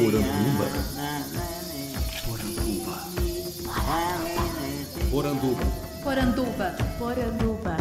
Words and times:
Poranduba. 0.00 0.64
Poranduba. 5.10 5.60
Poranduba. 6.02 6.76
Poranduba. 6.98 7.76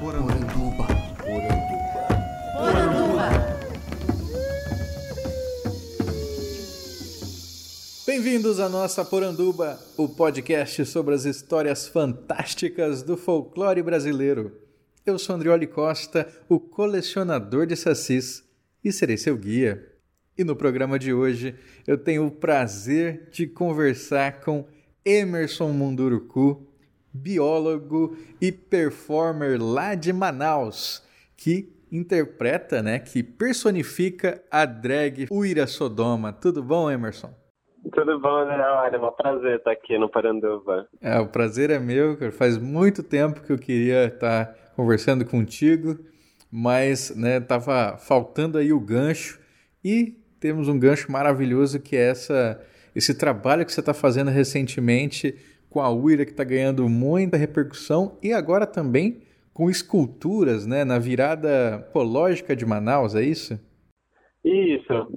Poranduba. 0.00 0.86
Poranduba. 1.20 1.66
Poranduba. 2.58 3.28
Bem-vindos 8.04 8.58
à 8.58 8.68
nossa 8.68 9.04
Poranduba, 9.04 9.78
o 9.96 10.08
podcast 10.08 10.84
sobre 10.84 11.14
as 11.14 11.24
histórias 11.24 11.86
fantásticas 11.86 13.04
do 13.04 13.16
folclore 13.16 13.84
brasileiro. 13.84 14.50
Eu 15.06 15.16
sou 15.16 15.36
Andrioli 15.36 15.68
Costa, 15.68 16.28
o 16.48 16.58
colecionador 16.58 17.66
de 17.66 17.76
sacis, 17.76 18.42
e 18.82 18.90
serei 18.90 19.16
seu 19.16 19.36
guia. 19.36 19.89
E 20.40 20.44
no 20.44 20.56
programa 20.56 20.98
de 20.98 21.12
hoje 21.12 21.54
eu 21.86 21.98
tenho 21.98 22.26
o 22.26 22.30
prazer 22.30 23.28
de 23.30 23.46
conversar 23.46 24.40
com 24.40 24.64
Emerson 25.04 25.68
Munduruku, 25.68 26.66
biólogo 27.12 28.16
e 28.40 28.50
performer 28.50 29.60
lá 29.62 29.94
de 29.94 30.14
Manaus, 30.14 31.06
que 31.36 31.70
interpreta, 31.92 32.82
né, 32.82 32.98
que 32.98 33.22
personifica 33.22 34.42
a 34.50 34.64
drag 34.64 35.26
Uira 35.30 35.66
Sodoma. 35.66 36.32
Tudo 36.32 36.62
bom, 36.62 36.90
Emerson? 36.90 37.34
Tudo 37.92 38.18
bom? 38.18 38.30
Olha, 38.30 38.96
é 38.96 38.98
um 38.98 39.12
prazer 39.12 39.58
estar 39.58 39.72
aqui 39.72 39.98
no 39.98 40.08
Paranduba. 40.08 40.88
É, 41.02 41.20
o 41.20 41.26
prazer 41.26 41.68
é 41.68 41.78
meu, 41.78 42.16
cara. 42.16 42.32
Faz 42.32 42.56
muito 42.56 43.02
tempo 43.02 43.42
que 43.42 43.52
eu 43.52 43.58
queria 43.58 44.06
estar 44.06 44.54
conversando 44.74 45.22
contigo, 45.26 45.98
mas, 46.50 47.14
né, 47.14 47.40
tava 47.40 47.98
faltando 47.98 48.56
aí 48.56 48.72
o 48.72 48.80
gancho 48.80 49.38
e 49.84 50.19
temos 50.40 50.68
um 50.68 50.78
gancho 50.78 51.12
maravilhoso 51.12 51.78
que 51.78 51.94
é 51.94 52.08
essa, 52.08 52.60
esse 52.96 53.16
trabalho 53.16 53.64
que 53.66 53.72
você 53.72 53.80
está 53.80 53.92
fazendo 53.92 54.30
recentemente 54.30 55.36
com 55.68 55.80
a 55.80 55.92
Uira, 55.92 56.24
que 56.24 56.32
está 56.32 56.42
ganhando 56.42 56.88
muita 56.88 57.36
repercussão, 57.36 58.18
e 58.22 58.32
agora 58.32 58.66
também 58.66 59.22
com 59.52 59.70
esculturas 59.70 60.66
né, 60.66 60.84
na 60.84 60.98
virada 60.98 61.86
ecológica 61.88 62.56
de 62.56 62.64
Manaus, 62.64 63.14
é 63.14 63.22
isso? 63.22 63.60
Isso. 64.42 65.12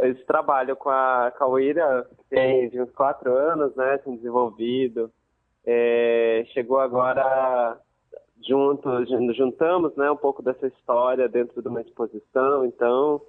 Esse 0.00 0.24
trabalho 0.24 0.76
com 0.76 0.88
a, 0.88 1.32
com 1.36 1.44
a 1.44 1.48
Uira 1.48 2.06
tem 2.30 2.70
de 2.70 2.80
uns 2.80 2.92
quatro 2.92 3.36
anos, 3.36 3.74
né, 3.74 3.98
tem 3.98 4.16
desenvolvido. 4.16 5.10
É, 5.66 6.44
chegou 6.54 6.78
agora 6.78 7.76
junto, 8.46 8.88
juntamos 9.34 9.94
né, 9.96 10.10
um 10.10 10.16
pouco 10.16 10.42
dessa 10.42 10.66
história 10.66 11.28
dentro 11.28 11.60
de 11.60 11.68
uma 11.68 11.80
exposição, 11.80 12.64
então 12.64 13.20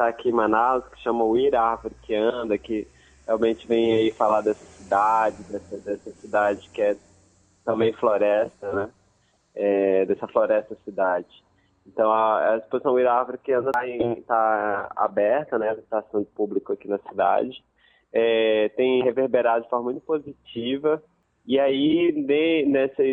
está 0.00 0.08
aqui 0.08 0.30
em 0.30 0.32
Manaus, 0.32 0.82
que 0.88 0.98
chama 1.02 1.24
o 1.24 1.36
Ira 1.36 1.60
Árvore 1.60 1.94
que 2.02 2.14
Anda, 2.14 2.56
que 2.56 2.88
realmente 3.26 3.66
vem 3.66 3.92
aí 3.92 4.10
falar 4.10 4.40
dessa 4.40 4.64
cidade, 4.64 5.42
dessa, 5.44 5.76
dessa 5.76 6.10
cidade 6.12 6.70
que 6.70 6.80
é 6.80 6.96
também 7.64 7.92
floresta, 7.92 8.72
né? 8.72 8.90
É, 9.54 10.06
dessa 10.06 10.26
floresta 10.26 10.74
cidade. 10.84 11.44
Então 11.86 12.10
a, 12.10 12.54
a 12.54 12.56
exposição 12.56 12.98
Ira 12.98 13.12
Árvore 13.12 13.38
que 13.44 13.52
Anda 13.52 13.70
está 13.86 14.24
tá 14.26 14.92
aberta, 14.96 15.58
né? 15.58 15.74
Está 15.74 16.02
sendo 16.10 16.24
público 16.24 16.72
aqui 16.72 16.88
na 16.88 16.98
cidade. 16.98 17.62
É, 18.10 18.70
tem 18.70 19.02
reverberado 19.02 19.64
de 19.64 19.68
forma 19.68 19.84
muito 19.84 20.00
positiva. 20.00 21.02
E 21.46 21.58
aí, 21.58 22.12
de, 22.12 22.64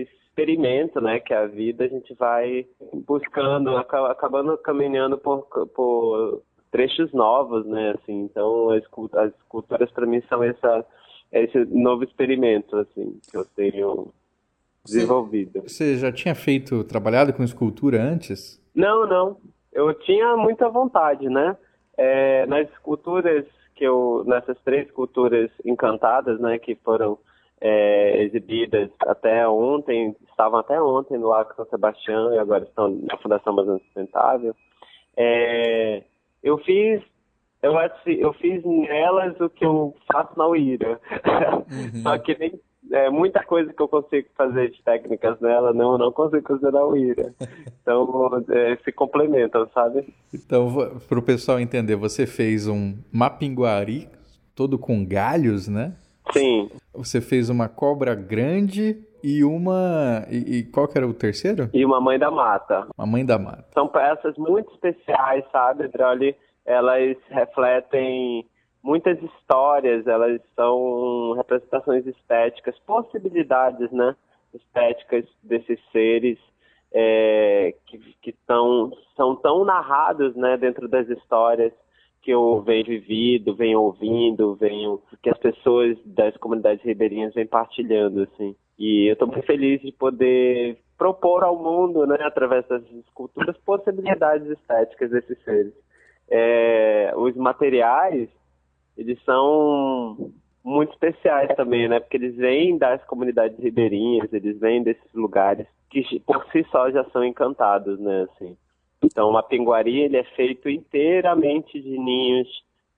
experimento, 0.04 1.02
né, 1.02 1.20
que 1.20 1.34
é 1.34 1.38
a 1.38 1.48
vida, 1.48 1.86
a 1.86 1.88
gente 1.88 2.14
vai 2.14 2.66
buscando, 3.06 3.76
acabando 3.76 4.58
caminhando 4.60 5.18
por, 5.18 5.48
por 5.74 6.44
trechos 6.78 7.12
novos, 7.12 7.66
né? 7.66 7.96
Assim, 7.98 8.22
então 8.22 8.70
as 8.70 9.34
esculturas 9.34 9.92
para 9.92 10.06
mim 10.06 10.22
são 10.30 10.44
essa 10.44 10.86
esse 11.32 11.66
novo 11.66 12.04
experimento 12.04 12.78
assim 12.78 13.20
que 13.30 13.36
eu 13.36 13.44
tenho 13.56 14.14
desenvolvido. 14.86 15.64
Você 15.64 15.98
já 15.98 16.12
tinha 16.12 16.36
feito 16.36 16.84
trabalhado 16.84 17.34
com 17.34 17.44
escultura 17.44 18.02
antes? 18.02 18.62
Não, 18.76 19.08
não. 19.08 19.38
Eu 19.74 19.92
tinha 19.96 20.38
muita 20.38 20.70
vontade, 20.70 21.28
né? 21.28 21.58
É, 21.98 22.46
nas 22.46 22.70
esculturas 22.70 23.46
que 23.76 23.84
eu 23.84 24.24
nessas 24.28 24.58
três 24.64 24.86
esculturas 24.86 25.50
encantadas, 25.66 26.40
né, 26.40 26.60
que 26.60 26.76
foram 26.76 27.18
é, 27.60 28.24
exibidas 28.24 28.90
até 29.02 29.48
ontem, 29.48 30.16
estavam 30.30 30.60
até 30.60 30.80
ontem 30.80 31.18
no 31.18 31.30
Lago 31.30 31.54
São 31.56 31.66
Sebastião 31.66 32.34
e 32.34 32.40
agora 32.40 32.64
estão 32.64 32.88
na 32.90 33.18
Fundação 33.18 33.54
Amazônia 33.54 33.82
Sustentável. 33.84 34.56
É, 35.18 36.04
eu 36.48 36.58
fiz 36.60 37.02
eu 37.62 37.78
acho 37.78 38.10
eu 38.10 38.34
fiz 38.34 38.64
nelas 38.64 39.40
o 39.40 39.50
que 39.50 39.66
eu 39.66 39.96
faço 40.12 40.38
na 40.38 40.48
Uira. 40.48 41.00
Uhum. 41.72 42.02
Só 42.04 42.18
que 42.18 42.38
nem 42.38 42.60
é, 42.92 43.10
muita 43.10 43.44
coisa 43.44 43.74
que 43.74 43.82
eu 43.82 43.88
consigo 43.88 44.28
fazer 44.36 44.72
de 44.72 44.82
técnicas 44.84 45.40
nela, 45.42 45.74
não, 45.74 45.98
não 45.98 46.12
consigo 46.12 46.48
fazer 46.48 46.72
na 46.72 46.86
Uira. 46.86 47.34
Então, 47.82 48.44
é, 48.50 48.78
se 48.84 48.92
complementam, 48.92 49.68
sabe? 49.74 50.14
Então, 50.34 50.74
para 51.08 51.20
o 51.20 51.22
pessoal 51.22 51.60
entender, 51.60 51.96
você 51.96 52.26
fez 52.26 52.68
um 52.68 52.98
mapinguari 53.12 54.08
todo 54.56 54.78
com 54.78 55.06
galhos, 55.06 55.68
né? 55.68 55.94
Sim. 56.32 56.70
Você 56.94 57.22
fez 57.22 57.50
uma 57.50 57.68
cobra 57.70 58.14
grande 58.16 58.98
e 59.24 59.44
uma. 59.44 60.26
E, 60.30 60.58
e, 60.58 60.64
qual 60.64 60.88
que 60.88 60.98
era 60.98 61.08
o 61.08 61.14
terceiro? 61.14 61.70
E 61.74 61.86
uma 61.86 62.00
mãe 62.00 62.18
da 62.18 62.32
mata. 62.32 62.88
Uma 62.98 63.08
mãe 63.08 63.26
da 63.26 63.38
mata. 63.38 63.66
São 63.74 63.88
peças 63.88 64.38
muito 64.38 64.72
especiais, 64.74 65.44
sabe, 65.52 65.88
Droli? 65.88 66.36
Elas 66.66 67.18
refletem 67.30 68.46
muitas 68.84 69.22
histórias, 69.22 70.06
elas 70.08 70.42
são 70.56 71.34
representações 71.36 72.06
estéticas, 72.06 72.78
possibilidades, 72.80 73.92
né? 73.92 74.16
Estéticas 74.54 75.26
desses 75.44 75.80
seres 75.92 76.38
é, 76.92 77.74
que, 77.86 78.00
que 78.22 78.34
tão, 78.46 78.92
são 79.16 79.36
tão 79.36 79.66
narrados, 79.66 80.36
né, 80.36 80.58
dentro 80.58 80.88
das 80.88 81.08
histórias 81.10 81.74
que 82.22 82.32
eu 82.32 82.62
venho 82.62 82.86
vivido, 82.86 83.56
venho 83.56 83.82
ouvindo, 83.82 84.56
venho 84.56 85.02
que 85.22 85.30
as 85.30 85.38
pessoas 85.38 85.98
das 86.06 86.36
comunidades 86.38 86.84
ribeirinhas 86.84 87.34
vêm 87.34 87.48
partilhando, 87.48 88.24
assim. 88.24 88.56
E 88.78 89.10
eu 89.10 89.14
estou 89.14 89.28
muito 89.28 89.46
feliz 89.46 89.82
de 89.82 89.92
poder 89.92 90.78
propor 90.98 91.44
ao 91.44 91.58
mundo, 91.58 92.06
né, 92.06 92.18
através 92.22 92.68
das 92.68 92.84
esculturas, 92.92 93.56
possibilidades 93.66 94.48
estéticas 94.50 95.12
desses 95.12 95.44
seres. 95.44 95.74
É, 96.30 97.14
os 97.16 97.36
materiais, 97.36 98.30
eles 98.98 99.24
são 99.24 100.32
muito 100.64 100.92
especiais 100.94 101.56
também, 101.56 101.88
né, 101.88 102.00
porque 102.00 102.18
eles 102.18 102.36
vêm 102.36 102.78
das 102.78 103.04
comunidades 103.06 103.58
ribeirinhas, 103.60 104.32
eles 104.34 104.60
vêm 104.60 104.84
desses 104.84 105.14
lugares 105.14 105.68
que 105.90 106.20
por 106.20 106.46
si 106.52 106.66
só 106.70 106.92
já 106.92 107.04
são 107.06 107.24
encantados, 107.24 108.00
né, 108.00 108.28
assim. 108.30 108.58
Então, 109.04 109.30
uma 109.30 109.44
pinguari 109.44 110.02
ele 110.02 110.18
é 110.18 110.24
feito 110.24 110.68
inteiramente 110.70 111.80
de 111.80 111.98
ninhos 111.98 112.48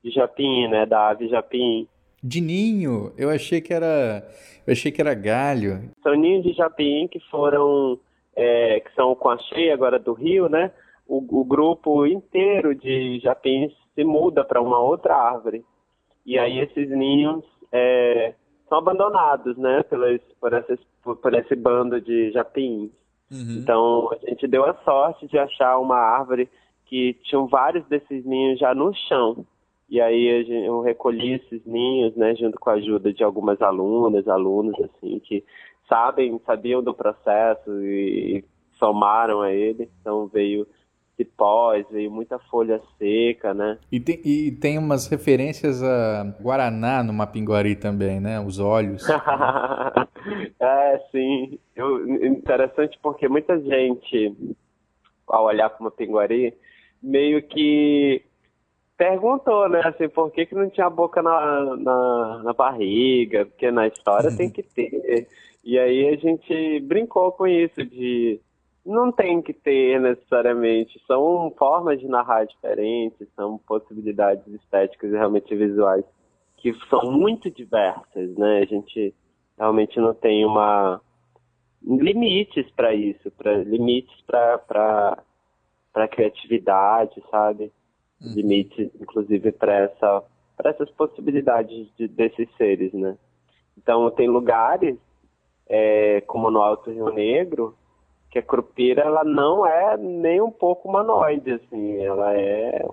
de 0.04 0.12
japim, 0.12 0.68
né, 0.68 0.86
da 0.86 1.10
ave 1.10 1.28
japim. 1.28 1.88
De 2.24 2.42
ninho? 2.42 3.14
Eu 3.18 3.30
achei 3.30 3.62
que 3.62 3.74
era, 3.74 4.28
eu 4.66 4.74
achei 4.74 4.92
que 4.92 5.02
era 5.02 5.14
galho. 5.14 5.90
São 6.04 6.14
ninhos 6.16 6.44
de 6.44 6.54
japim 6.54 7.08
que 7.08 7.20
foram, 7.30 8.00
é, 8.36 8.80
que 8.80 8.94
são 8.94 9.16
com 9.16 9.30
a 9.30 9.38
cheia 9.38 9.74
agora 9.74 9.98
do 9.98 10.14
rio, 10.14 10.50
né? 10.50 10.72
O, 11.08 11.18
o 11.42 11.44
grupo 11.44 12.06
inteiro 12.06 12.76
de 12.76 13.20
japins 13.20 13.72
se 13.96 14.04
muda 14.04 14.44
para 14.44 14.62
uma 14.62 14.80
outra 14.80 15.16
árvore. 15.16 15.66
E 16.26 16.38
aí 16.38 16.60
esses 16.60 16.90
ninhos 16.90 17.44
é, 17.72 18.34
são 18.70 18.78
abandonados, 18.78 19.58
né, 19.58 19.84
pelas, 19.84 20.22
por, 20.40 20.54
essas, 20.54 20.80
por, 21.04 21.18
por 21.18 21.34
esse 21.34 21.56
bando 21.56 22.00
de 22.00 22.32
japins. 22.32 22.92
Uhum. 23.32 23.58
Então, 23.58 24.10
a 24.12 24.30
gente 24.30 24.48
deu 24.48 24.66
a 24.66 24.74
sorte 24.84 25.28
de 25.28 25.38
achar 25.38 25.78
uma 25.80 25.98
árvore 25.98 26.50
que 26.86 27.16
tinham 27.24 27.48
vários 27.48 27.86
desses 27.88 28.26
ninhos 28.26 28.60
já 28.60 28.74
no 28.74 28.94
chão. 28.94 29.46
E 29.90 30.00
aí 30.00 30.46
eu 30.66 30.82
recolhi 30.82 31.34
esses 31.34 31.66
ninhos, 31.66 32.16
né, 32.16 32.36
junto 32.36 32.60
com 32.60 32.70
a 32.70 32.74
ajuda 32.74 33.12
de 33.12 33.24
algumas 33.24 33.60
alunas, 33.62 34.28
alunos, 34.28 34.76
assim, 34.80 35.20
que 35.20 35.44
sabem, 35.88 36.40
sabiam 36.46 36.84
do 36.84 36.94
processo 36.94 37.72
e, 37.84 38.38
e 38.38 38.46
somaram 38.78 39.42
a 39.42 39.52
ele. 39.52 39.90
Então 40.00 40.28
veio 40.28 40.68
cipós, 41.18 41.86
veio 41.92 42.10
muita 42.10 42.40
folha 42.40 42.80
seca, 42.98 43.54
né? 43.54 43.78
E 43.92 44.00
tem, 44.00 44.22
e 44.24 44.52
tem 44.52 44.78
umas 44.78 45.08
referências 45.08 45.84
a 45.84 46.24
Guaraná 46.40 47.04
no 47.04 47.12
Mapinguari 47.12 47.76
também, 47.76 48.22
né? 48.22 48.40
Os 48.40 48.60
olhos. 48.60 49.04
é, 50.60 51.00
sim. 51.12 51.60
Eu, 51.76 52.26
interessante 52.26 52.98
porque 53.02 53.28
muita 53.28 53.60
gente, 53.60 54.34
ao 55.28 55.46
olhar 55.46 55.70
para 55.70 55.82
o 55.82 55.84
Mapinguari, 55.86 56.54
meio 57.02 57.42
que 57.44 58.24
perguntou, 59.00 59.70
né, 59.70 59.82
assim, 59.86 60.10
por 60.10 60.30
que, 60.30 60.46
que 60.46 60.54
não 60.54 60.70
tinha 60.70 60.90
boca 60.90 61.24
na, 61.24 61.78
na, 61.78 62.44
na 62.44 62.54
barriga, 62.54 63.46
porque 63.46 63.72
na 63.72 63.88
história 63.88 64.36
tem 64.36 64.50
que 64.50 64.62
ter. 64.62 65.26
E 65.64 65.80
aí 65.80 66.10
a 66.10 66.18
gente 66.18 66.82
brincou 66.82 67.32
com 67.32 67.48
isso, 67.48 67.86
de 67.86 68.42
não 68.86 69.10
tem 69.10 69.42
que 69.42 69.54
ter 69.54 70.02
necessariamente. 70.02 71.02
São 71.08 71.50
formas 71.58 71.98
de 72.02 72.10
narrar 72.10 72.44
diferentes, 72.44 73.26
são 73.38 73.58
possibilidades 73.60 74.46
estéticas 74.48 75.12
e 75.12 75.16
realmente 75.16 75.56
visuais 75.56 76.04
que 76.58 76.74
são 76.90 77.10
muito 77.10 77.50
diversas, 77.50 78.36
né? 78.36 78.60
A 78.60 78.66
gente 78.66 79.16
realmente 79.58 79.98
não 79.98 80.14
tem 80.14 80.44
uma 80.44 81.00
limites 81.82 82.70
para 82.72 82.94
isso, 82.94 83.32
para 83.32 83.60
limites 83.60 84.22
para 84.28 85.18
para 85.94 86.08
criatividade, 86.10 87.24
sabe? 87.32 87.72
Uhum. 88.22 88.34
Limites, 88.34 88.90
inclusive, 89.00 89.52
para 89.52 89.74
essa 89.76 90.24
essas 90.62 90.90
possibilidades 90.92 91.88
de, 91.98 92.08
desses 92.08 92.50
seres, 92.58 92.92
né? 92.92 93.18
Então 93.78 94.12
tem 94.12 94.28
lugares 94.28 94.98
é, 95.70 96.22
como 96.28 96.52
no 96.52 96.62
Alto 96.62 96.92
Rio 96.92 97.14
Negro 97.14 97.76
que 98.30 98.38
a 98.38 98.44
Curupira 98.44 99.02
ela 99.02 99.24
não 99.24 99.66
é 99.66 99.98
nem 99.98 100.40
um 100.40 100.52
pouco 100.52 100.88
humanoide, 100.88 101.52
assim, 101.52 101.98
ela 101.98 102.34
é 102.38 102.86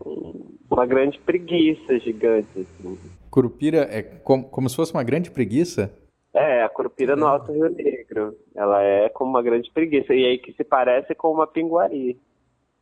uma 0.70 0.86
grande 0.86 1.18
preguiça 1.18 1.98
gigante. 1.98 2.48
Assim. 2.60 2.98
Curupira 3.30 3.86
é 3.90 4.02
como, 4.02 4.44
como 4.44 4.68
se 4.68 4.76
fosse 4.76 4.94
uma 4.94 5.02
grande 5.02 5.30
preguiça? 5.30 5.92
É, 6.32 6.62
a 6.62 6.68
Curupira 6.68 7.16
no 7.16 7.26
Alto 7.26 7.52
Rio 7.52 7.68
Negro. 7.70 8.36
Ela 8.54 8.82
é 8.82 9.08
como 9.08 9.30
uma 9.30 9.42
grande 9.42 9.70
preguiça. 9.72 10.14
E 10.14 10.24
aí 10.24 10.38
que 10.38 10.52
se 10.52 10.64
parece 10.64 11.14
com 11.14 11.32
uma 11.32 11.46
pinguari. 11.46 12.18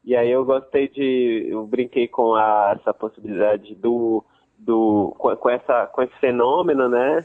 E 0.05 0.15
aí 0.15 0.31
eu 0.31 0.45
gostei 0.45 0.89
de. 0.89 1.47
Eu 1.49 1.67
brinquei 1.67 2.07
com 2.07 2.35
a, 2.35 2.77
essa 2.79 2.93
possibilidade 2.93 3.75
do. 3.75 4.23
do 4.59 5.15
com, 5.19 5.35
com, 5.37 5.51
essa, 5.51 5.87
com 5.87 6.03
esse 6.03 6.15
fenômeno, 6.21 6.89
né? 6.89 7.25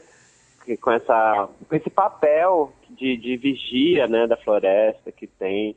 Com, 0.80 0.90
essa, 0.90 1.48
com 1.68 1.74
esse 1.74 1.90
papel 1.90 2.72
de, 2.90 3.16
de 3.16 3.36
vigia 3.36 4.06
né, 4.06 4.26
da 4.26 4.36
floresta 4.36 5.10
que 5.10 5.26
tem, 5.26 5.74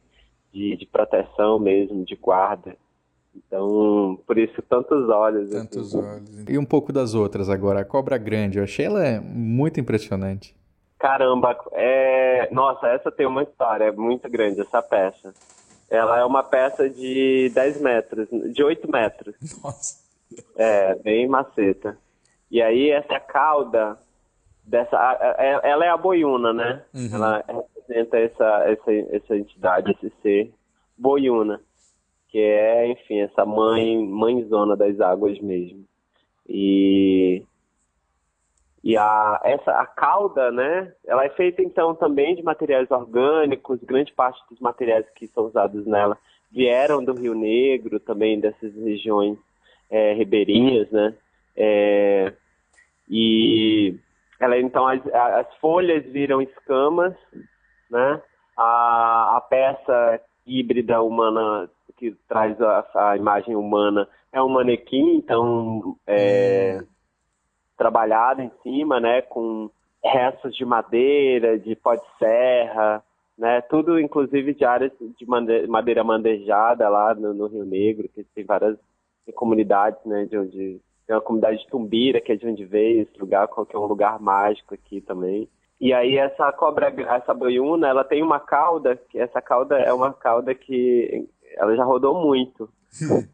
de, 0.51 0.77
de 0.77 0.85
proteção 0.85 1.57
mesmo, 1.57 2.05
de 2.05 2.15
guarda. 2.15 2.75
Então, 3.35 4.19
por 4.27 4.37
isso, 4.37 4.61
tantos 4.61 5.09
olhos. 5.09 5.49
Assim. 5.49 5.67
Tantos 5.67 5.95
assim. 5.95 6.05
olhos. 6.05 6.45
E 6.47 6.57
um 6.57 6.65
pouco 6.65 6.93
das 6.93 7.15
outras 7.15 7.49
agora. 7.49 7.81
A 7.81 7.85
Cobra 7.85 8.17
Grande, 8.17 8.59
eu 8.59 8.63
achei 8.63 8.85
ela 8.85 9.19
muito 9.21 9.79
impressionante. 9.79 10.55
Caramba, 10.99 11.57
é... 11.73 12.47
nossa, 12.51 12.87
essa 12.87 13.11
tem 13.11 13.25
uma 13.25 13.43
história, 13.43 13.85
é 13.85 13.91
muito 13.91 14.29
grande 14.29 14.61
essa 14.61 14.81
peça. 14.81 15.33
Ela 15.95 16.19
é 16.19 16.25
uma 16.25 16.43
peça 16.43 16.89
de 16.89 17.51
10 17.53 17.81
metros, 17.81 18.27
de 18.53 18.63
8 18.63 18.91
metros. 18.91 19.35
Nossa. 19.63 20.03
É, 20.55 20.95
bem 20.95 21.27
maceta. 21.27 21.97
E 22.49 22.61
aí 22.61 22.89
essa 22.89 23.19
cauda 23.19 23.97
dessa, 24.63 24.97
ela 25.63 25.85
é 25.85 25.89
a 25.89 25.97
boiuna, 25.97 26.51
né? 26.53 26.83
Uhum. 26.93 27.09
Ela 27.13 27.43
representa 27.47 28.17
essa, 28.17 28.63
essa, 28.65 28.91
essa 29.15 29.37
entidade, 29.37 29.91
esse 29.91 30.11
ser 30.21 30.53
boiuna 30.97 31.61
que 32.33 32.39
é, 32.39 32.87
enfim, 32.87 33.19
essa 33.19 33.45
mãe, 33.45 33.95
mãezona 34.07 34.75
das 34.75 34.99
águas 34.99 35.39
mesmo. 35.39 35.85
E 36.49 37.43
e 38.83 38.97
a 38.97 39.39
essa 39.43 39.71
a 39.71 39.85
cauda, 39.85 40.51
né? 40.51 40.91
Ela 41.07 41.25
é 41.25 41.29
feita 41.29 41.61
então 41.61 41.95
também 41.95 42.35
de 42.35 42.43
materiais 42.43 42.91
orgânicos. 42.91 43.79
Grande 43.81 44.11
parte 44.11 44.41
dos 44.49 44.59
materiais 44.59 45.05
que 45.15 45.25
são 45.27 45.45
usados 45.45 45.85
nela 45.85 46.17
vieram 46.51 47.03
do 47.03 47.13
Rio 47.13 47.33
Negro, 47.33 47.99
também 47.99 48.39
dessas 48.39 48.75
regiões 48.75 49.37
é, 49.89 50.13
ribeirinhas, 50.13 50.91
né? 50.91 51.15
É, 51.55 52.33
e 53.09 53.95
ela 54.39 54.59
então 54.59 54.85
as, 54.85 55.01
as 55.07 55.55
folhas 55.55 56.03
viram 56.05 56.41
escamas, 56.41 57.15
né? 57.89 58.21
A, 58.57 59.37
a 59.37 59.41
peça 59.41 60.21
híbrida 60.45 61.01
humana 61.01 61.69
que 61.95 62.11
traz 62.27 62.59
a, 62.61 62.85
a 62.95 63.17
imagem 63.17 63.55
humana 63.55 64.09
é 64.33 64.41
um 64.41 64.49
manequim, 64.49 65.15
então 65.15 65.95
é. 66.05 66.81
Trabalhado 67.77 68.41
em 68.41 68.51
cima, 68.61 68.99
né, 68.99 69.21
com 69.21 69.69
restos 70.03 70.55
de 70.55 70.65
madeira, 70.65 71.57
de 71.57 71.75
pó 71.75 71.95
de 71.95 72.05
serra, 72.19 73.03
né, 73.37 73.61
tudo 73.61 73.99
inclusive 73.99 74.53
de 74.53 74.65
áreas 74.65 74.91
de 74.99 75.25
madeira 75.67 76.03
mandejada 76.03 76.87
lá 76.89 77.15
no, 77.15 77.33
no 77.33 77.47
Rio 77.47 77.65
Negro, 77.65 78.09
que 78.09 78.23
tem 78.35 78.43
várias 78.43 78.77
comunidades, 79.35 79.99
né, 80.05 80.25
de 80.25 80.37
onde 80.37 80.81
tem 81.05 81.15
uma 81.15 81.21
comunidade 81.21 81.59
de 81.59 81.67
Tumbira, 81.67 82.21
que 82.21 82.31
é 82.31 82.35
de 82.35 82.47
onde 82.47 82.65
veio 82.65 83.01
esse 83.01 83.19
lugar, 83.19 83.47
que 83.47 83.75
é 83.75 83.79
um 83.79 83.85
lugar 83.85 84.19
mágico 84.19 84.73
aqui 84.73 85.01
também. 85.01 85.49
E 85.79 85.93
aí 85.93 86.17
essa 86.17 86.51
cobra, 86.53 86.87
essa 86.87 87.33
boiuna, 87.33 87.87
ela 87.87 88.03
tem 88.03 88.23
uma 88.23 88.39
cauda, 88.39 88.95
que 88.95 89.19
essa 89.19 89.41
cauda 89.41 89.77
é 89.77 89.91
uma 89.91 90.13
cauda 90.13 90.55
que 90.55 91.27
ela 91.57 91.75
já 91.75 91.83
rodou 91.83 92.23
muito. 92.23 92.69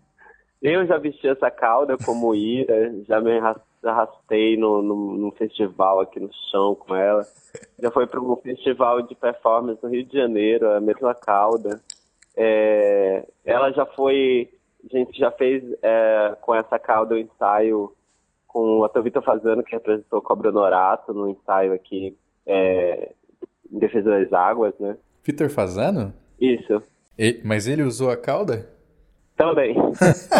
Eu 0.61 0.85
já 0.85 0.97
vesti 0.97 1.27
essa 1.27 1.49
cauda 1.49 1.95
como 2.03 2.35
ira, 2.35 2.93
já 3.05 3.21
me 3.21 3.39
arrastei 3.83 4.57
no, 4.57 4.81
no, 4.81 5.17
no, 5.17 5.31
festival 5.31 6.01
aqui 6.01 6.19
no 6.19 6.29
chão 6.51 6.75
com 6.75 6.95
ela. 6.95 7.25
Já 7.79 7.91
foi 7.91 8.05
para 8.07 8.19
um 8.19 8.35
festival 8.37 9.01
de 9.01 9.15
performance 9.15 9.81
no 9.81 9.89
Rio 9.89 10.05
de 10.05 10.17
Janeiro, 10.17 10.69
a 10.69 10.81
mesma 10.81 11.13
cauda. 11.15 11.81
É, 12.35 13.25
ela 13.45 13.71
já 13.71 13.85
foi, 13.85 14.49
a 14.83 14.97
gente 14.97 15.17
já 15.17 15.31
fez 15.31 15.63
é, 15.81 16.35
com 16.41 16.53
essa 16.53 16.77
cauda 16.77 17.15
o 17.15 17.17
um 17.17 17.21
ensaio 17.21 17.93
com 18.47 18.79
o 18.79 18.83
ator 18.83 19.03
Vitor 19.03 19.23
Fazano, 19.23 19.63
que 19.63 19.75
representou 19.75 20.21
Cobra 20.21 20.51
Norato 20.51 21.13
no 21.13 21.29
ensaio 21.29 21.71
aqui 21.73 22.17
é, 22.45 23.13
em 23.71 23.77
defesa 23.77 24.09
das 24.09 24.33
águas, 24.33 24.73
né? 24.79 24.97
Vitor 25.23 25.49
Fazano? 25.49 26.13
Isso. 26.39 26.81
E, 27.17 27.39
mas 27.43 27.67
ele 27.67 27.83
usou 27.83 28.09
a 28.09 28.17
cauda? 28.17 28.67
Também. 29.39 29.73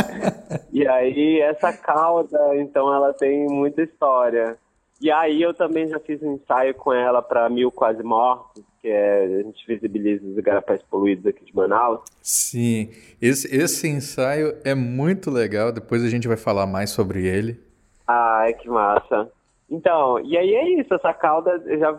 e 0.73 0.85
aí, 0.85 1.39
essa 1.39 1.71
cauda, 1.71 2.37
então, 2.57 2.93
ela 2.93 3.13
tem 3.13 3.47
muita 3.47 3.81
história. 3.81 4.57
E 4.99 5.09
aí, 5.09 5.41
eu 5.41 5.53
também 5.53 5.87
já 5.87 5.97
fiz 6.01 6.21
um 6.21 6.33
ensaio 6.33 6.75
com 6.75 6.91
ela 6.91 7.21
para 7.21 7.47
Mil 7.47 7.71
Quase 7.71 8.03
Mortos, 8.03 8.61
que 8.81 8.89
é, 8.89 9.23
a 9.23 9.43
gente 9.43 9.65
visibiliza 9.65 10.27
os 10.27 10.37
igarapés 10.37 10.83
poluídos 10.83 11.25
aqui 11.25 11.45
de 11.45 11.55
Manaus. 11.55 12.01
Sim, 12.21 12.89
esse, 13.21 13.47
esse 13.55 13.87
ensaio 13.87 14.53
é 14.65 14.75
muito 14.75 15.31
legal, 15.31 15.71
depois 15.71 16.03
a 16.03 16.09
gente 16.09 16.27
vai 16.27 16.35
falar 16.35 16.67
mais 16.67 16.89
sobre 16.89 17.25
ele. 17.25 17.57
Ai, 18.05 18.53
que 18.55 18.67
massa. 18.67 19.31
Então, 19.71 20.19
e 20.21 20.35
aí 20.35 20.55
é 20.55 20.81
isso, 20.81 20.93
essa 20.93 21.13
cauda 21.13 21.61
já 21.77 21.91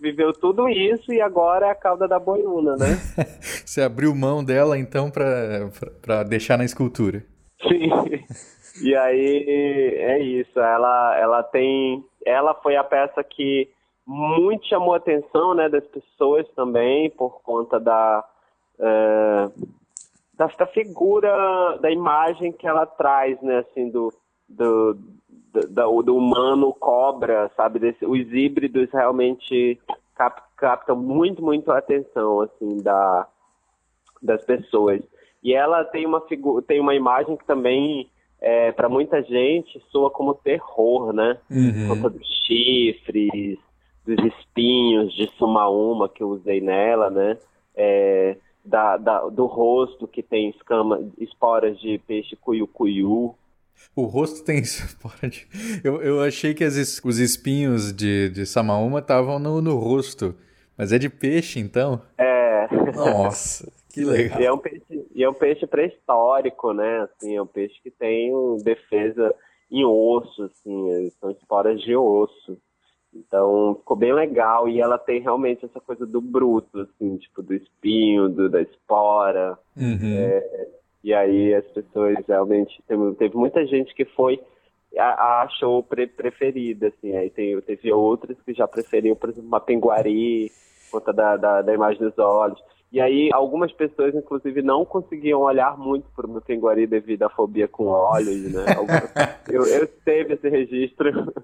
viveu 0.00 0.32
tudo 0.32 0.66
isso 0.68 1.12
e 1.12 1.20
agora 1.20 1.66
é 1.66 1.70
a 1.70 1.74
cauda 1.74 2.08
da 2.08 2.18
boiuna, 2.18 2.76
né? 2.76 2.96
Você 3.66 3.82
abriu 3.82 4.14
mão 4.14 4.42
dela 4.42 4.78
então 4.78 5.10
para 5.10 6.22
deixar 6.22 6.56
na 6.56 6.64
escultura. 6.64 7.22
Sim. 7.62 7.90
E 8.80 8.94
aí 8.94 9.96
é 9.98 10.20
isso, 10.20 10.60
ela 10.60 11.18
ela 11.18 11.42
tem, 11.42 12.04
ela 12.24 12.54
foi 12.54 12.76
a 12.76 12.84
peça 12.84 13.24
que 13.24 13.68
muito 14.06 14.68
chamou 14.68 14.94
a 14.94 14.98
atenção, 14.98 15.52
né, 15.52 15.68
das 15.68 15.84
pessoas 15.86 16.46
também 16.54 17.10
por 17.10 17.42
conta 17.42 17.80
da 17.80 18.24
uh, 18.78 19.68
da 20.34 20.66
figura, 20.68 21.76
da 21.78 21.90
imagem 21.90 22.52
que 22.52 22.68
ela 22.68 22.86
traz, 22.86 23.42
né, 23.42 23.58
assim 23.58 23.90
do 23.90 24.12
do, 24.48 24.96
do, 25.52 26.02
do 26.02 26.16
humano 26.16 26.72
cobra, 26.72 27.50
sabe? 27.56 27.78
Desse, 27.78 28.04
os 28.04 28.32
híbridos 28.32 28.90
realmente 28.92 29.78
cap, 30.14 30.42
captam 30.56 30.96
muito, 30.96 31.42
muito 31.42 31.70
a 31.70 31.78
atenção, 31.78 32.40
assim, 32.40 32.82
da, 32.82 33.26
das 34.22 34.44
pessoas. 34.44 35.00
E 35.42 35.54
ela 35.54 35.84
tem 35.84 36.04
uma 36.04 36.20
figura, 36.22 36.62
tem 36.62 36.80
uma 36.80 36.94
imagem 36.94 37.36
que 37.36 37.44
também, 37.44 38.10
é, 38.40 38.72
para 38.72 38.88
muita 38.88 39.22
gente, 39.22 39.82
soa 39.90 40.10
como 40.10 40.34
terror, 40.34 41.12
né? 41.12 41.38
Uhum. 41.50 41.88
Por 41.88 41.96
conta 41.96 42.10
dos 42.10 42.26
chifres, 42.44 43.58
dos 44.04 44.24
espinhos 44.24 45.12
de 45.14 45.28
Sumaúma 45.38 46.08
que 46.08 46.22
eu 46.22 46.28
usei 46.28 46.60
nela, 46.60 47.08
né? 47.10 47.38
É, 47.76 48.36
da, 48.64 48.96
da, 48.96 49.20
do 49.28 49.46
rosto 49.46 50.06
que 50.06 50.22
tem 50.22 50.50
escama, 50.50 51.08
esporas 51.18 51.78
de 51.80 51.98
peixe 52.06 52.36
cuiu-cuiu. 52.36 53.34
O 53.94 54.04
rosto 54.04 54.44
tem 54.44 54.62
de... 54.62 55.46
Eu, 55.82 56.02
eu 56.02 56.20
achei 56.22 56.54
que 56.54 56.64
as, 56.64 57.00
os 57.04 57.18
espinhos 57.18 57.92
de, 57.92 58.30
de 58.30 58.46
Samaúma 58.46 59.00
estavam 59.00 59.38
no, 59.38 59.60
no 59.60 59.76
rosto. 59.76 60.34
Mas 60.76 60.92
é 60.92 60.98
de 60.98 61.08
peixe, 61.08 61.58
então? 61.58 62.00
É. 62.16 62.68
Nossa, 62.94 63.70
que 63.92 64.04
legal. 64.04 64.40
E 64.40 64.44
é 64.44 64.52
um 64.52 64.58
peixe, 64.58 65.06
e 65.12 65.24
é 65.24 65.28
um 65.28 65.34
peixe 65.34 65.66
pré-histórico, 65.66 66.72
né? 66.72 67.00
Assim, 67.00 67.36
é 67.36 67.42
um 67.42 67.46
peixe 67.46 67.74
que 67.82 67.90
tem 67.90 68.32
defesa 68.62 69.34
em 69.70 69.84
osso, 69.84 70.44
assim, 70.44 71.10
são 71.20 71.30
esporas 71.30 71.80
de 71.80 71.96
osso. 71.96 72.56
Então, 73.12 73.76
ficou 73.80 73.96
bem 73.96 74.12
legal. 74.12 74.68
E 74.68 74.80
ela 74.80 74.98
tem 74.98 75.20
realmente 75.20 75.64
essa 75.64 75.80
coisa 75.80 76.06
do 76.06 76.20
bruto, 76.20 76.80
assim, 76.80 77.16
tipo, 77.16 77.42
do 77.42 77.54
espinho, 77.54 78.28
do, 78.28 78.48
da 78.48 78.62
espora. 78.62 79.58
Uhum. 79.76 80.14
É, 80.16 80.68
e 81.02 81.14
aí 81.14 81.54
as 81.54 81.64
pessoas 81.66 82.16
realmente 82.26 82.82
teve, 82.86 83.36
muita 83.36 83.64
gente 83.66 83.94
que 83.94 84.04
foi 84.04 84.40
a, 84.96 85.42
a 85.42 85.48
show 85.58 85.82
pre, 85.82 86.06
preferida, 86.06 86.88
assim. 86.88 87.16
Aí 87.16 87.30
tem, 87.30 87.60
teve 87.60 87.92
outras 87.92 88.36
que 88.44 88.52
já 88.52 88.66
preferiam, 88.66 89.14
por 89.14 89.30
exemplo, 89.30 89.48
uma 89.48 89.60
Penguari, 89.60 90.50
por 90.90 91.00
conta 91.00 91.12
da, 91.12 91.36
da, 91.36 91.62
da, 91.62 91.74
imagem 91.74 92.00
dos 92.00 92.18
olhos. 92.18 92.58
E 92.90 93.00
aí, 93.02 93.28
algumas 93.34 93.70
pessoas, 93.70 94.14
inclusive, 94.14 94.62
não 94.62 94.82
conseguiam 94.82 95.42
olhar 95.42 95.76
muito 95.76 96.06
para 96.16 96.26
o 96.26 96.30
meu 96.30 96.40
pinguari 96.40 96.86
devido 96.86 97.22
à 97.24 97.28
fobia 97.28 97.68
com 97.68 97.84
olhos, 97.84 98.50
né? 98.50 98.64
eu, 99.52 99.62
eu 99.66 99.86
teve 100.06 100.32
esse 100.32 100.48
registro. 100.48 101.34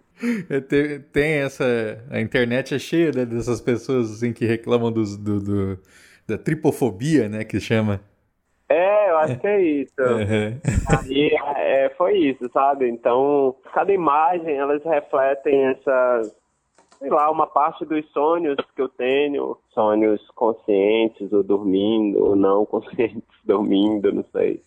É, 0.49 0.61
tem, 0.61 1.01
tem, 1.01 1.33
essa... 1.41 1.65
A 2.11 2.19
internet 2.19 2.75
é 2.75 2.79
cheia 2.79 3.11
né, 3.15 3.27
dessas 3.27 3.61
pessoas 3.61 4.11
assim, 4.11 4.33
que 4.33 4.47
reclamam 4.47 4.91
dos, 4.91 5.19
do, 5.19 5.39
do, 5.39 5.79
da 6.27 6.39
tripofobia, 6.39 7.29
né? 7.29 7.45
Que 7.45 7.61
chama. 7.61 8.01
É, 9.25 9.33
acho 9.33 9.41
que 9.41 9.47
é 9.47 9.63
isso. 9.63 10.01
Uhum. 10.01 10.61
Aí 10.99 11.31
é, 11.57 11.89
foi 11.97 12.19
isso, 12.19 12.49
sabe? 12.53 12.89
Então, 12.89 13.55
cada 13.73 13.93
imagem, 13.93 14.57
elas 14.57 14.83
refletem 14.85 15.67
essas 15.67 16.35
sei 16.99 17.11
lá, 17.11 17.31
uma 17.31 17.47
parte 17.47 17.85
dos 17.85 18.09
sonhos 18.13 18.57
que 18.75 18.81
eu 18.81 18.89
tenho, 18.89 19.59
sonhos 19.75 20.27
conscientes 20.31 21.33
ou 21.33 21.43
dormindo, 21.43 22.25
ou 22.25 22.35
não 22.35 22.65
conscientes, 22.67 23.23
dormindo, 23.45 24.11
não 24.11 24.25
sei. 24.33 24.63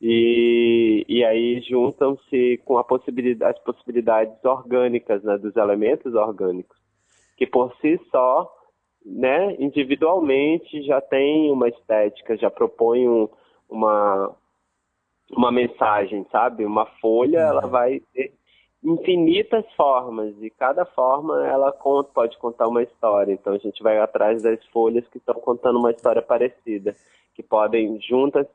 E, 0.00 1.04
e 1.06 1.24
aí 1.24 1.60
juntam-se 1.60 2.58
com 2.64 2.78
a 2.78 2.84
possibilidade, 2.84 3.58
as 3.58 3.64
possibilidades 3.64 4.42
orgânicas, 4.44 5.22
né, 5.22 5.36
dos 5.36 5.54
elementos 5.56 6.14
orgânicos, 6.14 6.78
que 7.36 7.46
por 7.46 7.74
si 7.82 8.00
só, 8.10 8.50
né, 9.04 9.54
individualmente 9.58 10.82
já 10.84 11.02
tem 11.02 11.50
uma 11.50 11.68
estética, 11.68 12.36
já 12.36 12.50
propõe 12.50 13.06
um, 13.06 13.28
uma, 13.74 14.34
uma 15.30 15.52
mensagem, 15.52 16.26
sabe? 16.30 16.64
Uma 16.64 16.86
folha, 17.00 17.40
uhum. 17.40 17.50
ela 17.50 17.66
vai 17.66 18.00
ter 18.12 18.32
infinitas 18.84 19.64
formas 19.74 20.34
e 20.42 20.50
cada 20.50 20.84
forma 20.84 21.46
ela 21.46 21.72
conta, 21.72 22.10
pode 22.12 22.36
contar 22.38 22.68
uma 22.68 22.82
história. 22.82 23.32
Então 23.32 23.54
a 23.54 23.58
gente 23.58 23.82
vai 23.82 23.98
atrás 23.98 24.42
das 24.42 24.62
folhas 24.66 25.06
que 25.08 25.18
estão 25.18 25.34
contando 25.36 25.78
uma 25.78 25.90
história 25.90 26.20
parecida, 26.20 26.94
que 27.34 27.42
podem 27.42 27.98
juntas 28.00 28.46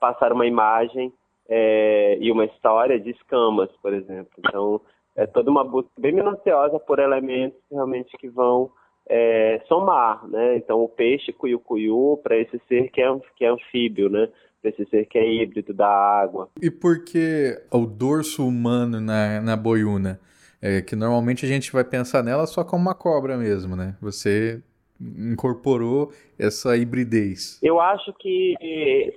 passar 0.00 0.32
uma 0.32 0.46
imagem 0.46 1.12
é, 1.48 2.18
e 2.20 2.30
uma 2.32 2.44
história 2.44 2.98
de 2.98 3.10
escamas, 3.10 3.70
por 3.80 3.94
exemplo. 3.94 4.32
Então 4.38 4.80
é 5.14 5.24
toda 5.26 5.50
uma 5.50 5.62
busca 5.62 5.90
bem 5.96 6.12
minuciosa 6.12 6.80
por 6.80 6.98
elementos 6.98 7.58
realmente 7.70 8.16
que 8.18 8.28
vão 8.28 8.70
é, 9.08 9.62
somar, 9.68 10.26
né? 10.28 10.56
Então 10.56 10.82
o 10.82 10.88
peixe 10.88 11.32
cuiu-cuiu 11.32 12.20
para 12.22 12.36
esse 12.36 12.60
ser 12.66 12.90
que 12.90 13.00
é, 13.00 13.06
que 13.36 13.44
é 13.44 13.48
anfíbio, 13.48 14.10
né? 14.10 14.28
Ser 14.62 15.06
que 15.06 15.18
é 15.18 15.26
híbrido 15.26 15.72
da 15.72 15.88
água. 15.88 16.48
E 16.60 16.70
por 16.70 17.04
que 17.04 17.60
o 17.70 17.86
dorso 17.86 18.46
humano 18.46 19.00
na, 19.00 19.40
na 19.40 19.56
boiuna? 19.56 20.20
É 20.60 20.80
que 20.80 20.96
normalmente 20.96 21.44
a 21.44 21.48
gente 21.48 21.70
vai 21.72 21.84
pensar 21.84 22.22
nela 22.22 22.46
só 22.46 22.64
como 22.64 22.82
uma 22.82 22.94
cobra 22.94 23.36
mesmo, 23.36 23.76
né? 23.76 23.94
Você 24.00 24.62
incorporou 25.00 26.10
essa 26.38 26.76
hibridez. 26.76 27.60
Eu 27.62 27.80
acho 27.80 28.12
que 28.14 28.54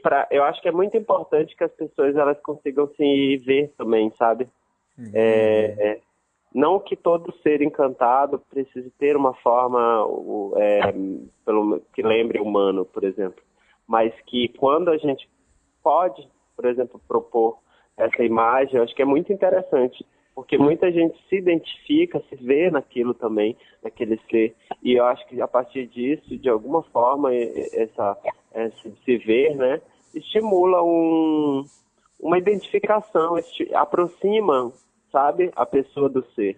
pra, 0.03 0.27
eu 0.29 0.43
acho 0.43 0.61
que 0.61 0.67
é 0.67 0.71
muito 0.71 0.97
importante 0.97 1.55
que 1.55 1.63
as 1.63 1.71
pessoas 1.71 2.15
elas 2.15 2.37
consigam 2.41 2.87
se 2.95 3.37
ver 3.37 3.73
também, 3.77 4.11
sabe? 4.17 4.47
Uhum. 4.97 5.11
É, 5.13 5.99
não 6.53 6.79
que 6.79 6.95
todo 6.95 7.33
ser 7.41 7.61
encantado 7.61 8.39
precise 8.49 8.89
ter 8.97 9.15
uma 9.15 9.33
forma 9.35 10.05
é, 10.57 10.93
pelo, 11.45 11.81
que 11.93 12.01
lembre 12.01 12.39
humano, 12.39 12.83
por 12.85 13.03
exemplo, 13.03 13.41
mas 13.89 14.13
que 14.27 14.49
quando 14.49 14.89
a 14.89 14.97
gente 14.97 15.27
pode, 15.81 16.29
por 16.55 16.65
exemplo, 16.65 17.01
propor 17.07 17.57
essa 17.97 18.23
imagem, 18.23 18.75
eu 18.75 18.83
acho 18.83 18.93
que 18.93 19.01
é 19.01 19.05
muito 19.05 19.33
interessante, 19.33 20.05
porque 20.35 20.59
muita 20.59 20.91
gente 20.91 21.17
se 21.27 21.37
identifica, 21.37 22.21
se 22.29 22.35
vê 22.35 22.69
naquilo 22.69 23.15
também, 23.15 23.57
naquele 23.83 24.19
ser, 24.29 24.55
e 24.83 24.93
eu 24.93 25.05
acho 25.05 25.25
que 25.27 25.41
a 25.41 25.47
partir 25.47 25.87
disso, 25.87 26.37
de 26.37 26.47
alguma 26.47 26.83
forma, 26.83 27.33
essa, 27.33 28.15
esse 28.53 28.93
se 29.03 29.17
ver, 29.17 29.55
né, 29.55 29.81
estimula 30.13 30.83
um, 30.83 31.65
uma 32.19 32.37
identificação, 32.37 33.37
aproxima, 33.73 34.71
sabe, 35.11 35.51
a 35.55 35.65
pessoa 35.65 36.07
do 36.07 36.23
ser. 36.35 36.57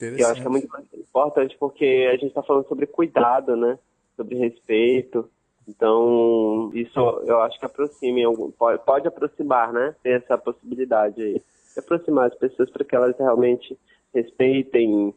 Eu 0.00 0.28
acho 0.28 0.42
que 0.42 0.46
é 0.46 0.50
muito 0.50 0.68
importante 0.94 1.56
porque 1.58 2.06
a 2.10 2.12
gente 2.12 2.26
está 2.26 2.42
falando 2.42 2.68
sobre 2.68 2.86
cuidado, 2.86 3.56
né, 3.56 3.78
sobre 4.14 4.36
respeito, 4.36 5.26
então, 5.68 6.70
isso 6.72 6.98
eu 7.26 7.40
acho 7.42 7.58
que 7.58 7.66
aproxima, 7.66 8.20
pode, 8.56 8.84
pode 8.84 9.08
aproximar, 9.08 9.72
né? 9.72 9.94
Tem 10.02 10.12
essa 10.12 10.38
possibilidade 10.38 11.20
aí. 11.20 11.42
De 11.74 11.80
aproximar 11.80 12.28
as 12.28 12.34
pessoas 12.36 12.70
para 12.70 12.84
que 12.84 12.94
elas 12.94 13.16
realmente 13.18 13.76
respeitem, 14.14 15.12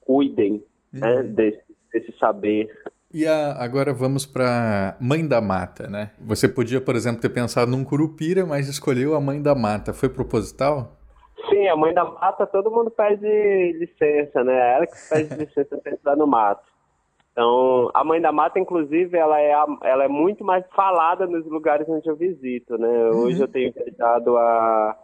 cuidem 0.00 0.64
né? 0.92 1.16
uhum. 1.16 1.16
né? 1.16 1.22
desse, 1.24 1.62
desse 1.92 2.18
saber. 2.18 2.68
E 3.12 3.26
a, 3.26 3.52
agora 3.62 3.92
vamos 3.92 4.24
para 4.24 4.96
Mãe 4.98 5.26
da 5.26 5.40
Mata, 5.40 5.86
né? 5.86 6.12
Você 6.20 6.48
podia, 6.48 6.80
por 6.80 6.96
exemplo, 6.96 7.20
ter 7.20 7.28
pensado 7.28 7.70
num 7.70 7.84
curupira, 7.84 8.46
mas 8.46 8.68
escolheu 8.68 9.14
a 9.14 9.20
Mãe 9.20 9.40
da 9.40 9.54
Mata. 9.54 9.92
Foi 9.92 10.08
proposital? 10.08 10.96
Sim, 11.50 11.68
a 11.68 11.76
Mãe 11.76 11.92
da 11.92 12.04
Mata 12.04 12.46
todo 12.46 12.70
mundo 12.70 12.90
pede 12.90 13.26
licença, 13.78 14.42
né? 14.42 14.76
Ela 14.76 14.86
que 14.86 14.94
pede 15.10 15.34
licença 15.44 15.76
para 15.76 15.92
entrar 15.92 16.16
no 16.16 16.26
mato. 16.26 16.71
Então, 17.32 17.90
a 17.94 18.04
Mãe 18.04 18.20
da 18.20 18.30
Mata, 18.30 18.60
inclusive, 18.60 19.16
ela 19.16 19.40
é, 19.40 19.54
a, 19.54 19.66
ela 19.84 20.04
é 20.04 20.08
muito 20.08 20.44
mais 20.44 20.64
falada 20.76 21.26
nos 21.26 21.46
lugares 21.46 21.88
onde 21.88 22.08
eu 22.08 22.14
visito, 22.14 22.76
né? 22.76 23.10
Uhum. 23.10 23.22
Hoje 23.22 23.40
eu 23.40 23.48
tenho 23.48 23.72
visitado 23.72 24.36
a, 24.36 24.98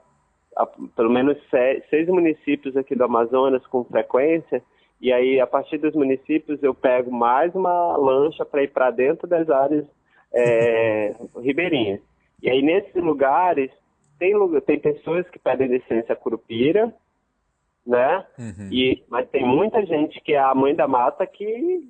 a 0.57 0.67
pelo 0.95 1.11
menos 1.11 1.39
seis, 1.49 1.83
seis, 1.89 2.07
municípios 2.07 2.77
aqui 2.77 2.95
do 2.95 3.05
Amazonas 3.05 3.67
com 3.69 3.83
frequência, 3.85 4.63
e 5.01 5.13
aí, 5.13 5.41
a 5.41 5.47
partir 5.47 5.79
dos 5.79 5.95
municípios, 5.95 6.63
eu 6.63 6.75
pego 6.75 7.11
mais 7.11 7.55
uma 7.55 7.97
lancha 7.97 8.45
para 8.45 8.63
ir 8.63 8.73
para 8.73 8.91
dentro 8.91 9.29
das 9.29 9.49
áreas 9.49 9.87
é, 10.35 11.15
ribeirinhas. 11.41 12.01
E 12.43 12.51
aí, 12.51 12.61
nesses 12.61 12.95
lugares, 12.95 13.71
tem, 14.19 14.35
tem 14.63 14.79
pessoas 14.79 15.29
que 15.31 15.39
pedem 15.39 15.69
licença 15.69 16.17
curupira, 16.17 16.93
né? 17.87 18.27
Uhum. 18.39 18.69
E, 18.73 19.03
mas 19.09 19.29
tem 19.31 19.47
muita 19.47 19.87
gente 19.87 20.21
que 20.21 20.35
é 20.35 20.39
a 20.39 20.55
mãe 20.55 20.75
da 20.75 20.89
mata 20.89 21.27
que 21.27 21.89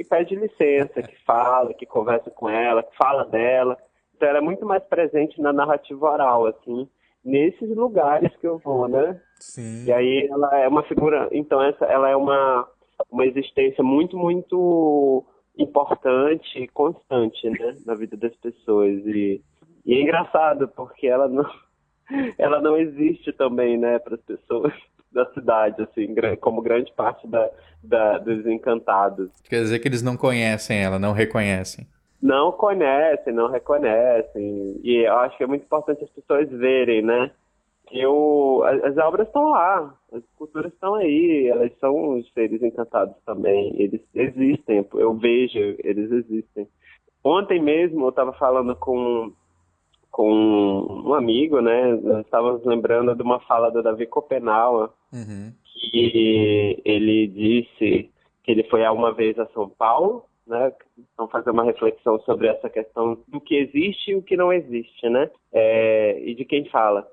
que 0.00 0.04
pede 0.08 0.34
licença, 0.34 1.02
que 1.02 1.24
fala, 1.26 1.74
que 1.74 1.84
conversa 1.84 2.30
com 2.30 2.48
ela, 2.48 2.82
que 2.82 2.96
fala 2.96 3.26
dela. 3.26 3.76
Então 4.16 4.26
ela 4.26 4.38
é 4.38 4.40
muito 4.40 4.64
mais 4.64 4.82
presente 4.84 5.38
na 5.42 5.52
narrativa 5.52 6.10
oral, 6.10 6.46
assim, 6.46 6.88
nesses 7.22 7.76
lugares 7.76 8.34
que 8.36 8.46
eu 8.46 8.56
vou, 8.58 8.88
né? 8.88 9.20
Sim. 9.38 9.84
E 9.84 9.92
aí 9.92 10.26
ela 10.30 10.58
é 10.58 10.66
uma 10.66 10.82
figura, 10.84 11.28
então 11.32 11.62
essa, 11.62 11.84
ela 11.84 12.08
é 12.08 12.16
uma, 12.16 12.66
uma 13.10 13.26
existência 13.26 13.84
muito, 13.84 14.16
muito 14.16 15.22
importante 15.58 16.58
e 16.58 16.68
constante, 16.68 17.50
né, 17.50 17.76
na 17.84 17.94
vida 17.94 18.16
das 18.16 18.34
pessoas. 18.36 19.04
E, 19.04 19.42
e 19.84 19.94
é 19.94 20.00
engraçado, 20.00 20.66
porque 20.68 21.06
ela 21.06 21.28
não, 21.28 21.44
ela 22.38 22.58
não 22.58 22.78
existe 22.78 23.34
também, 23.34 23.76
né, 23.76 23.98
para 23.98 24.14
as 24.14 24.22
pessoas 24.22 24.72
da 25.12 25.26
cidade, 25.32 25.82
assim, 25.82 26.14
como 26.40 26.62
grande 26.62 26.92
parte 26.92 27.26
da, 27.26 27.50
da, 27.82 28.18
dos 28.18 28.46
encantados. 28.46 29.30
Quer 29.48 29.62
dizer 29.62 29.78
que 29.78 29.88
eles 29.88 30.02
não 30.02 30.16
conhecem 30.16 30.82
ela, 30.82 30.98
não 30.98 31.12
reconhecem. 31.12 31.86
Não 32.22 32.52
conhecem, 32.52 33.32
não 33.32 33.50
reconhecem. 33.50 34.80
E 34.82 35.06
eu 35.06 35.16
acho 35.18 35.36
que 35.36 35.44
é 35.44 35.46
muito 35.46 35.64
importante 35.64 36.04
as 36.04 36.10
pessoas 36.10 36.48
verem, 36.50 37.02
né? 37.02 37.30
Que 37.86 38.06
o, 38.06 38.62
as, 38.64 38.84
as 38.84 38.96
obras 38.98 39.26
estão 39.26 39.50
lá, 39.50 39.94
as 40.12 40.22
culturas 40.36 40.72
estão 40.72 40.94
aí, 40.94 41.48
elas 41.48 41.72
são 41.80 42.18
os 42.18 42.32
seres 42.32 42.62
encantados 42.62 43.16
também. 43.24 43.74
Eles 43.80 44.00
existem, 44.14 44.86
eu 44.94 45.14
vejo, 45.14 45.58
eles 45.58 46.10
existem. 46.12 46.68
Ontem 47.24 47.60
mesmo 47.60 48.04
eu 48.04 48.10
estava 48.10 48.32
falando 48.34 48.76
com 48.76 49.32
com 50.10 51.02
um 51.06 51.14
amigo, 51.14 51.60
né? 51.60 51.94
Nós 52.02 52.24
estávamos 52.24 52.64
lembrando 52.64 53.14
de 53.14 53.22
uma 53.22 53.40
fala 53.40 53.70
do 53.70 53.82
Davi 53.82 54.06
Copenau, 54.06 54.92
uhum. 55.12 55.52
que 55.64 56.80
ele 56.84 57.26
disse 57.28 58.10
que 58.42 58.50
ele 58.50 58.64
foi 58.64 58.86
uma 58.88 59.12
vez 59.12 59.38
a 59.38 59.46
São 59.48 59.68
Paulo, 59.68 60.24
né? 60.46 60.72
Então 60.98 61.28
fazer 61.28 61.50
uma 61.50 61.64
reflexão 61.64 62.18
sobre 62.20 62.48
essa 62.48 62.68
questão 62.68 63.18
do 63.28 63.40
que 63.40 63.56
existe 63.56 64.10
e 64.10 64.16
o 64.16 64.22
que 64.22 64.36
não 64.36 64.52
existe, 64.52 65.08
né? 65.08 65.30
É, 65.52 66.20
e 66.22 66.34
de 66.34 66.44
quem 66.44 66.64
fala. 66.66 67.06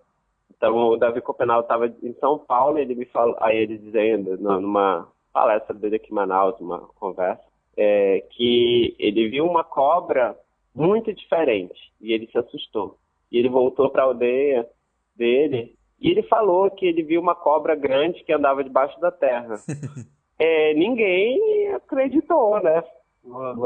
Então 0.55 0.75
o 0.89 0.97
Davi 0.97 1.21
Copenau 1.21 1.61
estava 1.61 1.87
em 2.01 2.13
São 2.19 2.39
Paulo, 2.39 2.79
e 2.79 2.81
ele 2.81 2.95
me 2.95 3.05
falou, 3.05 3.35
aí 3.39 3.57
ele 3.57 3.77
dizendo 3.77 4.37
numa 4.37 5.07
palestra 5.31 5.75
dele 5.75 5.97
aqui 5.97 6.11
em 6.11 6.15
Manaus, 6.15 6.59
uma 6.59 6.79
conversa, 6.99 7.43
é, 7.77 8.23
que 8.31 8.95
ele 8.97 9.29
viu 9.29 9.45
uma 9.45 9.63
cobra 9.63 10.35
muito 10.77 11.13
diferente. 11.13 11.79
E 11.99 12.13
ele 12.13 12.27
se 12.27 12.37
assustou. 12.37 12.97
E 13.31 13.37
ele 13.37 13.49
voltou 13.49 13.89
para 13.89 14.03
a 14.03 14.05
aldeia 14.05 14.67
dele 15.15 15.77
e 15.99 16.11
ele 16.11 16.23
falou 16.23 16.69
que 16.69 16.85
ele 16.85 17.03
viu 17.03 17.19
uma 17.19 17.35
cobra 17.35 17.75
grande 17.75 18.23
que 18.23 18.31
andava 18.31 18.63
debaixo 18.63 18.99
da 18.99 19.11
terra. 19.11 19.55
é, 20.37 20.73
ninguém 20.73 21.73
acreditou, 21.73 22.61
né? 22.61 22.83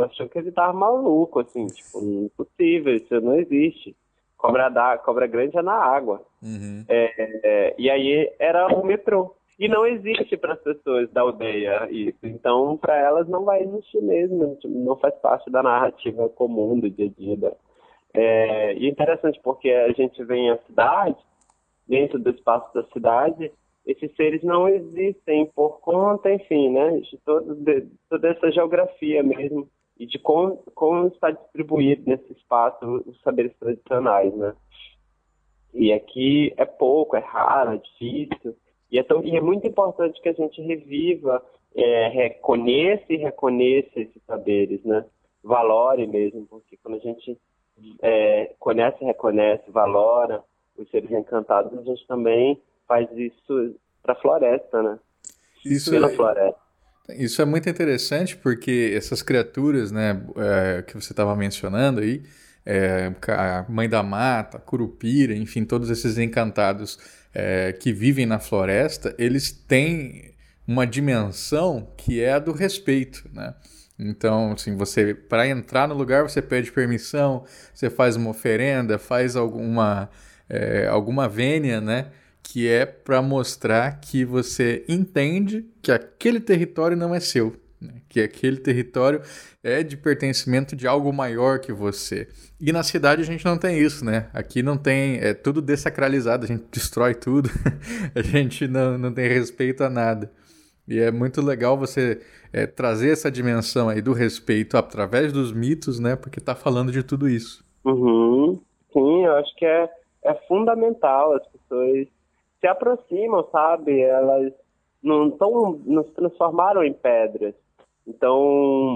Achou 0.05 0.27
que 0.27 0.39
ele 0.39 0.49
estava 0.49 0.73
maluco, 0.73 1.39
assim, 1.39 1.67
tipo, 1.67 1.99
impossível, 2.01 2.95
isso 2.95 3.21
não 3.21 3.35
existe. 3.35 3.95
Cobra, 4.37 4.69
da, 4.69 4.97
cobra 4.97 5.27
grande 5.27 5.57
é 5.57 5.61
na 5.61 5.75
água. 5.75 6.23
Uhum. 6.41 6.83
É, 6.89 7.39
é, 7.43 7.75
e 7.77 7.89
aí 7.89 8.31
era 8.39 8.67
o 8.67 8.83
metrô. 8.83 9.35
E 9.61 9.67
não 9.67 9.85
existe 9.85 10.35
para 10.37 10.53
as 10.53 10.59
pessoas 10.59 11.07
da 11.11 11.21
aldeia 11.21 11.87
isso. 11.91 12.17
Então, 12.23 12.75
para 12.77 12.97
elas 12.97 13.29
não 13.29 13.45
vai 13.45 13.61
existir 13.61 14.01
mesmo, 14.01 14.57
não 14.65 14.95
faz 14.95 15.13
parte 15.19 15.51
da 15.51 15.61
narrativa 15.61 16.27
comum 16.29 16.79
do 16.79 16.89
dia 16.89 17.05
a 17.05 17.09
dia. 17.09 17.53
É, 18.11 18.73
e 18.73 18.87
é 18.87 18.89
interessante 18.89 19.39
porque 19.43 19.69
a 19.69 19.91
gente 19.91 20.23
vem 20.23 20.49
à 20.49 20.57
cidade, 20.63 21.15
dentro 21.87 22.17
do 22.17 22.31
espaço 22.31 22.73
da 22.73 22.83
cidade, 22.85 23.51
esses 23.85 24.11
seres 24.15 24.41
não 24.41 24.67
existem 24.67 25.45
por 25.55 25.79
conta, 25.81 26.33
enfim, 26.33 26.71
né, 26.71 26.99
de, 26.99 27.17
todo, 27.19 27.53
de 27.53 27.87
toda 28.09 28.29
essa 28.29 28.51
geografia 28.51 29.21
mesmo 29.21 29.69
e 29.95 30.07
de 30.07 30.17
como, 30.17 30.57
como 30.73 31.07
está 31.09 31.29
distribuído 31.29 32.01
nesse 32.07 32.33
espaço 32.33 33.03
os 33.05 33.21
saberes 33.21 33.55
tradicionais, 33.59 34.35
né. 34.35 34.55
E 35.71 35.93
aqui 35.93 36.51
é 36.57 36.65
pouco, 36.65 37.15
é 37.15 37.19
raro, 37.19 37.73
é 37.73 37.77
difícil, 37.77 38.55
e 38.91 38.99
é, 38.99 39.03
tão, 39.03 39.23
e 39.23 39.35
é 39.35 39.41
muito 39.41 39.65
importante 39.65 40.21
que 40.21 40.29
a 40.29 40.33
gente 40.33 40.61
reviva, 40.61 41.41
é, 41.75 42.09
reconheça 42.09 43.05
e 43.09 43.17
reconheça 43.17 43.99
esses 43.99 44.21
saberes, 44.27 44.83
né, 44.83 45.05
valore 45.43 46.05
mesmo, 46.05 46.45
porque 46.47 46.77
quando 46.83 46.97
a 46.97 46.99
gente 46.99 47.37
é, 48.01 48.53
conhece, 48.59 49.03
reconhece, 49.03 49.63
valora 49.71 50.43
os 50.77 50.89
seres 50.89 51.11
encantados, 51.11 51.77
a 51.77 51.81
gente 51.83 52.05
também 52.07 52.61
faz 52.87 53.09
isso 53.15 53.75
para 54.03 54.13
a 54.13 54.21
floresta, 54.21 54.81
né? 54.83 54.99
Isso 55.65 55.95
é, 55.95 56.09
floresta. 56.09 56.59
Isso 57.09 57.41
é 57.41 57.45
muito 57.45 57.69
interessante 57.69 58.35
porque 58.35 58.93
essas 58.95 59.21
criaturas, 59.21 59.91
né, 59.91 60.21
é, 60.37 60.81
que 60.81 60.93
você 60.93 61.13
estava 61.13 61.35
mencionando 61.35 62.01
aí, 62.01 62.23
é, 62.65 63.11
a 63.27 63.65
mãe 63.69 63.89
da 63.89 64.03
mata, 64.03 64.59
curupira, 64.59 65.35
enfim, 65.35 65.65
todos 65.65 65.89
esses 65.89 66.17
encantados 66.17 66.99
é, 67.33 67.73
que 67.73 67.91
vivem 67.91 68.25
na 68.25 68.39
floresta, 68.39 69.15
eles 69.17 69.51
têm 69.51 70.33
uma 70.67 70.85
dimensão 70.85 71.91
que 71.97 72.21
é 72.21 72.33
a 72.33 72.39
do 72.39 72.51
respeito, 72.51 73.29
né? 73.33 73.53
Então, 73.97 74.53
assim, 74.53 74.75
você 74.75 75.13
para 75.13 75.47
entrar 75.47 75.87
no 75.87 75.93
lugar 75.93 76.23
você 76.23 76.41
pede 76.41 76.71
permissão, 76.71 77.45
você 77.73 77.89
faz 77.89 78.15
uma 78.15 78.31
oferenda, 78.31 78.97
faz 78.97 79.35
alguma 79.35 80.09
é, 80.49 80.87
alguma 80.87 81.29
vênia, 81.29 81.79
né? 81.79 82.07
que 82.43 82.67
é 82.67 82.85
para 82.85 83.21
mostrar 83.21 83.99
que 83.99 84.25
você 84.25 84.83
entende 84.87 85.65
que 85.81 85.91
aquele 85.91 86.39
território 86.39 86.97
não 86.97 87.13
é 87.13 87.19
seu, 87.19 87.55
né? 87.81 88.01
que 88.07 88.21
aquele 88.21 88.57
território 88.57 89.21
é 89.63 89.81
de 89.81 89.97
pertencimento 89.97 90.75
de 90.75 90.87
algo 90.87 91.11
maior 91.11 91.59
que 91.59 91.73
você. 91.73 92.27
E 92.59 92.71
na 92.71 92.83
cidade 92.83 93.21
a 93.21 93.25
gente 93.25 93.43
não 93.43 93.57
tem 93.57 93.79
isso, 93.79 94.05
né? 94.05 94.29
Aqui 94.33 94.61
não 94.61 94.77
tem, 94.77 95.17
é 95.17 95.33
tudo 95.33 95.61
desacralizado, 95.61 96.45
a 96.45 96.47
gente 96.47 96.65
destrói 96.71 97.15
tudo, 97.15 97.49
a 98.13 98.21
gente 98.21 98.67
não, 98.67 98.97
não 98.97 99.13
tem 99.13 99.27
respeito 99.27 99.83
a 99.83 99.89
nada. 99.89 100.31
E 100.87 100.99
é 100.99 101.11
muito 101.11 101.41
legal 101.41 101.77
você 101.77 102.21
é, 102.51 102.67
trazer 102.67 103.11
essa 103.11 103.31
dimensão 103.31 103.89
aí 103.89 104.01
do 104.01 104.13
respeito 104.13 104.77
através 104.77 105.31
dos 105.31 105.51
mitos, 105.51 105.99
né? 105.99 106.15
Porque 106.15 106.39
está 106.39 106.53
falando 106.53 106.91
de 106.91 107.01
tudo 107.01 107.29
isso. 107.29 107.63
Uhum. 107.85 108.59
Sim, 108.91 109.25
eu 109.25 109.35
acho 109.37 109.55
que 109.55 109.65
é, 109.65 109.89
é 110.25 110.33
fundamental 110.47 111.33
as 111.33 111.47
pessoas 111.47 112.07
se 112.59 112.67
aproximam, 112.67 113.47
sabe? 113.51 114.01
Elas 114.01 114.53
não, 115.01 115.31
tão, 115.31 115.79
não 115.85 116.03
se 116.03 116.11
transformaram 116.11 116.83
em 116.83 116.93
pedras. 116.93 117.55
Então, 118.15 118.41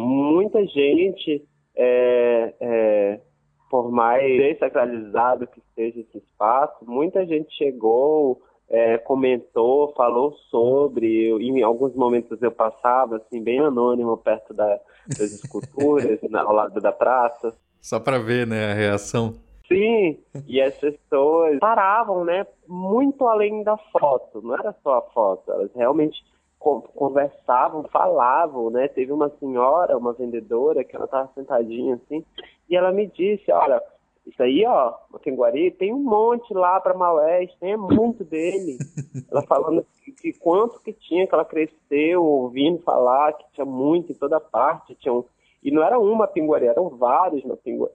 muita 0.05 0.65
gente, 0.67 1.41
é, 1.75 2.53
é, 2.60 3.19
por 3.69 3.89
mais 3.89 4.25
desacralizado 4.38 5.48
que 5.48 5.62
seja 5.74 6.01
esse 6.01 6.17
espaço, 6.17 6.84
muita 6.86 7.25
gente 7.25 7.55
chegou, 7.55 8.41
é, 8.69 8.98
comentou, 8.98 9.93
falou 9.95 10.34
sobre. 10.51 11.31
Em 11.39 11.63
alguns 11.63 11.95
momentos 11.95 12.41
eu 12.41 12.51
passava, 12.51 13.17
assim, 13.17 13.41
bem 13.41 13.60
anônimo, 13.60 14.17
perto 14.17 14.53
da, 14.53 14.79
das 15.07 15.31
esculturas, 15.31 16.19
ao 16.36 16.53
lado 16.53 16.81
da 16.81 16.91
praça. 16.91 17.56
Só 17.82 17.99
para 17.99 18.19
ver, 18.19 18.45
né, 18.45 18.71
a 18.71 18.73
reação. 18.73 19.36
Sim, 19.67 20.19
e 20.47 20.62
as 20.62 20.75
pessoas 20.78 21.58
paravam, 21.60 22.23
né, 22.23 22.45
muito 22.67 23.25
além 23.25 23.63
da 23.63 23.75
foto, 23.78 24.39
não 24.43 24.54
era 24.54 24.75
só 24.84 24.97
a 24.97 25.01
foto, 25.01 25.51
elas 25.51 25.71
realmente 25.73 26.23
conversavam, 26.93 27.84
falavam, 27.84 28.69
né? 28.69 28.88
Teve 28.88 29.12
uma 29.12 29.30
senhora, 29.39 29.97
uma 29.97 30.13
vendedora, 30.13 30.84
que 30.84 30.95
ela 30.95 31.06
estava 31.06 31.32
sentadinha 31.34 31.95
assim, 31.95 32.23
e 32.69 32.75
ela 32.75 32.91
me 32.91 33.08
disse, 33.08 33.51
olha, 33.51 33.82
isso 34.25 34.41
aí, 34.41 34.65
ó, 34.65 34.95
o 35.13 35.19
Tenguari 35.19 35.69
tem 35.71 35.93
um 35.93 36.04
monte 36.04 36.54
lá 36.54 36.80
para 36.80 36.97
Maués, 36.97 37.54
tem 37.60 37.78
muito 37.78 38.23
dele. 38.23 38.78
ela 39.30 39.43
falando 39.43 39.86
que, 40.04 40.12
que, 40.12 40.34
quanto 40.34 40.82
que 40.82 40.93
tinha, 40.93 41.28
que 41.28 41.34
ela 41.34 41.45
cresceu 41.45 42.23
ouvindo 42.23 42.82
falar, 42.82 43.34
que 43.34 43.45
tinha 43.54 43.65
muito 43.65 44.12
em 44.12 44.15
toda 44.15 44.39
parte, 44.39 44.95
tinha 44.95 45.13
um... 45.13 45.23
e 45.63 45.69
não 45.69 45.84
era 45.84 45.99
uma 45.99 46.28
pinguari, 46.28 46.65
eram 46.65 46.89
vários 46.89 47.43
na 47.45 47.56
pinguari 47.56 47.93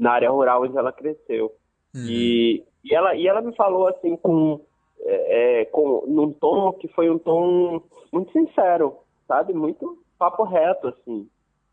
na 0.00 0.12
área 0.12 0.30
rural 0.30 0.62
onde 0.62 0.78
ela 0.78 0.90
cresceu. 0.90 1.52
Uhum. 1.94 2.06
E, 2.08 2.64
e, 2.82 2.94
ela, 2.94 3.14
e 3.14 3.26
ela 3.28 3.42
me 3.42 3.54
falou 3.54 3.86
assim 3.86 4.16
com, 4.16 4.64
é, 5.04 5.60
é, 5.60 5.64
com 5.66 6.04
num 6.06 6.32
tom 6.32 6.72
que 6.74 6.88
foi 6.88 7.10
um 7.10 7.18
tom 7.18 7.82
muito 8.12 8.32
sincero, 8.32 8.98
sabe? 9.26 9.52
Muito 9.52 9.98
papo 10.18 10.44
reto, 10.44 10.88
assim, 10.88 11.28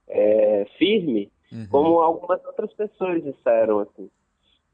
é, 0.07 0.65
firme, 0.77 1.31
uhum. 1.51 1.67
como 1.69 1.99
algumas 1.99 2.43
outras 2.45 2.71
pessoas 2.73 3.23
disseram, 3.23 3.79
assim. 3.79 4.09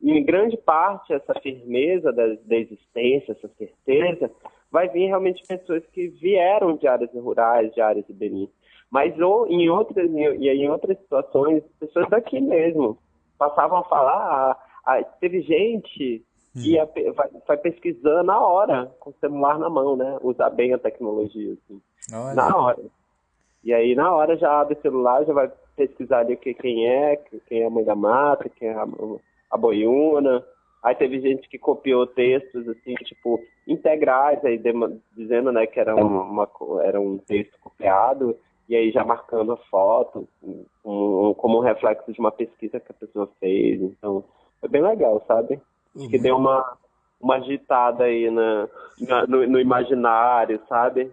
E 0.02 0.12
em 0.12 0.24
grande 0.24 0.58
parte 0.58 1.14
essa 1.14 1.34
firmeza 1.40 2.12
da, 2.12 2.28
da 2.44 2.56
existência, 2.58 3.32
essa 3.32 3.48
certeza, 3.58 4.30
vai 4.70 4.90
vir 4.90 5.06
realmente 5.06 5.44
pessoas 5.48 5.84
que 5.94 6.08
vieram 6.08 6.76
de 6.76 6.88
áreas 6.88 7.12
rurais, 7.14 7.74
de 7.74 7.82
áreas 7.82 8.06
ribeirinhas. 8.08 8.50
Mas 8.92 9.18
ou 9.20 9.48
em 9.48 9.70
outras, 9.70 10.10
e 10.12 10.50
em 10.50 10.70
outras 10.70 10.98
situações, 11.00 11.64
pessoas 11.80 12.08
daqui 12.10 12.40
mesmo, 12.40 12.98
passavam 13.38 13.80
a 13.80 13.84
falar, 13.86 14.58
ah, 14.86 15.04
teve 15.20 15.42
gente 15.42 16.24
ia, 16.56 16.86
vai, 17.16 17.30
vai, 17.48 17.58
pesquisando 17.58 18.24
na 18.24 18.40
hora, 18.40 18.92
com 19.00 19.10
o 19.10 19.16
celular 19.20 19.58
na 19.58 19.70
mão, 19.70 19.96
né? 19.96 20.18
Usar 20.22 20.50
bem 20.50 20.74
a 20.74 20.78
tecnologia, 20.78 21.54
assim. 21.54 21.82
Olha. 22.14 22.36
Na 22.36 22.58
hora. 22.58 22.84
E 23.64 23.74
aí, 23.74 23.96
na 23.96 24.14
hora, 24.14 24.38
já 24.38 24.60
abre 24.60 24.78
o 24.78 24.82
celular, 24.82 25.26
já 25.26 25.34
vai 25.34 25.52
pesquisar 25.76 26.20
ali 26.20 26.36
quem 26.36 26.88
é, 26.88 27.16
quem 27.48 27.62
é 27.62 27.66
a 27.66 27.70
mãe 27.70 27.84
da 27.84 27.96
mata, 27.96 28.50
quem 28.50 28.68
é 28.68 28.74
a, 28.74 28.86
a 29.52 29.58
boiuna. 29.58 30.46
Aí 30.84 30.94
teve 30.96 31.22
gente 31.22 31.48
que 31.48 31.58
copiou 31.58 32.06
textos, 32.06 32.68
assim, 32.68 32.94
tipo, 32.96 33.40
integrais, 33.66 34.44
aí 34.44 34.62
dizendo, 35.16 35.52
né, 35.52 35.66
que 35.66 35.80
era, 35.80 35.96
uma, 35.96 36.24
uma, 36.24 36.84
era 36.84 37.00
um 37.00 37.18
texto 37.18 37.58
copiado 37.62 38.38
e 38.68 38.76
aí 38.76 38.92
já 38.92 39.04
marcando 39.04 39.54
a 39.54 39.58
foto 39.58 40.28
um, 40.84 41.34
como 41.36 41.58
um 41.58 41.62
reflexo 41.62 42.12
de 42.12 42.20
uma 42.20 42.32
pesquisa 42.32 42.80
que 42.80 42.92
a 42.92 42.96
pessoa 42.96 43.30
fez. 43.40 43.82
Então, 43.82 44.24
é 44.62 44.68
bem 44.68 44.82
legal, 44.82 45.24
sabe? 45.28 45.60
Uhum. 45.96 46.10
Que 46.10 46.18
deu 46.18 46.36
uma, 46.38 46.78
uma 47.20 47.36
agitada 47.36 48.06
aí 48.06 48.30
na, 48.30 48.68
na 49.00 49.28
no, 49.28 49.48
no 49.48 49.60
imaginário, 49.60 50.60
sabe? 50.68 51.12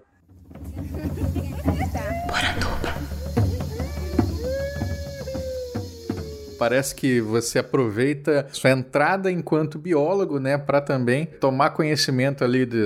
parece 6.60 6.94
que 6.94 7.22
você 7.22 7.58
aproveita 7.58 8.46
sua 8.52 8.70
entrada 8.70 9.30
enquanto 9.30 9.78
biólogo, 9.78 10.38
né, 10.38 10.58
para 10.58 10.78
também 10.78 11.24
tomar 11.24 11.70
conhecimento 11.70 12.44
ali 12.44 12.66
de, 12.66 12.76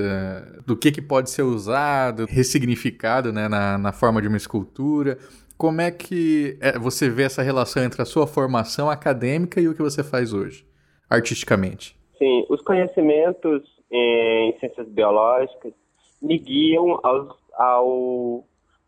do 0.65 0.77
que, 0.77 0.93
que 0.93 1.03
pode 1.03 1.29
ser 1.29 1.43
usado, 1.43 2.25
ressignificado, 2.29 3.33
né, 3.33 3.49
na, 3.49 3.77
na 3.77 3.91
forma 3.91 4.23
de 4.23 4.29
uma 4.29 4.37
escultura. 4.37 5.19
Como 5.59 5.81
é 5.81 5.91
que 5.91 6.57
é, 6.61 6.79
você 6.79 7.11
vê 7.11 7.25
essa 7.25 7.43
relação 7.43 7.83
entre 7.83 8.01
a 8.01 8.05
sua 8.05 8.29
formação 8.29 8.89
acadêmica 8.89 9.61
e 9.61 9.67
o 9.67 9.75
que 9.75 9.83
você 9.83 10.05
faz 10.05 10.33
hoje, 10.33 10.65
artisticamente? 11.14 11.96
Sim, 12.18 12.46
os 12.48 12.61
conhecimentos 12.62 13.62
em 13.90 14.59
ciências 14.59 14.88
biológicas 14.88 15.72
me 16.20 16.38
guiam 16.38 16.98
aos, 17.03 17.37
ao, 17.55 18.44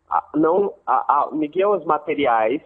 a, 0.09 0.23
não, 0.35 0.73
a, 0.85 1.23
a, 1.23 1.31
me 1.31 1.47
guiam 1.47 1.73
aos 1.73 1.85
materiais 1.85 2.61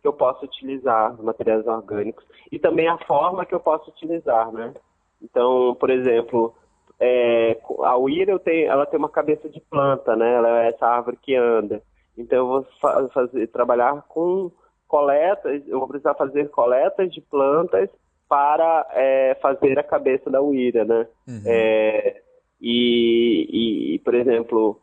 que 0.00 0.08
eu 0.08 0.12
posso 0.12 0.44
utilizar, 0.44 1.16
materiais 1.22 1.66
orgânicos, 1.66 2.24
e 2.50 2.58
também 2.58 2.88
a 2.88 2.98
forma 2.98 3.46
que 3.46 3.54
eu 3.54 3.60
posso 3.60 3.88
utilizar, 3.90 4.50
né? 4.52 4.74
Então, 5.22 5.76
por 5.78 5.90
exemplo, 5.90 6.54
é, 6.98 7.56
a 7.84 8.38
tem, 8.40 8.64
ela 8.64 8.84
tem 8.84 8.98
uma 8.98 9.08
cabeça 9.08 9.48
de 9.48 9.60
planta, 9.60 10.16
né? 10.16 10.34
Ela 10.34 10.64
é 10.64 10.68
essa 10.70 10.86
árvore 10.86 11.18
que 11.22 11.36
anda. 11.36 11.80
Então, 12.18 12.38
eu 12.38 12.46
vou 12.46 12.66
fa 12.80 13.08
fazer, 13.10 13.46
trabalhar 13.48 14.02
com 14.08 14.50
coletas, 14.88 15.62
eu 15.68 15.78
vou 15.78 15.88
precisar 15.88 16.14
fazer 16.14 16.50
coletas 16.50 17.12
de 17.12 17.20
plantas 17.20 17.88
para 18.32 18.86
é, 18.92 19.36
fazer 19.42 19.78
a 19.78 19.82
cabeça 19.82 20.30
da 20.30 20.40
uíra, 20.40 20.86
né? 20.86 21.06
Uhum. 21.28 21.42
É, 21.44 22.22
e, 22.58 23.94
e, 23.94 23.98
por 23.98 24.14
exemplo, 24.14 24.80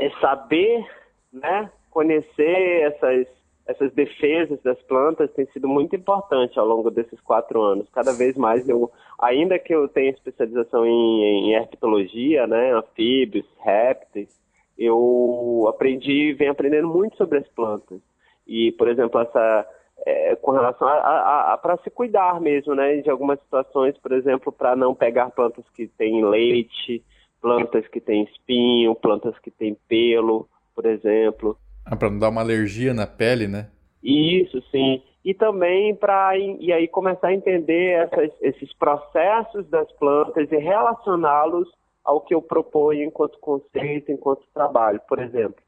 é 0.00 0.10
saber, 0.20 0.84
né? 1.32 1.70
Conhecer 1.88 2.82
essas 2.82 3.28
essas 3.64 3.92
defesas 3.92 4.60
das 4.64 4.82
plantas 4.82 5.30
tem 5.34 5.46
sido 5.52 5.68
muito 5.68 5.94
importante 5.94 6.58
ao 6.58 6.66
longo 6.66 6.90
desses 6.90 7.20
quatro 7.20 7.62
anos. 7.62 7.88
Cada 7.90 8.12
vez 8.12 8.36
mais 8.36 8.68
eu, 8.68 8.90
ainda 9.20 9.56
que 9.56 9.72
eu 9.72 9.86
tenha 9.86 10.10
especialização 10.10 10.84
em, 10.84 11.22
em 11.22 11.54
herpetologia, 11.54 12.44
né, 12.48 12.72
anfíbios, 12.72 13.46
répteis, 13.60 14.36
eu 14.76 15.64
aprendi, 15.68 16.32
venho 16.32 16.50
aprendendo 16.50 16.88
muito 16.88 17.16
sobre 17.16 17.38
as 17.38 17.46
plantas. 17.50 18.00
E, 18.48 18.72
por 18.72 18.88
exemplo, 18.88 19.20
essa 19.20 19.64
é, 20.06 20.36
com 20.36 20.50
relação 20.50 20.86
a, 20.86 20.92
a, 20.92 21.52
a 21.54 21.58
para 21.58 21.76
se 21.78 21.90
cuidar 21.90 22.40
mesmo, 22.40 22.74
né, 22.74 22.96
de 22.96 23.10
algumas 23.10 23.38
situações, 23.40 23.96
por 23.98 24.12
exemplo, 24.12 24.52
para 24.52 24.74
não 24.74 24.94
pegar 24.94 25.30
plantas 25.30 25.64
que 25.74 25.86
têm 25.86 26.24
leite, 26.24 27.02
plantas 27.40 27.86
que 27.88 28.00
têm 28.00 28.24
espinho, 28.24 28.94
plantas 28.94 29.38
que 29.38 29.50
têm 29.50 29.76
pelo, 29.88 30.48
por 30.74 30.86
exemplo. 30.86 31.56
Ah, 31.84 31.96
para 31.96 32.10
não 32.10 32.18
dar 32.18 32.28
uma 32.30 32.40
alergia 32.40 32.94
na 32.94 33.06
pele, 33.06 33.46
né? 33.46 33.68
Isso, 34.02 34.62
sim. 34.70 35.02
E 35.24 35.32
também 35.32 35.94
para 35.94 36.36
e 36.36 36.72
aí 36.72 36.88
começar 36.88 37.28
a 37.28 37.34
entender 37.34 37.92
essas, 37.92 38.30
esses 38.40 38.72
processos 38.74 39.68
das 39.68 39.90
plantas 39.92 40.50
e 40.50 40.56
relacioná-los 40.56 41.68
ao 42.04 42.20
que 42.20 42.34
eu 42.34 42.42
proponho 42.42 43.04
enquanto 43.04 43.38
conceito, 43.38 44.10
enquanto 44.10 44.42
trabalho. 44.52 45.00
Por 45.08 45.20
exemplo, 45.20 45.62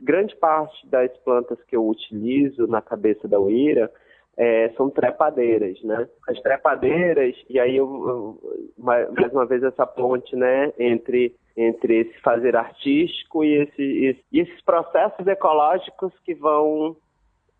grande 0.00 0.34
parte 0.36 0.86
das 0.86 1.10
plantas 1.18 1.58
que 1.64 1.76
eu 1.76 1.86
utilizo 1.86 2.66
na 2.66 2.80
cabeça 2.80 3.26
da 3.26 3.38
uíra 3.38 3.90
é, 4.36 4.70
são 4.76 4.88
trepadeiras, 4.88 5.82
né? 5.82 6.08
As 6.28 6.40
trepadeiras, 6.40 7.34
e 7.50 7.58
aí 7.58 7.76
eu, 7.76 8.38
mais 8.78 9.32
uma 9.32 9.44
vez 9.44 9.62
essa 9.64 9.84
ponte, 9.84 10.36
né, 10.36 10.72
entre 10.78 11.34
entre 11.56 12.02
esse 12.02 12.20
fazer 12.20 12.54
artístico 12.54 13.42
e, 13.42 13.62
esse, 13.62 14.24
e 14.30 14.40
esses 14.40 14.60
processos 14.62 15.26
ecológicos 15.26 16.12
que 16.24 16.32
vão 16.32 16.96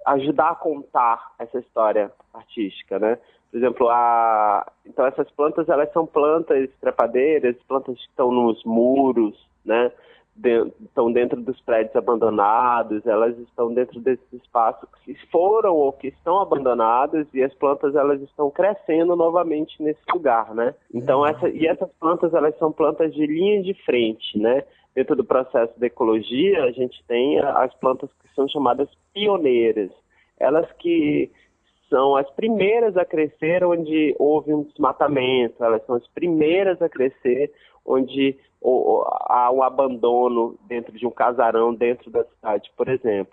ajudar 0.07 0.51
a 0.51 0.55
contar 0.55 1.33
essa 1.37 1.59
história 1.59 2.13
artística, 2.33 2.97
né? 3.01 3.19
Por 3.51 3.57
exemplo, 3.57 3.89
a 3.89 4.71
então 4.87 5.05
essas 5.05 5.29
plantas 5.33 5.69
elas 5.69 5.93
são 5.93 6.07
plantas 6.07 6.71
trepadeiras, 6.81 7.57
plantas 7.67 7.97
que 7.97 8.09
estão 8.09 8.31
nos 8.31 8.63
muros, 8.65 9.37
né? 9.65 9.91
De, 10.39 10.73
estão 10.85 11.13
dentro 11.13 11.41
dos 11.41 11.61
prédios 11.61 11.95
abandonados, 11.97 13.05
elas 13.07 13.37
estão 13.39 13.75
dentro 13.75 14.01
desses 14.01 14.33
espaços 14.33 14.89
que 15.05 15.15
foram 15.31 15.75
ou 15.75 15.93
que 15.93 16.09
estão 16.09 16.41
abandonados 16.41 17.27
e 17.35 17.43
as 17.43 17.53
plantas 17.55 17.95
elas 17.97 18.21
estão 18.23 18.51
crescendo 18.51 19.17
novamente 19.17 19.83
nesse 19.83 20.01
lugar, 20.13 20.55
né? 20.55 20.75
Então 20.95 21.27
essa 21.27 21.49
e 21.49 21.67
essas 21.67 21.91
plantas 21.99 22.33
elas 22.33 22.57
são 22.59 22.71
plantas 22.73 23.13
de 23.13 23.27
linha 23.27 23.63
de 23.63 23.75
frente, 23.85 24.39
né? 24.39 24.63
Dentro 24.95 25.17
do 25.17 25.25
processo 25.25 25.79
de 25.79 25.87
ecologia 25.87 26.65
a 26.65 26.71
gente 26.71 27.03
tem 27.07 27.39
as 27.41 27.75
plantas 27.75 28.11
que 28.23 28.35
são 28.35 28.49
chamadas 28.49 28.89
pioneiras, 29.13 29.91
elas 30.39 30.71
que 30.79 31.31
são 31.89 32.17
as 32.17 32.29
primeiras 32.31 32.97
a 32.97 33.05
crescer 33.05 33.65
onde 33.65 34.15
houve 34.19 34.53
um 34.53 34.63
desmatamento, 34.63 35.63
elas 35.63 35.85
são 35.87 35.97
as 35.97 36.07
primeiras 36.09 36.81
a 36.83 36.89
crescer 36.89 37.53
onde 37.85 38.39
há 38.63 39.51
um 39.53 39.63
abandono 39.63 40.59
dentro 40.67 40.93
de 40.93 41.07
um 41.07 41.11
casarão 41.11 41.75
dentro 41.75 42.11
da 42.11 42.25
cidade, 42.25 42.71
por 42.77 42.89
exemplo. 42.89 43.33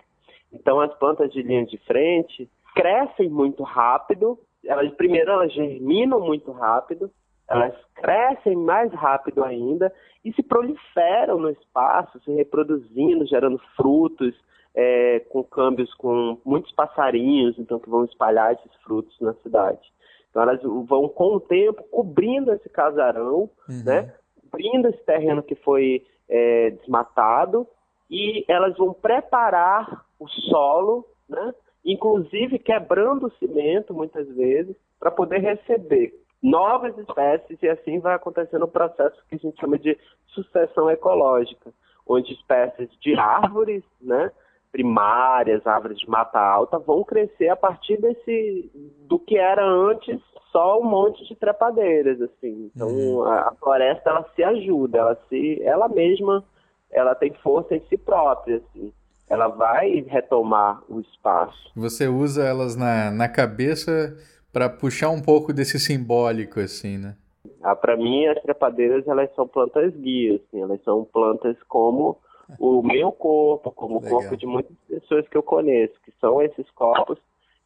Então, 0.52 0.80
as 0.80 0.94
plantas 0.94 1.30
de 1.32 1.42
linha 1.42 1.66
de 1.66 1.76
frente 1.78 2.48
crescem 2.74 3.28
muito 3.28 3.62
rápido. 3.62 4.38
Elas, 4.64 4.92
primeiro, 4.94 5.30
elas 5.30 5.52
germinam 5.52 6.20
muito 6.20 6.50
rápido, 6.52 7.10
elas 7.48 7.74
crescem 7.94 8.56
mais 8.56 8.92
rápido 8.92 9.44
ainda 9.44 9.92
e 10.24 10.32
se 10.32 10.42
proliferam 10.42 11.38
no 11.38 11.50
espaço, 11.50 12.20
se 12.20 12.32
reproduzindo, 12.32 13.26
gerando 13.26 13.58
frutos, 13.76 14.34
é, 14.76 15.20
com 15.30 15.42
câmbios 15.42 15.92
com 15.94 16.38
muitos 16.44 16.70
passarinhos, 16.72 17.58
então 17.58 17.80
que 17.80 17.88
vão 17.88 18.04
espalhar 18.04 18.52
esses 18.52 18.72
frutos 18.82 19.18
na 19.20 19.32
cidade. 19.36 19.80
Então 20.28 20.42
elas 20.42 20.60
vão 20.62 21.08
com 21.08 21.36
o 21.36 21.40
tempo 21.40 21.82
cobrindo 21.90 22.52
esse 22.52 22.68
casarão, 22.68 23.48
uhum. 23.68 23.82
né? 23.84 24.12
cobrindo 24.42 24.88
esse 24.88 25.02
terreno 25.04 25.42
que 25.42 25.54
foi 25.54 26.04
é, 26.28 26.70
desmatado 26.70 27.66
e 28.10 28.44
elas 28.46 28.76
vão 28.76 28.92
preparar 28.92 30.04
o 30.20 30.28
solo, 30.28 31.06
né? 31.26 31.54
inclusive 31.82 32.58
quebrando 32.58 33.28
o 33.28 33.32
cimento 33.38 33.94
muitas 33.94 34.28
vezes, 34.28 34.76
para 35.00 35.10
poder 35.10 35.38
receber 35.38 36.12
novas 36.42 36.96
espécies 36.98 37.58
e 37.62 37.68
assim 37.68 37.98
vai 37.98 38.14
acontecendo 38.14 38.64
o 38.66 38.68
processo 38.68 39.16
que 39.28 39.36
a 39.36 39.38
gente 39.38 39.58
chama 39.58 39.78
de 39.78 39.98
sucessão 40.28 40.90
ecológica, 40.90 41.72
onde 42.06 42.34
espécies 42.34 42.90
de 43.00 43.18
árvores, 43.18 43.82
né, 44.00 44.30
primárias, 44.76 45.66
árvores 45.66 45.98
de 45.98 46.06
mata 46.06 46.38
alta, 46.38 46.78
vão 46.78 47.02
crescer 47.02 47.48
a 47.48 47.56
partir 47.56 47.98
desse 47.98 48.70
do 49.08 49.18
que 49.18 49.38
era 49.38 49.66
antes 49.66 50.20
só 50.52 50.78
um 50.78 50.84
monte 50.84 51.26
de 51.26 51.34
trepadeiras, 51.34 52.20
assim. 52.20 52.70
Então 52.74 52.88
uhum. 52.88 53.22
a, 53.22 53.48
a, 53.48 53.54
floresta 53.58 54.10
ela 54.10 54.26
se 54.36 54.44
ajuda, 54.44 54.98
ela 54.98 55.18
se, 55.30 55.62
ela 55.62 55.88
mesma, 55.88 56.44
ela 56.92 57.14
tem 57.14 57.32
força 57.42 57.74
em 57.74 57.80
si 57.88 57.96
própria, 57.96 58.56
assim. 58.56 58.92
Ela 59.30 59.48
vai 59.48 60.04
retomar 60.06 60.82
o 60.90 61.00
espaço. 61.00 61.72
Você 61.74 62.06
usa 62.06 62.44
elas 62.44 62.76
na, 62.76 63.10
na 63.10 63.30
cabeça 63.30 64.14
para 64.52 64.68
puxar 64.68 65.08
um 65.08 65.22
pouco 65.22 65.54
desse 65.54 65.80
simbólico, 65.80 66.60
assim, 66.60 66.98
né? 66.98 67.16
Ah, 67.62 67.74
para 67.74 67.96
mim 67.96 68.26
as 68.26 68.40
trepadeiras 68.42 69.08
elas 69.08 69.34
são 69.34 69.48
plantas 69.48 69.94
guias, 69.96 70.42
assim. 70.42 70.60
Elas 70.60 70.82
são 70.84 71.02
plantas 71.02 71.56
como 71.66 72.18
o 72.58 72.82
meu 72.82 73.12
corpo, 73.12 73.70
como 73.72 74.00
Legal. 74.00 74.18
o 74.18 74.20
corpo 74.20 74.36
de 74.36 74.46
muitas 74.46 74.76
pessoas 74.88 75.28
que 75.28 75.36
eu 75.36 75.42
conheço, 75.42 75.94
que 76.04 76.12
são 76.20 76.40
esses 76.40 76.70
corpos 76.70 77.18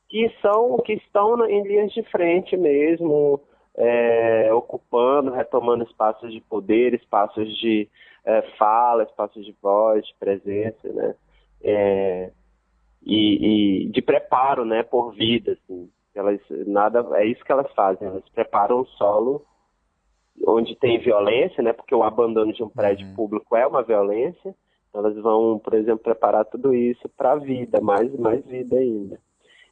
que 0.09 0.29
são 0.43 0.77
que 0.79 0.95
estão 0.95 1.49
em 1.49 1.63
linhas 1.63 1.93
de 1.93 2.03
frente 2.03 2.57
mesmo, 2.57 3.41
é, 3.77 4.53
ocupando, 4.53 5.31
retomando 5.31 5.85
espaços 5.85 6.33
de 6.33 6.41
poder, 6.41 6.95
espaços 6.95 7.49
de 7.59 7.89
é, 8.25 8.43
fala, 8.59 9.05
espaços 9.05 9.47
de 9.47 9.55
voz, 9.63 10.05
de 10.05 10.15
presença, 10.19 10.93
né? 10.93 11.15
É, 11.63 12.33
e, 13.03 13.85
e, 13.85 13.89
de 13.91 14.03
preparo, 14.03 14.65
né, 14.65 14.83
por 14.83 15.13
vida, 15.13 15.53
assim. 15.53 15.89
Elas 16.13 16.41
nada, 16.67 17.07
é 17.19 17.25
isso 17.25 17.45
que 17.45 17.53
elas 17.53 17.73
fazem. 17.73 18.09
Elas 18.09 18.29
preparam 18.31 18.81
o 18.81 18.87
solo 18.87 19.47
onde 20.47 20.75
tem 20.75 20.99
violência, 20.99 21.63
né? 21.63 21.73
Porque 21.73 21.95
o 21.95 22.03
abandono 22.03 22.53
de 22.53 22.63
um 22.63 22.69
prédio 22.69 23.07
uhum. 23.07 23.15
público 23.15 23.55
é 23.55 23.65
uma 23.67 23.83
violência. 23.83 24.55
Elas 24.95 25.17
vão, 25.17 25.59
por 25.59 25.75
exemplo, 25.75 26.03
preparar 26.03 26.45
tudo 26.45 26.75
isso 26.75 27.09
para 27.17 27.33
a 27.33 27.37
vida, 27.37 27.81
mais 27.81 28.13
mais 28.19 28.45
vida 28.45 28.77
ainda. 28.77 29.19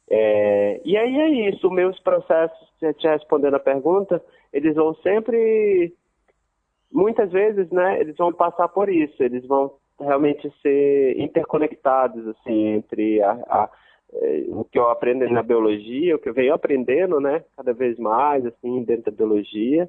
É, 0.09 0.81
e 0.83 0.97
aí 0.97 1.19
é 1.19 1.49
isso, 1.49 1.69
meus 1.69 1.99
processos, 1.99 2.57
te 2.97 3.07
respondendo 3.07 3.55
a 3.55 3.59
pergunta, 3.59 4.23
eles 4.51 4.75
vão 4.75 4.95
sempre, 4.95 5.93
muitas 6.91 7.31
vezes, 7.31 7.69
né, 7.69 7.99
eles 7.99 8.15
vão 8.17 8.33
passar 8.33 8.67
por 8.69 8.89
isso, 8.89 9.21
eles 9.21 9.45
vão 9.45 9.71
realmente 9.99 10.51
ser 10.63 11.19
interconectados, 11.19 12.27
assim, 12.27 12.69
entre 12.69 13.21
a, 13.21 13.31
a, 13.31 13.69
é, 14.13 14.45
o 14.47 14.63
que 14.63 14.79
eu 14.79 14.89
aprendo 14.89 15.29
na 15.29 15.43
biologia, 15.43 16.15
o 16.15 16.19
que 16.19 16.29
eu 16.29 16.33
venho 16.33 16.55
aprendendo, 16.55 17.19
né, 17.19 17.43
cada 17.55 17.71
vez 17.71 17.99
mais, 17.99 18.43
assim, 18.47 18.83
dentro 18.83 19.11
da 19.11 19.17
biologia, 19.17 19.87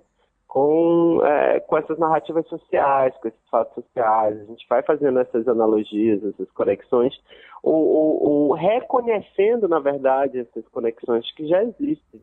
com, 0.51 1.25
é, 1.25 1.61
com 1.61 1.79
essas 1.79 1.97
narrativas 1.97 2.45
sociais, 2.49 3.15
com 3.23 3.29
esses 3.29 3.49
fatos 3.49 3.73
sociais. 3.73 4.37
A 4.41 4.45
gente 4.47 4.67
vai 4.69 4.83
fazendo 4.83 5.21
essas 5.21 5.47
analogias, 5.47 6.25
essas 6.25 6.51
conexões, 6.51 7.15
ou, 7.63 8.53
reconhecendo, 8.55 9.69
na 9.69 9.79
verdade, 9.79 10.41
essas 10.41 10.67
conexões 10.73 11.25
que 11.37 11.47
já 11.47 11.63
existem. 11.63 12.21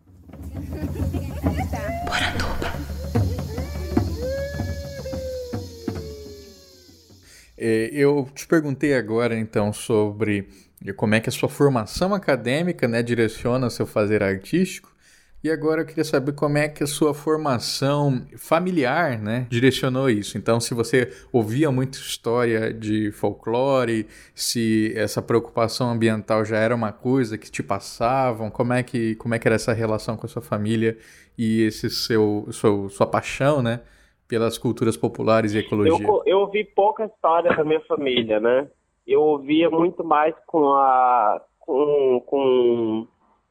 É, 7.57 7.89
eu 7.93 8.27
te 8.35 8.45
perguntei 8.45 8.93
agora, 8.93 9.39
então, 9.39 9.71
sobre 9.71 10.49
como 10.97 11.15
é 11.15 11.21
que 11.21 11.29
a 11.29 11.31
sua 11.31 11.47
formação 11.47 12.13
acadêmica 12.13 12.89
né, 12.89 13.01
direciona 13.01 13.69
seu 13.69 13.87
fazer 13.87 14.21
artístico. 14.21 14.96
E 15.43 15.51
agora 15.51 15.81
eu 15.81 15.85
queria 15.85 16.03
saber 16.03 16.33
como 16.33 16.57
é 16.57 16.67
que 16.67 16.83
a 16.83 16.87
sua 16.87 17.13
formação 17.13 18.25
familiar, 18.37 19.19
né, 19.19 19.45
direcionou 19.49 20.09
isso. 20.09 20.35
Então, 20.37 20.59
se 20.59 20.73
você 20.73 21.13
ouvia 21.31 21.71
muita 21.71 21.97
história 21.97 22.73
de 22.73 23.11
folclore, 23.11 24.07
se 24.33 24.91
essa 24.95 25.21
preocupação 25.21 25.91
ambiental 25.91 26.43
já 26.43 26.57
era 26.57 26.73
uma 26.73 26.91
coisa 26.91 27.37
que 27.37 27.51
te 27.51 27.61
passavam, 27.61 28.49
como 28.49 28.73
é 28.73 28.81
que 28.81 29.15
como 29.15 29.35
é 29.35 29.39
que 29.39 29.47
era 29.47 29.55
essa 29.55 29.73
relação 29.73 30.17
com 30.17 30.25
a 30.25 30.29
sua 30.29 30.41
família 30.41 30.97
e 31.37 31.61
esse 31.61 31.89
seu, 31.89 32.47
seu 32.51 32.89
sua 32.89 33.05
paixão, 33.05 33.61
né, 33.61 33.81
pelas 34.27 34.57
culturas 34.57 34.97
populares 34.97 35.53
e 35.53 35.59
ecologia? 35.59 36.05
Eu, 36.05 36.23
eu 36.25 36.39
ouvi 36.39 36.63
pouca 36.63 37.05
história 37.05 37.55
da 37.55 37.63
minha 37.63 37.81
família, 37.81 38.39
né? 38.39 38.67
Eu 39.05 39.21
ouvia 39.21 39.69
muito 39.69 40.03
mais 40.03 40.33
com 40.47 40.73
a 40.73 41.41
com, 41.59 42.23
com 42.25 43.07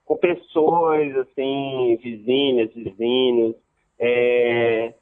com 0.07 0.16
pessoas, 0.16 1.14
assim, 1.16 1.99
vizinhas, 2.01 2.73
vizinhos. 2.73 3.57
É, 3.99 4.95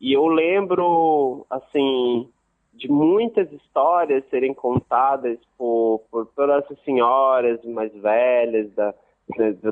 e 0.00 0.12
eu 0.12 0.26
lembro, 0.28 1.44
assim, 1.50 2.28
de 2.72 2.90
muitas 2.90 3.50
histórias 3.52 4.24
serem 4.30 4.54
contadas 4.54 5.38
por, 5.58 6.02
por, 6.10 6.26
por 6.26 6.48
essas 6.48 6.78
senhoras 6.84 7.62
mais 7.64 7.92
velhas 7.94 8.72
da, 8.74 8.94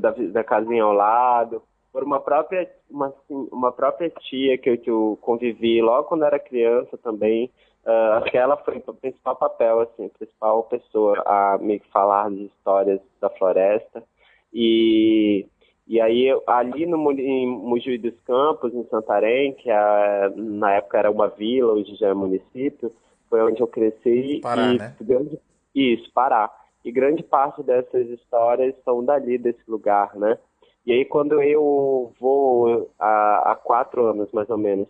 da, 0.01 0.11
da 0.11 0.45
casinha 0.45 0.83
ao 0.83 0.93
lado, 0.93 1.63
por 1.93 2.03
uma 2.03 2.21
própria, 2.21 2.69
uma, 2.91 3.07
assim, 3.07 3.49
uma 3.51 3.73
própria 3.73 4.11
tia 4.11 4.59
que 4.59 4.71
eu, 4.71 4.79
que 4.79 4.91
eu 4.91 5.19
convivi 5.21 5.81
logo 5.81 6.09
quando 6.09 6.25
era 6.25 6.39
criança 6.39 6.99
também. 6.99 7.51
Uh, 7.85 8.19
acho 8.19 8.31
que 8.31 8.37
ela 8.37 8.57
foi 8.59 8.83
o 8.87 8.95
principal 8.95 9.37
papel, 9.37 9.81
assim, 9.81 10.07
a 10.07 10.19
principal 10.19 10.65
pessoa 10.65 11.23
a 11.25 11.59
me 11.59 11.79
falar 11.93 12.29
de 12.31 12.45
histórias 12.45 13.01
da 13.21 13.31
floresta. 13.31 14.03
E, 14.53 15.47
e 15.87 16.01
aí, 16.01 16.29
ali 16.47 16.87
no, 16.87 17.11
em 17.13 17.99
dos 17.99 18.19
Campos, 18.21 18.75
em 18.75 18.85
Santarém, 18.89 19.53
que 19.55 19.71
a, 19.71 20.33
na 20.37 20.75
época 20.75 20.99
era 20.99 21.11
uma 21.11 21.29
vila, 21.29 21.73
hoje 21.73 21.95
já 21.97 22.09
é 22.09 22.15
município, 22.15 22.93
foi 23.29 23.43
onde 23.43 23.61
eu 23.61 23.67
cresci. 23.67 24.41
Pará, 24.43 24.73
e 24.73 24.79
né? 24.79 24.97
grande, 25.01 25.39
isso, 25.75 26.11
Pará. 26.13 26.51
E 26.85 26.91
grande 26.91 27.23
parte 27.23 27.63
dessas 27.63 28.09
histórias 28.09 28.75
são 28.85 29.05
dali, 29.05 29.37
desse 29.37 29.63
lugar, 29.69 30.15
né? 30.17 30.39
E 30.87 30.93
aí, 30.93 31.05
quando 31.05 31.43
eu 31.43 32.13
vou 32.19 32.91
há, 32.99 33.53
há 33.53 33.55
quatro 33.57 34.07
anos, 34.07 34.33
mais 34.33 34.49
ou 34.49 34.57
menos, 34.57 34.89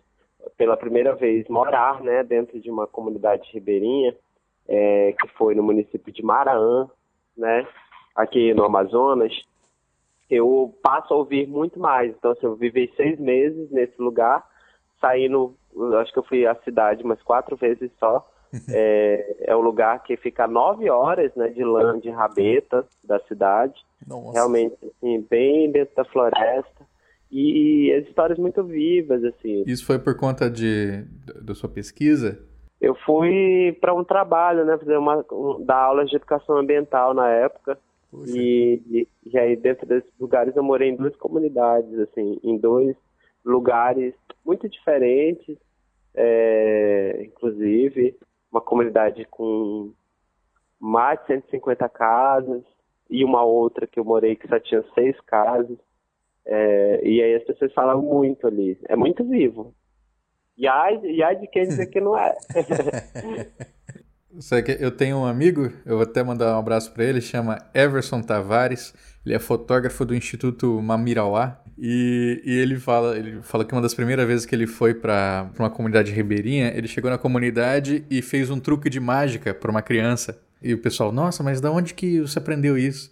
pela 0.57 0.77
primeira 0.77 1.13
vez 1.15 1.47
morar, 1.47 2.01
né, 2.01 2.23
dentro 2.23 2.59
de 2.59 2.69
uma 2.69 2.87
comunidade 2.87 3.49
ribeirinha, 3.51 4.15
é, 4.67 5.13
que 5.19 5.27
foi 5.29 5.53
no 5.53 5.63
município 5.63 6.11
de 6.11 6.23
Maraã, 6.23 6.89
né, 7.37 7.67
aqui 8.15 8.53
no 8.53 8.63
Amazonas, 8.63 9.33
eu 10.35 10.73
passo 10.81 11.13
a 11.13 11.17
ouvir 11.17 11.47
muito 11.47 11.79
mais. 11.79 12.13
Então, 12.15 12.31
assim, 12.31 12.45
eu 12.45 12.55
vivi 12.55 12.91
seis 12.95 13.19
meses 13.19 13.69
nesse 13.69 14.01
lugar, 14.01 14.43
saindo, 14.99 15.55
acho 15.99 16.13
que 16.13 16.19
eu 16.19 16.23
fui 16.23 16.45
à 16.45 16.55
cidade 16.63 17.03
umas 17.03 17.21
quatro 17.21 17.55
vezes 17.55 17.91
só. 17.99 18.27
É, 18.69 19.35
é 19.45 19.55
um 19.55 19.61
lugar 19.61 20.03
que 20.03 20.17
fica 20.17 20.43
a 20.43 20.47
nove 20.47 20.89
horas 20.89 21.33
né, 21.35 21.47
de 21.47 21.63
lã 21.63 21.97
de 21.97 22.09
rabeta 22.09 22.85
da 23.03 23.17
cidade. 23.21 23.79
Nossa. 24.05 24.33
Realmente, 24.33 24.75
assim, 24.83 25.25
bem 25.29 25.71
dentro 25.71 25.95
da 25.95 26.03
floresta. 26.03 26.85
E 27.31 27.93
as 27.93 28.05
histórias 28.07 28.37
muito 28.37 28.61
vivas, 28.63 29.23
assim. 29.23 29.63
Isso 29.65 29.85
foi 29.85 29.97
por 29.97 30.17
conta 30.17 30.49
de, 30.49 31.05
da 31.41 31.55
sua 31.55 31.69
pesquisa? 31.69 32.45
Eu 32.81 32.93
fui 33.05 33.77
para 33.79 33.93
um 33.93 34.03
trabalho, 34.03 34.65
né, 34.65 34.77
fazer 34.77 34.97
uma 34.97 35.23
um, 35.31 35.63
dar 35.63 35.77
aulas 35.77 36.09
de 36.09 36.17
educação 36.17 36.57
ambiental 36.57 37.13
na 37.13 37.29
época. 37.29 37.77
E, 38.27 39.07
e, 39.25 39.37
aí 39.37 39.55
dentro 39.55 39.85
desses 39.85 40.11
lugares 40.19 40.55
eu 40.55 40.63
morei 40.63 40.89
em 40.89 40.95
duas 40.95 41.15
comunidades, 41.15 41.97
assim, 41.99 42.39
em 42.43 42.57
dois 42.57 42.95
lugares 43.43 44.13
muito 44.45 44.67
diferentes, 44.67 45.57
é, 46.13 47.23
inclusive 47.25 48.17
uma 48.51 48.59
comunidade 48.59 49.25
com 49.31 49.93
mais 50.79 51.19
de 51.21 51.27
150 51.27 51.87
casas 51.89 52.63
e 53.09 53.23
uma 53.23 53.43
outra 53.43 53.87
que 53.87 53.99
eu 53.99 54.03
morei 54.03 54.35
que 54.35 54.47
só 54.47 54.59
tinha 54.59 54.83
seis 54.93 55.19
casas. 55.21 55.77
É, 56.45 57.01
e 57.07 57.21
aí 57.21 57.35
as 57.35 57.43
pessoas 57.43 57.73
falam 57.73 58.01
muito 58.01 58.47
ali. 58.47 58.77
É 58.89 58.95
muito 58.95 59.23
vivo. 59.23 59.73
E 60.57 60.67
ai, 60.67 60.99
e 61.03 61.23
ai 61.23 61.35
de 61.37 61.47
quem 61.47 61.63
dizer 61.63 61.87
que 61.87 62.01
não 62.01 62.17
é. 62.17 62.35
Que 64.63 64.77
eu 64.79 64.91
tenho 64.91 65.17
um 65.17 65.25
amigo, 65.25 65.73
eu 65.85 65.97
vou 65.97 66.03
até 66.03 66.23
mandar 66.23 66.55
um 66.55 66.59
abraço 66.59 66.93
para 66.93 67.03
ele, 67.03 67.19
chama 67.19 67.57
Everson 67.73 68.21
Tavares. 68.21 68.93
Ele 69.25 69.35
é 69.35 69.39
fotógrafo 69.39 70.05
do 70.05 70.15
Instituto 70.15 70.81
Mamirauá 70.81 71.61
e, 71.77 72.41
e, 72.45 72.57
ele 72.57 72.79
fala, 72.79 73.17
ele 73.17 73.41
fala 73.41 73.65
que 73.65 73.73
uma 73.73 73.81
das 73.81 73.93
primeiras 73.93 74.25
vezes 74.27 74.45
que 74.45 74.55
ele 74.55 74.67
foi 74.67 74.93
para 74.93 75.49
uma 75.57 75.69
comunidade 75.69 76.11
ribeirinha, 76.11 76.71
ele 76.75 76.87
chegou 76.87 77.09
na 77.09 77.17
comunidade 77.17 78.05
e 78.09 78.21
fez 78.21 78.49
um 78.49 78.59
truque 78.59 78.89
de 78.89 78.99
mágica 78.99 79.53
para 79.53 79.69
uma 79.69 79.81
criança. 79.81 80.39
E 80.61 80.73
o 80.73 80.77
pessoal, 80.77 81.11
nossa, 81.11 81.43
mas 81.43 81.59
da 81.59 81.71
onde 81.71 81.93
que 81.93 82.21
você 82.21 82.37
aprendeu 82.37 82.77
isso? 82.77 83.11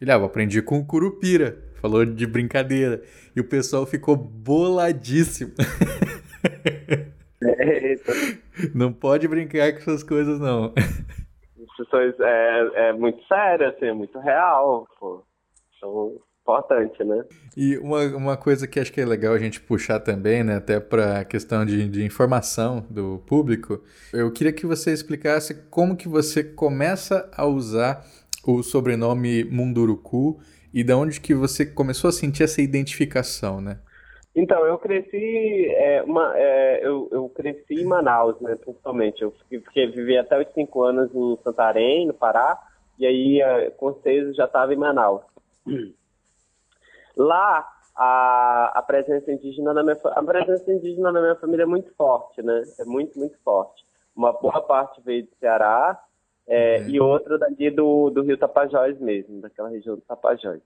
Ele, 0.00 0.10
ah, 0.10 0.14
eu 0.14 0.24
aprendi 0.24 0.60
com 0.62 0.78
o 0.78 0.84
Curupira. 0.84 1.58
Falou 1.74 2.04
de 2.04 2.26
brincadeira. 2.26 3.02
E 3.34 3.40
o 3.40 3.44
pessoal 3.44 3.86
ficou 3.86 4.16
boladíssimo. 4.16 5.52
não 8.74 8.92
pode 8.92 9.26
brincar 9.28 9.72
com 9.72 9.78
essas 9.78 10.02
coisas, 10.02 10.38
não. 10.40 10.72
Isso 11.56 12.22
é, 12.22 12.88
é 12.88 12.92
muito 12.92 13.22
sério, 13.26 13.68
assim, 13.68 13.86
é 13.86 13.92
muito 13.92 14.18
real, 14.18 14.86
pô. 14.98 15.22
Então, 15.76 16.16
importante, 16.46 17.02
né? 17.02 17.24
E 17.56 17.76
uma, 17.78 18.02
uma 18.16 18.36
coisa 18.36 18.68
que 18.68 18.78
acho 18.78 18.92
que 18.92 19.00
é 19.00 19.04
legal 19.04 19.34
a 19.34 19.38
gente 19.38 19.60
puxar 19.60 19.98
também, 19.98 20.44
né, 20.44 20.56
até 20.56 20.78
para 20.78 21.20
a 21.20 21.24
questão 21.24 21.66
de, 21.66 21.88
de 21.88 22.04
informação 22.04 22.86
do 22.88 23.18
público, 23.26 23.82
eu 24.12 24.30
queria 24.32 24.52
que 24.52 24.64
você 24.64 24.92
explicasse 24.92 25.68
como 25.68 25.96
que 25.96 26.08
você 26.08 26.44
começa 26.44 27.28
a 27.36 27.44
usar 27.44 28.04
o 28.46 28.62
sobrenome 28.62 29.44
Munduruku 29.44 30.38
e 30.72 30.84
da 30.84 30.96
onde 30.96 31.20
que 31.20 31.34
você 31.34 31.66
começou 31.66 32.08
a 32.08 32.12
sentir 32.12 32.44
essa 32.44 32.62
identificação, 32.62 33.60
né? 33.60 33.80
Então, 34.36 34.66
eu 34.66 34.76
cresci, 34.76 35.66
é, 35.70 36.02
uma, 36.02 36.36
é, 36.36 36.86
eu, 36.86 37.08
eu, 37.10 37.26
cresci 37.30 37.80
em 37.80 37.86
Manaus, 37.86 38.38
né, 38.38 38.54
principalmente. 38.54 39.22
Eu 39.22 39.32
fiquei, 39.48 39.86
vivi 39.86 40.18
até 40.18 40.38
os 40.38 40.52
cinco 40.52 40.82
anos 40.82 41.10
em 41.14 41.38
Santarém, 41.42 42.06
no 42.06 42.12
Pará, 42.12 42.62
e 42.98 43.06
aí 43.06 43.40
é, 43.40 43.70
com 43.70 43.94
seis 44.02 44.36
já 44.36 44.44
estava 44.44 44.74
em 44.74 44.76
Manaus. 44.76 45.22
Lá, 47.16 47.66
a, 47.96 48.72
a 48.74 48.82
presença 48.82 49.32
indígena 49.32 49.72
na 49.72 49.82
minha 49.82 49.96
a 50.04 50.22
presença 50.22 50.70
indígena 50.70 51.10
na 51.10 51.20
minha 51.22 51.36
família 51.36 51.62
é 51.62 51.66
muito 51.66 51.90
forte, 51.94 52.42
né? 52.42 52.62
É 52.78 52.84
muito, 52.84 53.18
muito 53.18 53.38
forte. 53.42 53.86
Uma 54.14 54.34
boa 54.34 54.60
parte 54.60 55.00
veio 55.02 55.24
do 55.24 55.34
Ceará 55.40 55.98
é, 56.46 56.80
uhum. 56.80 56.88
e 56.90 57.00
outra 57.00 57.38
dali 57.38 57.70
do, 57.70 58.10
do 58.10 58.22
Rio 58.22 58.36
Tapajós 58.36 59.00
mesmo, 59.00 59.40
daquela 59.40 59.70
região 59.70 59.96
do 59.96 60.02
Tapajós. 60.02 60.60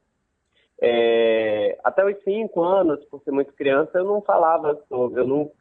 É, 0.83 1.79
até 1.85 2.05
os 2.05 2.23
cinco 2.23 2.63
anos, 2.63 3.05
por 3.07 3.23
ser 3.23 3.33
muito 3.33 3.53
criança, 3.53 3.99
eu 3.99 4.05
não 4.05 4.23
falava 4.23 4.81
sobre, 4.89 5.21
eu 5.21 5.27
não, 5.27 5.53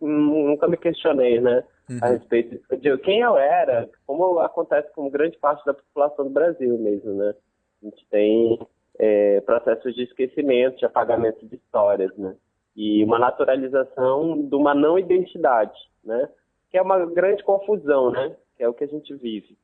nunca 0.00 0.66
me 0.66 0.78
questionei, 0.78 1.40
né, 1.40 1.62
uhum. 1.90 1.98
a 2.00 2.06
respeito 2.06 2.58
de 2.78 2.98
quem 2.98 3.20
eu 3.20 3.36
era, 3.36 3.90
como 4.06 4.38
acontece 4.38 4.90
com 4.94 5.10
grande 5.10 5.36
parte 5.38 5.62
da 5.66 5.74
população 5.74 6.24
do 6.24 6.30
Brasil 6.30 6.78
mesmo, 6.78 7.12
né. 7.12 7.34
A 7.82 7.84
gente 7.84 8.06
tem 8.10 8.58
é, 8.98 9.40
processos 9.40 9.94
de 9.94 10.04
esquecimento, 10.04 10.78
de 10.78 10.86
apagamento 10.86 11.44
de 11.46 11.56
histórias, 11.56 12.16
né? 12.16 12.34
E 12.76 13.04
uma 13.04 13.18
naturalização 13.18 14.40
de 14.40 14.54
uma 14.54 14.74
não 14.74 14.98
identidade, 14.98 15.78
né? 16.04 16.28
Que 16.70 16.78
é 16.78 16.82
uma 16.82 17.04
grande 17.06 17.42
confusão, 17.42 18.10
né? 18.10 18.36
Que 18.56 18.62
é 18.62 18.68
o 18.68 18.72
que 18.72 18.84
a 18.84 18.88
gente 18.88 19.12
vive. 19.14 19.58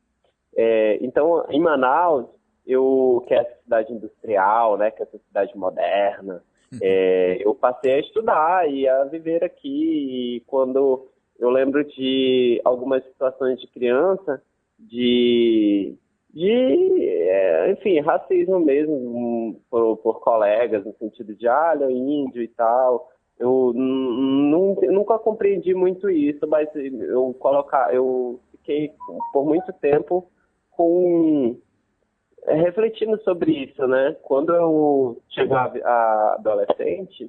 É, 0.57 0.99
então, 1.01 1.47
em 1.49 1.61
Manaus, 1.61 2.27
eu 2.69 3.25
que 3.27 3.35
é 3.35 3.39
essa 3.39 3.63
cidade 3.63 3.93
industrial, 3.93 4.77
né? 4.77 4.91
Que 4.91 5.03
é 5.03 5.07
essa 5.07 5.19
cidade 5.19 5.57
moderna, 5.57 6.43
uhum. 6.73 6.79
é, 6.83 7.39
eu 7.41 7.55
passei 7.55 7.95
a 7.95 8.01
estudar 8.01 8.71
e 8.71 8.87
a 8.87 9.05
viver 9.05 9.43
aqui. 9.43 10.37
E 10.37 10.41
quando 10.47 11.09
eu 11.39 11.51
lembro 11.51 11.85
de 11.85 12.61
algumas 12.65 13.03
situações 13.05 13.59
de 13.61 13.67
criança, 13.69 14.43
de 14.79 15.97
de, 16.31 17.09
é, 17.09 17.71
enfim, 17.73 18.01
racismo 18.01 18.61
mesmo 18.61 19.61
por, 19.71 19.97
por, 19.97 20.21
colegas, 20.21 20.85
no 20.85 20.95
sentido 20.99 21.35
de, 21.35 21.49
ah, 21.49 21.77
é 21.81 21.91
índio 21.91 22.43
e 22.43 22.49
tal. 22.49 23.11
Eu 23.39 23.73
nunca 23.75 25.19
compreendi 25.19 25.73
muito 25.73 26.11
isso, 26.11 26.47
mas 26.49 26.69
eu 26.75 27.35
colocar, 27.39 27.95
eu 27.95 28.41
fiquei 28.51 28.93
por 29.33 29.47
muito 29.47 29.73
tempo 29.75 30.29
com 30.73 31.57
refletindo 32.57 33.21
sobre 33.23 33.65
isso, 33.65 33.87
né? 33.87 34.17
Quando 34.23 34.55
eu 34.55 35.21
chegar 35.31 35.73
a 35.85 36.35
adolescente, 36.39 37.27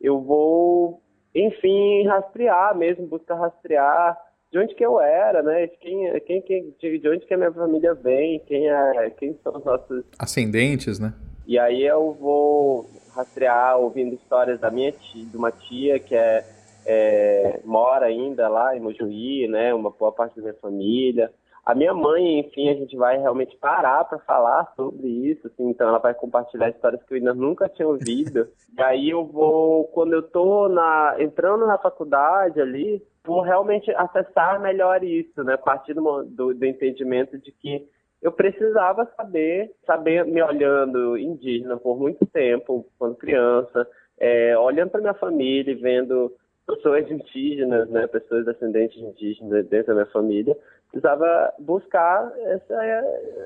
eu 0.00 0.20
vou, 0.20 1.00
enfim, 1.34 2.06
rastrear 2.06 2.76
mesmo, 2.76 3.06
buscar 3.06 3.36
rastrear 3.36 4.16
de 4.50 4.58
onde 4.58 4.74
que 4.74 4.84
eu 4.84 5.00
era, 5.00 5.42
né? 5.42 5.68
Quem, 5.68 6.20
quem, 6.20 6.42
quem, 6.42 6.74
de 6.98 7.08
onde 7.08 7.26
que 7.26 7.34
a 7.34 7.36
minha 7.36 7.52
família 7.52 7.94
vem, 7.94 8.40
quem, 8.40 8.68
é, 8.68 9.10
quem 9.10 9.38
são 9.42 9.56
os 9.56 9.64
nossos... 9.64 10.04
Ascendentes, 10.18 10.98
né? 10.98 11.14
E 11.46 11.58
aí 11.58 11.84
eu 11.84 12.12
vou 12.12 12.86
rastrear 13.14 13.78
ouvindo 13.78 14.14
histórias 14.14 14.60
da 14.60 14.70
minha 14.70 14.92
tia, 14.92 15.24
de 15.24 15.36
uma 15.36 15.50
tia 15.52 15.98
que 15.98 16.14
é, 16.14 16.44
é, 16.84 17.60
mora 17.64 18.06
ainda 18.06 18.48
lá 18.48 18.76
em 18.76 18.80
Mojuí, 18.80 19.46
né? 19.48 19.72
Uma 19.72 19.90
boa 19.90 20.12
parte 20.12 20.36
da 20.36 20.42
minha 20.42 20.54
família. 20.54 21.32
A 21.64 21.74
minha 21.74 21.92
mãe, 21.92 22.40
enfim, 22.40 22.68
a 22.70 22.74
gente 22.74 22.96
vai 22.96 23.18
realmente 23.18 23.56
parar 23.58 24.04
para 24.04 24.18
falar 24.20 24.72
sobre 24.74 25.06
isso, 25.08 25.46
assim, 25.46 25.68
então 25.68 25.88
ela 25.88 25.98
vai 25.98 26.14
compartilhar 26.14 26.70
histórias 26.70 27.02
que 27.02 27.12
eu 27.12 27.18
ainda 27.18 27.34
nunca 27.34 27.68
tinha 27.68 27.86
ouvido. 27.86 28.48
e 28.76 28.82
aí 28.82 29.10
eu 29.10 29.24
vou, 29.24 29.84
quando 29.88 30.14
eu 30.14 30.22
tô 30.22 30.68
na, 30.68 31.16
entrando 31.18 31.66
na 31.66 31.78
faculdade 31.78 32.60
ali, 32.60 33.02
vou 33.24 33.42
realmente 33.42 33.90
acessar 33.94 34.60
melhor 34.60 35.04
isso, 35.04 35.44
né? 35.44 35.54
A 35.54 35.58
partir 35.58 35.94
do, 35.94 36.24
do, 36.24 36.54
do 36.54 36.64
entendimento 36.64 37.38
de 37.38 37.52
que 37.52 37.86
eu 38.22 38.32
precisava 38.32 39.08
saber, 39.16 39.70
saber 39.86 40.24
me 40.26 40.42
olhando 40.42 41.16
indígena 41.16 41.76
por 41.76 41.98
muito 41.98 42.26
tempo, 42.26 42.86
quando 42.98 43.16
criança, 43.16 43.86
é, 44.18 44.56
olhando 44.58 44.90
para 44.90 45.00
minha 45.00 45.14
família 45.14 45.72
e 45.72 45.76
vendo 45.76 46.32
pessoas 46.66 47.10
indígenas, 47.10 47.88
né, 47.88 48.06
pessoas 48.06 48.44
descendentes 48.44 48.98
de 48.98 49.04
indígenas 49.04 49.66
dentro 49.68 49.88
da 49.88 49.94
minha 49.94 50.12
família, 50.12 50.56
precisava 50.90 51.52
buscar 51.58 52.32
essa, 52.38 52.74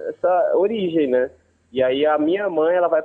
essa 0.09 0.53
origem, 0.57 1.09
né? 1.09 1.31
E 1.73 1.83
aí 1.83 2.07
a 2.07 2.17
minha 2.19 2.49
mãe, 2.49 2.77
ela 2.77 2.89
vai, 2.89 3.03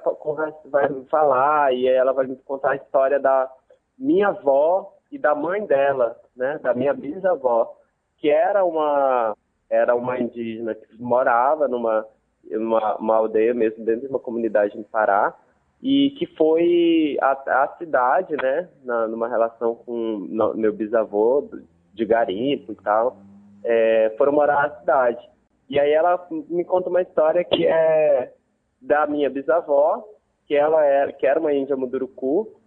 vai 0.65 0.89
me 0.89 1.05
falar 1.05 1.73
e 1.73 1.87
ela 1.87 2.13
vai 2.13 2.27
me 2.27 2.35
contar 2.37 2.71
a 2.71 2.75
história 2.75 3.19
da 3.19 3.51
minha 3.97 4.27
avó 4.29 4.93
e 5.11 5.17
da 5.17 5.33
mãe 5.33 5.65
dela, 5.65 6.15
né, 6.35 6.59
da 6.61 6.73
minha 6.73 6.93
bisavó, 6.93 7.75
que 8.17 8.29
era 8.29 8.63
uma 8.63 9.35
era 9.69 9.95
uma 9.95 10.19
indígena 10.19 10.73
que 10.73 11.01
morava 11.01 11.67
numa 11.67 12.05
uma, 12.51 12.95
uma 12.97 13.15
aldeia 13.15 13.53
mesmo 13.53 13.83
dentro 13.83 14.01
de 14.01 14.07
uma 14.07 14.19
comunidade 14.19 14.77
no 14.77 14.83
Pará 14.83 15.35
e 15.81 16.11
que 16.17 16.25
foi 16.35 17.17
a, 17.21 17.31
a 17.31 17.75
cidade, 17.77 18.35
né, 18.41 18.69
na, 18.83 19.07
numa 19.07 19.27
relação 19.27 19.75
com 19.75 20.27
meu 20.55 20.73
bisavô 20.73 21.49
de 21.93 22.05
garimpo 22.05 22.71
e 22.71 22.75
tal, 22.75 23.17
é, 23.63 24.13
foram 24.17 24.31
morar 24.33 24.69
na 24.69 24.79
cidade. 24.79 25.29
E 25.69 25.79
aí 25.79 25.91
ela 25.91 26.27
me 26.31 26.65
conta 26.65 26.89
uma 26.89 27.01
história 27.01 27.43
que 27.43 27.65
é 27.65 28.33
da 28.81 29.05
minha 29.05 29.29
bisavó, 29.29 30.03
que 30.47 30.55
ela 30.55 30.83
era, 30.83 31.13
que 31.13 31.27
era 31.27 31.39
uma 31.39 31.53
índia 31.53 31.75
Munduruku, 31.75 32.59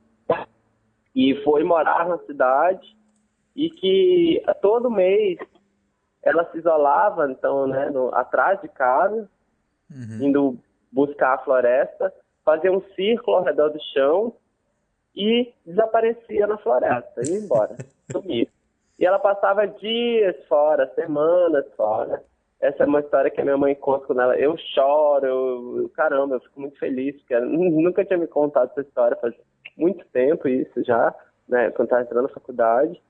e 1.15 1.35
foi 1.43 1.65
morar 1.65 2.09
na 2.09 2.19
cidade 2.19 2.97
e 3.55 3.69
que 3.69 4.43
todo 4.61 4.91
mês 4.91 5.39
ela 6.23 6.49
se 6.51 6.59
isolava, 6.59 7.31
então, 7.31 7.67
né, 7.67 7.91
no, 7.91 8.15
atrás 8.15 8.61
de 8.63 8.69
casa, 8.69 9.29
uhum. 9.91 10.27
indo 10.27 10.59
buscar 10.91 11.35
a 11.35 11.39
floresta, 11.39 12.13
fazia 12.45 12.73
um 12.73 12.83
círculo 12.95 13.39
ao 13.39 13.45
redor 13.45 13.71
do 13.71 13.81
chão 13.93 14.33
e 15.15 15.53
desaparecia 15.67 16.47
na 16.47 16.57
floresta, 16.59 17.21
ia 17.27 17.39
embora, 17.39 17.77
sumia. 18.11 18.47
E 18.99 19.07
ela 19.07 19.19
passava 19.19 19.67
dias 19.67 20.37
fora, 20.47 20.93
semanas 20.95 21.65
fora. 21.77 22.23
Essa 22.61 22.85
é 22.85 22.87
uma 22.87 23.01
história 23.01 23.31
que 23.31 23.41
a 23.41 23.45
minha 23.45 23.57
mãe 23.57 23.75
conta 23.75 24.07
quando 24.07 24.21
ela. 24.21 24.39
Eu 24.39 24.57
choro, 24.75 25.27
eu, 25.27 25.89
caramba, 25.95 26.37
eu 26.37 26.41
fico 26.41 26.61
muito 26.61 26.79
feliz, 26.79 27.17
porque 27.17 27.35
ela 27.35 27.45
nunca 27.47 28.05
tinha 28.05 28.19
me 28.19 28.29
contado 28.29 28.71
essa 28.71 28.83
história 28.83 29.17
faz 29.17 29.35
muito 29.77 30.07
tempo, 30.13 30.47
isso 30.47 30.85
já, 30.85 31.13
né, 31.49 31.71
quando 31.71 31.87
estava 31.87 32.03
entrando 32.03 32.23
na 32.25 32.35
faculdade. 32.35 33.03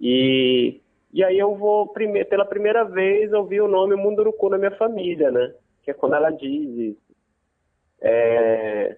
E, 0.00 0.80
e 1.12 1.24
aí 1.24 1.38
eu 1.38 1.54
vou, 1.56 1.88
prime 1.88 2.24
pela 2.24 2.44
primeira 2.44 2.84
vez, 2.84 3.32
ouvir 3.32 3.60
o 3.60 3.68
nome 3.68 3.96
Munduruku 3.96 4.48
na 4.48 4.58
minha 4.58 4.76
família, 4.76 5.30
né? 5.30 5.52
Que 5.82 5.90
é 5.90 5.94
quando 5.94 6.14
ela 6.14 6.30
diz 6.30 6.70
isso. 6.78 7.12
É, 8.00 8.96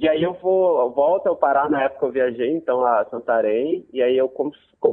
e 0.00 0.08
aí 0.08 0.22
eu 0.22 0.32
vou, 0.34 0.80
eu 0.80 0.90
volto 0.90 1.26
ao 1.26 1.36
Pará, 1.36 1.68
na 1.68 1.82
época 1.82 2.06
eu 2.06 2.12
viajei, 2.12 2.52
então, 2.52 2.86
a 2.86 3.04
Santarém, 3.06 3.84
e 3.92 4.00
aí 4.00 4.16
eu 4.16 4.32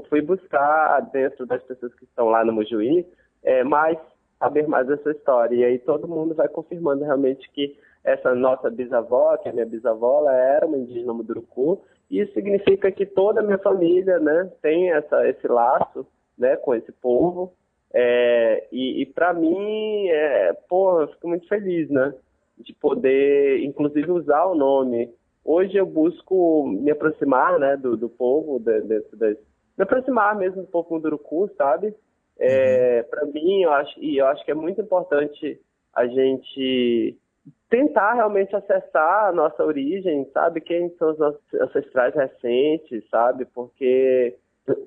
fui 0.10 0.20
buscar 0.20 1.00
dentro 1.14 1.46
das 1.46 1.62
pessoas 1.62 1.94
que 1.94 2.06
estão 2.06 2.30
lá 2.30 2.44
no 2.44 2.52
Mujuí, 2.52 3.06
é, 3.44 3.64
mais, 3.64 4.00
saber 4.40 4.68
mais 4.68 4.88
dessa 4.88 5.12
história. 5.12 5.56
E 5.56 5.64
aí 5.64 5.78
todo 5.78 6.08
mundo 6.08 6.34
vai 6.34 6.48
confirmando 6.48 7.04
realmente 7.04 7.48
que 7.52 7.78
essa 8.04 8.34
nossa 8.34 8.68
bisavó, 8.72 9.38
que 9.38 9.48
é 9.48 9.52
a 9.52 9.54
minha 9.54 9.68
bisavó, 9.68 10.22
ela 10.22 10.34
era 10.34 10.66
uma 10.66 10.78
indígena 10.78 11.14
Munduruku, 11.14 11.84
e 12.10 12.22
isso 12.22 12.34
significa 12.34 12.92
que 12.92 13.06
toda 13.06 13.42
a 13.42 13.44
minha 13.44 13.60
família, 13.60 14.18
né, 14.18 14.52
tem 14.60 14.92
essa, 14.92 15.30
esse 15.30 15.48
laço, 15.48 16.08
né, 16.36 16.56
com 16.56 16.74
esse 16.74 16.92
povo, 16.92 17.54
é, 17.94 18.68
e, 18.72 19.04
e 19.04 19.06
para 19.06 19.36
mim, 19.36 20.08
é, 20.08 20.52
porra, 20.68 21.04
eu 21.04 21.08
fico 21.10 21.28
muito 21.28 21.48
feliz, 21.48 21.88
né? 21.92 22.12
De 22.58 22.74
poder, 22.74 23.64
inclusive, 23.64 24.12
usar 24.12 24.46
o 24.46 24.56
nome. 24.56 25.10
Hoje 25.44 25.78
eu 25.78 25.86
busco 25.86 26.68
me 26.68 26.92
aproximar 26.92 27.60
né, 27.60 27.78
do, 27.78 27.96
do 27.96 28.10
povo, 28.10 28.60
de, 28.60 28.82
de, 28.82 29.00
de, 29.14 29.38
me 29.78 29.84
aproximar 29.84 30.36
mesmo 30.36 30.62
do 30.64 30.68
povo 30.68 30.96
Munduruku, 30.96 31.50
sabe? 31.58 31.94
É, 32.40 33.02
uhum. 33.02 33.10
Para 33.10 33.26
mim, 33.28 33.62
eu 33.62 33.72
acho, 33.72 34.00
e 34.00 34.18
eu 34.18 34.26
acho 34.28 34.44
que 34.44 34.52
é 34.52 34.56
muito 34.56 34.82
importante 34.82 35.60
a 35.94 36.08
gente 36.08 37.18
tentar 37.70 38.14
realmente 38.14 38.56
acessar 38.56 39.26
a 39.26 39.32
nossa 39.32 39.64
origem, 39.64 40.30
sabe? 40.34 40.62
Quem 40.62 40.90
são 40.98 41.12
os 41.12 41.20
nossos 41.20 41.42
ancestrais 41.54 42.14
recentes, 42.16 43.08
sabe? 43.10 43.46
Porque 43.46 44.36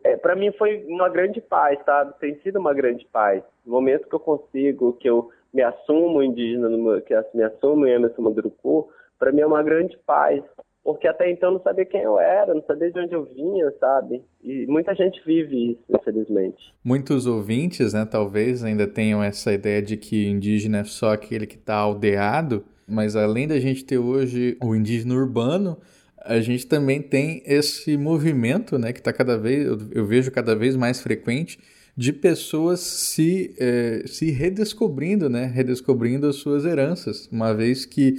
é, 0.04 0.16
para 0.16 0.34
mim 0.34 0.50
foi 0.52 0.84
uma 0.86 1.08
grande 1.08 1.40
paz, 1.40 1.78
sabe? 1.84 2.14
Tem 2.18 2.34
sido 2.40 2.58
uma 2.58 2.74
grande 2.74 3.06
paz. 3.06 3.42
No 3.64 3.72
momento 3.72 4.08
que 4.08 4.14
eu 4.14 4.20
consigo, 4.20 4.94
que 4.94 5.08
eu 5.08 5.30
me 5.52 5.62
assumo 5.62 6.22
indígena, 6.22 6.68
que 7.02 7.14
me 7.34 7.42
assumo 7.42 7.86
Emerson 7.86 8.22
Manduruku, 8.22 8.88
para 9.18 9.32
mim 9.32 9.40
é 9.40 9.46
uma 9.46 9.62
grande 9.62 9.98
paz, 10.06 10.42
porque 10.84 11.06
até 11.06 11.30
então 11.30 11.52
não 11.52 11.60
sabia 11.60 11.84
quem 11.84 12.00
eu 12.00 12.18
era, 12.18 12.54
não 12.54 12.62
sabia 12.62 12.90
de 12.90 12.98
onde 12.98 13.14
eu 13.14 13.24
vinha, 13.24 13.70
sabe? 13.78 14.22
E 14.42 14.66
muita 14.66 14.94
gente 14.94 15.20
vive 15.26 15.72
isso, 15.72 15.84
infelizmente. 15.90 16.72
Muitos 16.84 17.26
ouvintes, 17.26 17.92
né, 17.92 18.06
talvez 18.10 18.64
ainda 18.64 18.86
tenham 18.86 19.22
essa 19.22 19.52
ideia 19.52 19.82
de 19.82 19.96
que 19.96 20.28
indígena 20.28 20.78
é 20.78 20.84
só 20.84 21.12
aquele 21.12 21.46
que 21.46 21.56
está 21.56 21.74
aldeado, 21.74 22.64
mas 22.86 23.16
além 23.16 23.46
da 23.46 23.58
gente 23.58 23.84
ter 23.84 23.98
hoje 23.98 24.56
o 24.62 24.74
indígena 24.74 25.14
urbano, 25.14 25.76
a 26.24 26.40
gente 26.40 26.66
também 26.66 27.02
tem 27.02 27.42
esse 27.44 27.96
movimento, 27.96 28.78
né, 28.78 28.92
que 28.92 28.98
está 28.98 29.12
cada 29.12 29.36
vez, 29.36 29.66
eu 29.92 30.04
vejo 30.04 30.30
cada 30.30 30.54
vez 30.54 30.76
mais 30.76 31.02
frequente, 31.02 31.58
de 31.98 32.12
pessoas 32.12 32.78
se, 32.78 33.56
é, 33.58 34.06
se 34.06 34.30
redescobrindo, 34.30 35.28
né? 35.28 35.46
Redescobrindo 35.46 36.28
as 36.28 36.36
suas 36.36 36.64
heranças, 36.64 37.28
uma 37.32 37.52
vez 37.52 37.84
que 37.84 38.14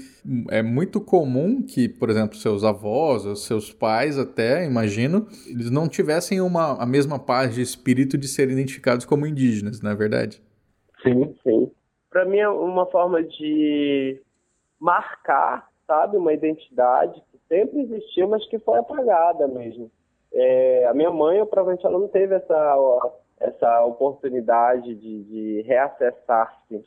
é 0.51 0.61
muito 0.61 0.99
comum 0.99 1.63
que, 1.63 1.87
por 1.87 2.09
exemplo, 2.09 2.35
seus 2.35 2.65
avós, 2.65 3.25
ou 3.25 3.37
seus 3.37 3.71
pais 3.71 4.19
até, 4.19 4.65
imagino, 4.65 5.25
eles 5.47 5.71
não 5.71 5.87
tivessem 5.87 6.41
uma, 6.41 6.73
a 6.73 6.85
mesma 6.85 7.17
paz 7.17 7.55
de 7.55 7.61
espírito 7.61 8.17
de 8.17 8.27
serem 8.27 8.51
identificados 8.51 9.05
como 9.05 9.25
indígenas, 9.25 9.81
não 9.81 9.91
é 9.91 9.95
verdade? 9.95 10.43
Sim, 11.01 11.33
sim. 11.41 11.71
Para 12.09 12.25
mim 12.25 12.39
é 12.39 12.49
uma 12.49 12.85
forma 12.87 13.23
de 13.23 14.21
marcar, 14.77 15.69
sabe, 15.87 16.17
uma 16.17 16.33
identidade 16.33 17.23
que 17.31 17.39
sempre 17.47 17.79
existiu, 17.83 18.27
mas 18.27 18.45
que 18.49 18.59
foi 18.59 18.77
apagada 18.77 19.47
mesmo. 19.47 19.89
É, 20.33 20.85
a 20.85 20.93
minha 20.93 21.11
mãe, 21.11 21.37
provavelmente, 21.45 21.85
ela 21.85 21.97
não 21.97 22.09
teve 22.09 22.35
essa 22.35 22.75
essa 23.39 23.86
oportunidade 23.86 24.95
de, 24.95 25.23
de 25.23 25.62
reacessar-se, 25.62 26.84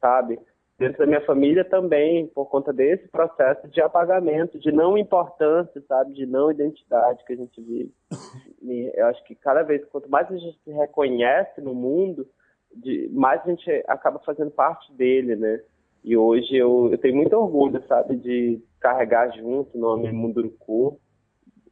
sabe? 0.00 0.38
Dentro 0.76 0.98
da 0.98 1.06
minha 1.06 1.24
família 1.24 1.64
também, 1.64 2.26
por 2.26 2.46
conta 2.46 2.72
desse 2.72 3.06
processo 3.08 3.68
de 3.68 3.80
apagamento, 3.80 4.58
de 4.58 4.72
não 4.72 4.98
importância, 4.98 5.80
sabe? 5.86 6.14
De 6.14 6.26
não 6.26 6.50
identidade 6.50 7.24
que 7.24 7.32
a 7.32 7.36
gente 7.36 7.60
vive. 7.60 7.92
E 8.66 8.90
eu 8.94 9.06
acho 9.08 9.22
que 9.24 9.34
cada 9.34 9.62
vez, 9.62 9.84
quanto 9.90 10.08
mais 10.08 10.26
a 10.32 10.38
gente 10.38 10.58
se 10.64 10.70
reconhece 10.72 11.60
no 11.60 11.74
mundo, 11.74 12.26
de, 12.74 13.10
mais 13.12 13.42
a 13.42 13.50
gente 13.50 13.84
acaba 13.86 14.18
fazendo 14.20 14.50
parte 14.50 14.90
dele, 14.94 15.36
né? 15.36 15.60
E 16.02 16.16
hoje 16.16 16.56
eu, 16.56 16.88
eu 16.90 16.96
tenho 16.96 17.14
muito 17.14 17.36
orgulho, 17.36 17.82
sabe, 17.86 18.16
de 18.16 18.62
carregar 18.80 19.30
junto 19.36 19.76
o 19.76 19.80
nome 19.80 20.10
Munduruku 20.10 20.98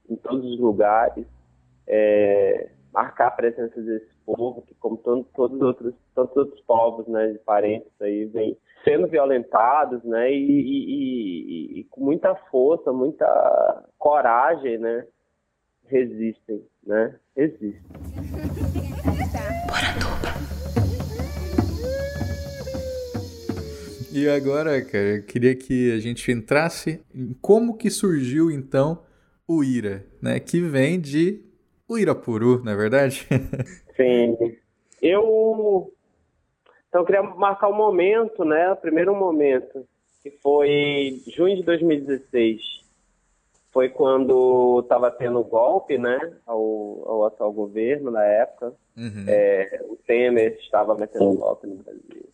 em 0.08 0.16
todos 0.16 0.44
os 0.44 0.60
lugares. 0.60 1.26
É, 1.86 2.68
marcar 2.92 3.28
a 3.28 3.32
presença 3.32 3.80
desse 3.80 4.11
povo, 4.24 4.62
que 4.62 4.74
como 4.74 4.96
todo, 4.96 5.26
todos 5.34 5.56
os 5.56 5.62
outros, 5.62 5.94
todos 6.14 6.30
os 6.32 6.36
outros 6.36 6.60
povos, 6.62 7.06
né, 7.06 7.28
de 7.28 7.38
parentes 7.40 7.90
aí, 8.00 8.24
vem 8.26 8.56
sendo 8.84 9.06
violentados, 9.06 10.02
né, 10.04 10.32
e, 10.32 10.36
e, 10.36 11.76
e, 11.76 11.80
e, 11.80 11.84
com 11.84 12.04
muita 12.04 12.34
força, 12.50 12.92
muita 12.92 13.84
coragem, 13.98 14.78
né, 14.78 15.06
resistem, 15.86 16.62
né, 16.86 17.14
resistem. 17.36 17.82
E 24.14 24.28
agora, 24.28 24.82
cara, 24.84 25.16
eu 25.16 25.22
queria 25.22 25.54
que 25.54 25.90
a 25.92 25.98
gente 25.98 26.30
entrasse 26.30 27.00
em 27.14 27.32
como 27.40 27.78
que 27.78 27.88
surgiu 27.88 28.50
então 28.50 29.02
o 29.48 29.64
IRA, 29.64 30.04
né, 30.20 30.38
que 30.38 30.60
vem 30.60 31.00
de 31.00 31.42
o 31.88 31.98
Irapuru, 31.98 32.62
não 32.64 32.72
é 32.72 32.76
verdade? 32.76 33.26
Sim. 33.96 34.56
Eu. 35.00 35.92
Então, 36.88 37.00
eu 37.00 37.04
queria 37.04 37.22
marcar 37.22 37.68
um 37.68 37.74
momento, 37.74 38.44
né? 38.44 38.70
O 38.70 38.76
primeiro 38.76 39.14
momento, 39.14 39.86
que 40.22 40.30
foi 40.30 41.20
junho 41.26 41.56
de 41.56 41.62
2016. 41.62 42.82
Foi 43.72 43.88
quando 43.88 44.80
estava 44.80 45.10
tendo 45.10 45.42
golpe, 45.42 45.96
né? 45.96 46.18
Ao, 46.46 46.58
ao 47.06 47.26
atual 47.26 47.52
governo 47.52 48.10
na 48.10 48.22
época. 48.22 48.74
Uhum. 48.96 49.24
É, 49.26 49.80
o 49.88 49.96
Temer 49.96 50.58
estava 50.60 50.94
metendo 50.94 51.32
golpe 51.34 51.66
no 51.66 51.76
Brasil. 51.76 52.28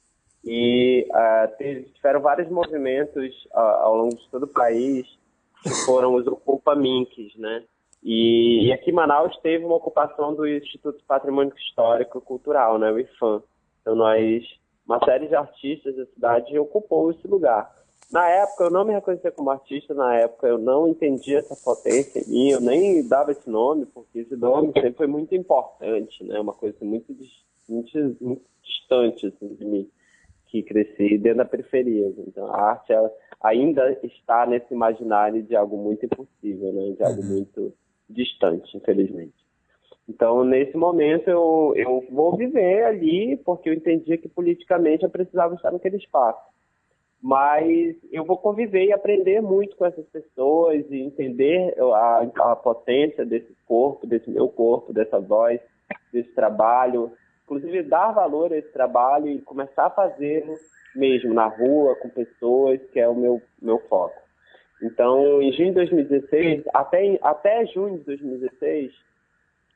E 0.45 1.07
uh, 1.11 1.93
tiveram 1.95 2.21
vários 2.21 2.49
movimentos 2.49 3.45
uh, 3.55 3.59
ao 3.59 3.97
longo 3.97 4.17
de 4.17 4.29
todo 4.31 4.45
o 4.45 4.53
país, 4.53 5.07
que 5.63 5.71
foram 5.85 6.15
os 6.15 6.27
Ocupa 6.27 6.75
Minks, 6.75 7.37
né? 7.37 7.65
E, 8.03 8.67
e, 8.67 8.73
aqui 8.73 8.91
em 8.91 8.95
Manaus 8.95 9.37
teve 9.39 9.65
uma 9.65 9.77
ocupação 9.77 10.35
do 10.35 10.47
Instituto 10.47 11.03
Patrimônio 11.07 11.53
Histórico 11.57 12.21
Cultural, 12.21 12.79
né, 12.79 12.91
o 12.91 12.99
IFAM. 12.99 13.43
Então 13.81 13.95
nós, 13.95 14.45
uma 14.87 15.05
série 15.05 15.29
de 15.29 15.35
artistas 15.35 15.97
da 15.97 16.07
cidade 16.07 16.59
ocupou 16.59 17.11
esse 17.11 17.27
lugar. 17.27 17.77
Na 18.11 18.27
época, 18.27 18.65
eu 18.65 18.71
não 18.71 18.87
me 18.87 18.95
reconhecia 18.95 19.31
como 19.31 19.51
artista, 19.51 19.93
na 19.93 20.15
época 20.15 20.47
eu 20.47 20.57
não 20.57 20.89
entendia 20.89 21.41
essa 21.41 21.55
potência 21.63 22.21
em 22.21 22.31
mim, 22.31 22.51
eu 22.51 22.61
nem 22.61 23.07
dava 23.07 23.33
esse 23.33 23.49
nome, 23.51 23.85
porque 23.85 24.21
esse 24.21 24.35
nome 24.35 24.73
sempre 24.73 24.95
foi 24.95 25.07
muito 25.07 25.35
importante, 25.35 26.25
né? 26.25 26.41
Uma 26.41 26.55
coisa 26.55 26.79
muito, 26.83 27.15
muito, 27.69 28.17
muito 28.19 28.43
distante 28.63 29.27
assim, 29.27 29.55
de 29.55 29.65
mim, 29.65 29.91
que 30.47 30.63
cresci 30.63 31.19
dentro 31.19 31.39
da 31.39 31.45
periferia. 31.45 32.11
Então, 32.27 32.47
a 32.47 32.71
arte 32.71 32.95
ela 32.95 33.13
ainda 33.43 33.93
está 34.03 34.47
nesse 34.47 34.73
imaginário 34.73 35.43
de 35.43 35.55
algo 35.55 35.77
muito 35.77 36.07
impossível, 36.07 36.73
né? 36.73 36.93
De 36.93 37.03
algo 37.03 37.21
uhum. 37.21 37.29
muito 37.29 37.75
distante, 38.09 38.77
infelizmente. 38.77 39.35
Então, 40.09 40.43
nesse 40.43 40.77
momento, 40.77 41.29
eu, 41.29 41.73
eu 41.77 42.05
vou 42.11 42.37
viver 42.37 42.85
ali, 42.85 43.37
porque 43.45 43.69
eu 43.69 43.75
entendia 43.75 44.17
que 44.17 44.29
politicamente 44.29 45.05
eu 45.05 45.11
precisava 45.11 45.55
estar 45.55 45.71
naquele 45.71 45.97
espaço 45.97 46.41
mas 47.21 47.97
eu 48.13 48.25
vou 48.25 48.39
conviver 48.39 48.87
e 48.87 48.93
aprender 48.93 49.41
muito 49.41 49.77
com 49.77 49.85
essas 49.85 50.07
pessoas 50.07 50.85
e 50.89 51.01
entender 51.01 51.75
a, 51.81 52.53
a 52.53 52.57
potência 52.57 53.25
desse 53.25 53.55
corpo, 53.67 54.07
desse 54.07 54.31
meu 54.31 54.49
corpo, 54.49 54.93
dessa 54.93 55.19
voz, 55.19 55.61
desse 56.13 56.33
trabalho, 56.35 57.13
inclusive 57.45 57.83
dar 57.83 58.13
valor 58.13 58.53
a 58.53 58.57
esse 58.57 58.73
trabalho 58.73 59.29
e 59.29 59.41
começar 59.41 59.87
a 59.87 59.91
fazê-lo 59.91 60.55
mesmo 60.95 61.35
na 61.35 61.47
rua, 61.47 61.97
com 61.97 62.09
pessoas, 62.09 62.81
que 62.93 63.01
é 63.01 63.09
o 63.09 63.15
meu, 63.15 63.43
meu 63.61 63.79
foco. 63.89 64.28
Então, 64.83 65.43
em 65.43 65.53
junho 65.53 65.69
de 65.69 65.75
2016, 65.75 66.65
até, 66.73 67.19
até 67.23 67.67
junho 67.67 67.99
de 67.99 68.05
2016, 68.05 68.93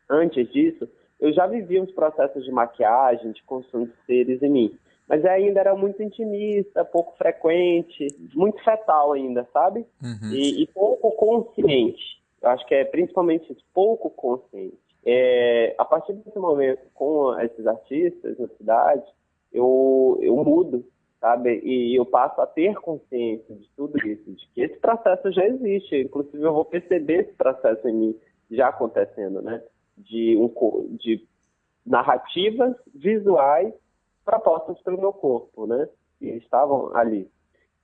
antes 0.09 0.51
disso, 0.53 0.89
eu 1.21 1.33
já 1.33 1.47
vivia 1.47 1.83
uns 1.83 1.93
processos 1.93 2.45
de 2.45 2.51
maquiagem, 2.51 3.33
de 3.33 3.43
construção 3.43 3.85
de 3.85 3.93
seres 4.07 4.43
em 4.43 4.51
mim 4.51 4.79
mas 5.13 5.27
ainda 5.27 5.61
era 5.61 5.75
muito 5.77 6.03
intimista, 6.03 6.85
pouco 6.87 7.15
frequente, 7.19 8.07
muito 8.35 8.63
fetal 8.65 9.13
ainda, 9.13 9.47
sabe? 9.53 9.85
Uhum. 10.03 10.33
E, 10.33 10.63
e, 10.63 10.67
pouco 10.69 11.11
consciente. 11.13 12.23
Eu 12.41 12.49
acho 12.49 12.67
que 12.67 12.75
é 12.75 12.83
principalmente 12.83 13.53
isso, 13.53 13.63
pouco 13.75 14.09
consciente. 14.09 14.79
É, 15.05 15.75
a 15.77 15.85
partir 15.85 16.15
desse 16.15 16.39
momento, 16.39 16.81
com 16.95 17.39
esses 17.41 17.67
artistas 17.67 18.39
na 18.39 18.49
cidade, 18.57 19.05
eu, 19.53 20.19
eu 20.23 20.35
mudo, 20.37 20.83
sabe? 21.23 21.61
E 21.63 21.97
eu 21.97 22.05
passo 22.05 22.41
a 22.41 22.47
ter 22.49 22.75
consciência 22.75 23.55
de 23.55 23.71
tudo 23.77 23.97
isso, 24.05 24.33
de 24.33 24.49
que 24.49 24.61
esse 24.61 24.77
processo 24.81 25.31
já 25.31 25.47
existe. 25.47 25.97
Inclusive, 25.97 26.43
eu 26.43 26.53
vou 26.53 26.65
perceber 26.65 27.21
esse 27.21 27.33
processo 27.35 27.89
em 27.89 27.95
mim 27.95 28.21
já 28.51 28.69
acontecendo, 28.69 29.41
né? 29.41 29.63
De, 29.97 30.37
um, 30.37 30.97
de 30.97 31.25
narrativas 31.87 32.75
visuais 32.93 33.73
propostas 34.25 34.83
pelo 34.83 34.99
meu 35.01 35.13
corpo, 35.13 35.65
né? 35.65 35.89
E 36.21 36.31
estavam 36.31 36.95
ali. 36.97 37.31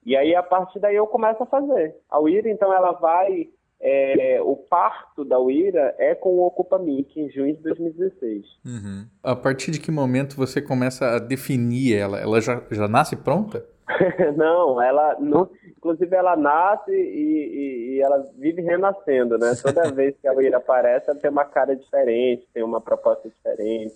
E 0.05 0.17
aí, 0.17 0.35
a 0.35 0.43
partir 0.43 0.81
daí, 0.81 0.97
eu 0.97 1.07
começo 1.07 1.41
a 1.41 1.47
fazer. 1.47 1.97
A 2.11 2.19
Uira, 2.21 2.51
então, 2.51 2.73
ela 2.73 2.93
vai... 2.93 3.49
É, 3.81 4.41
o 4.43 4.57
parto 4.57 5.25
da 5.25 5.39
Uira 5.39 5.95
é 5.99 6.15
com 6.15 6.31
o 6.31 6.47
Ocupa 6.47 6.79
Mic, 6.79 7.19
em 7.19 7.31
junho 7.31 7.55
de 7.55 7.63
2016. 7.63 8.45
Uhum. 8.65 9.07
A 9.23 9.37
partir 9.37 9.71
de 9.71 9.81
que 9.81 9.91
momento 9.91 10.37
você 10.37 10.61
começa 10.61 11.07
a 11.07 11.19
definir 11.19 11.97
ela? 11.97 12.19
Ela 12.19 12.41
já, 12.41 12.61
já 12.71 12.89
nasce 12.89 13.15
pronta? 13.15 13.65
não, 14.37 14.83
ela... 14.83 15.17
Não, 15.21 15.49
inclusive, 15.65 16.15
ela 16.15 16.37
nasce 16.37 16.91
e, 16.91 16.95
e, 16.95 17.95
e, 17.95 18.01
ela 18.01 18.27
vive 18.37 18.63
renascendo, 18.63 19.39
né? 19.39 19.53
Toda 19.63 19.91
vez 19.95 20.17
que 20.21 20.27
a 20.27 20.35
Uira 20.35 20.57
aparece, 20.57 21.09
ela 21.09 21.19
tem 21.19 21.31
uma 21.31 21.45
cara 21.45 21.77
diferente, 21.77 22.49
tem 22.53 22.65
uma 22.65 22.81
proposta 22.81 23.29
diferente 23.29 23.95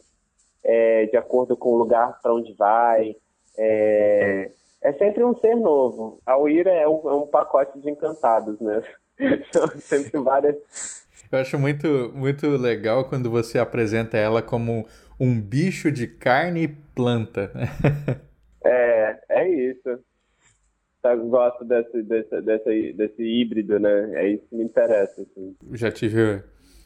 é, 0.64 1.06
de 1.06 1.16
acordo 1.16 1.56
com 1.56 1.70
o 1.70 1.76
lugar 1.76 2.20
para 2.22 2.34
onde 2.34 2.54
vai. 2.54 3.16
É, 3.58 4.50
é, 4.80 4.92
sempre 4.94 5.24
um 5.24 5.36
ser 5.36 5.56
novo. 5.56 6.20
A 6.24 6.38
Uira 6.38 6.70
é 6.70 6.86
um, 6.88 7.10
é 7.10 7.14
um 7.14 7.26
pacote 7.26 7.78
de 7.80 7.90
encantados, 7.90 8.60
né? 8.60 8.82
São 9.52 9.68
sempre 9.78 10.20
várias. 10.20 10.56
Eu 11.30 11.38
acho 11.38 11.58
muito, 11.58 12.12
muito 12.14 12.46
legal 12.48 13.06
quando 13.06 13.30
você 13.30 13.58
apresenta 13.58 14.18
ela 14.18 14.42
como 14.42 14.86
um 15.18 15.40
bicho 15.40 15.90
de 15.90 16.06
carne 16.06 16.64
e 16.64 16.68
planta. 16.68 17.50
é, 18.64 19.18
é 19.30 19.48
isso. 19.48 19.98
Eu 21.04 21.28
gosto 21.28 21.64
desse, 21.64 22.02
desse, 22.02 22.40
desse, 22.42 22.92
desse 22.92 23.22
híbrido, 23.22 23.78
né? 23.78 24.12
É 24.14 24.28
isso 24.28 24.44
que 24.48 24.56
me 24.56 24.64
interessa. 24.64 25.22
Assim. 25.22 25.56
Já 25.72 25.90
tive 25.90 26.42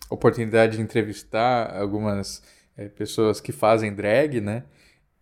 oportunidade 0.09 0.77
de 0.77 0.83
entrevistar 0.83 1.77
algumas 1.77 2.43
é, 2.77 2.89
pessoas 2.89 3.41
que 3.41 3.53
fazem 3.53 3.95
drag, 3.95 4.41
né? 4.41 4.65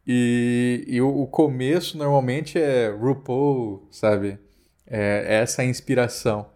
E, 0.07 0.85
e 0.87 1.01
o, 1.01 1.23
o, 1.23 1.27
começo 1.27 1.97
normalmente 1.97 2.59
é 2.59 2.89
RuPaul, 2.89 3.89
sabe? 3.91 4.39
É, 4.87 5.25
é 5.27 5.35
essa 5.37 5.65
inspiração. 5.65 6.54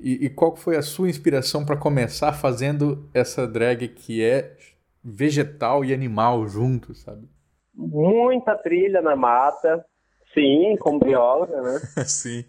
E, 0.00 0.26
e, 0.26 0.30
qual 0.30 0.56
foi 0.56 0.76
a 0.76 0.82
sua 0.82 1.10
inspiração 1.10 1.64
para 1.64 1.76
começar 1.76 2.32
fazendo 2.32 3.06
essa 3.12 3.46
drag 3.46 3.86
que 3.88 4.24
é 4.24 4.56
vegetal 5.04 5.84
e 5.84 5.92
animal 5.92 6.46
juntos, 6.48 7.02
sabe? 7.02 7.28
Muita 7.74 8.56
trilha 8.56 9.02
na 9.02 9.14
mata, 9.14 9.84
sim, 10.32 10.76
como 10.80 10.98
bióloga, 10.98 11.60
né? 11.60 11.78
sim. 12.08 12.44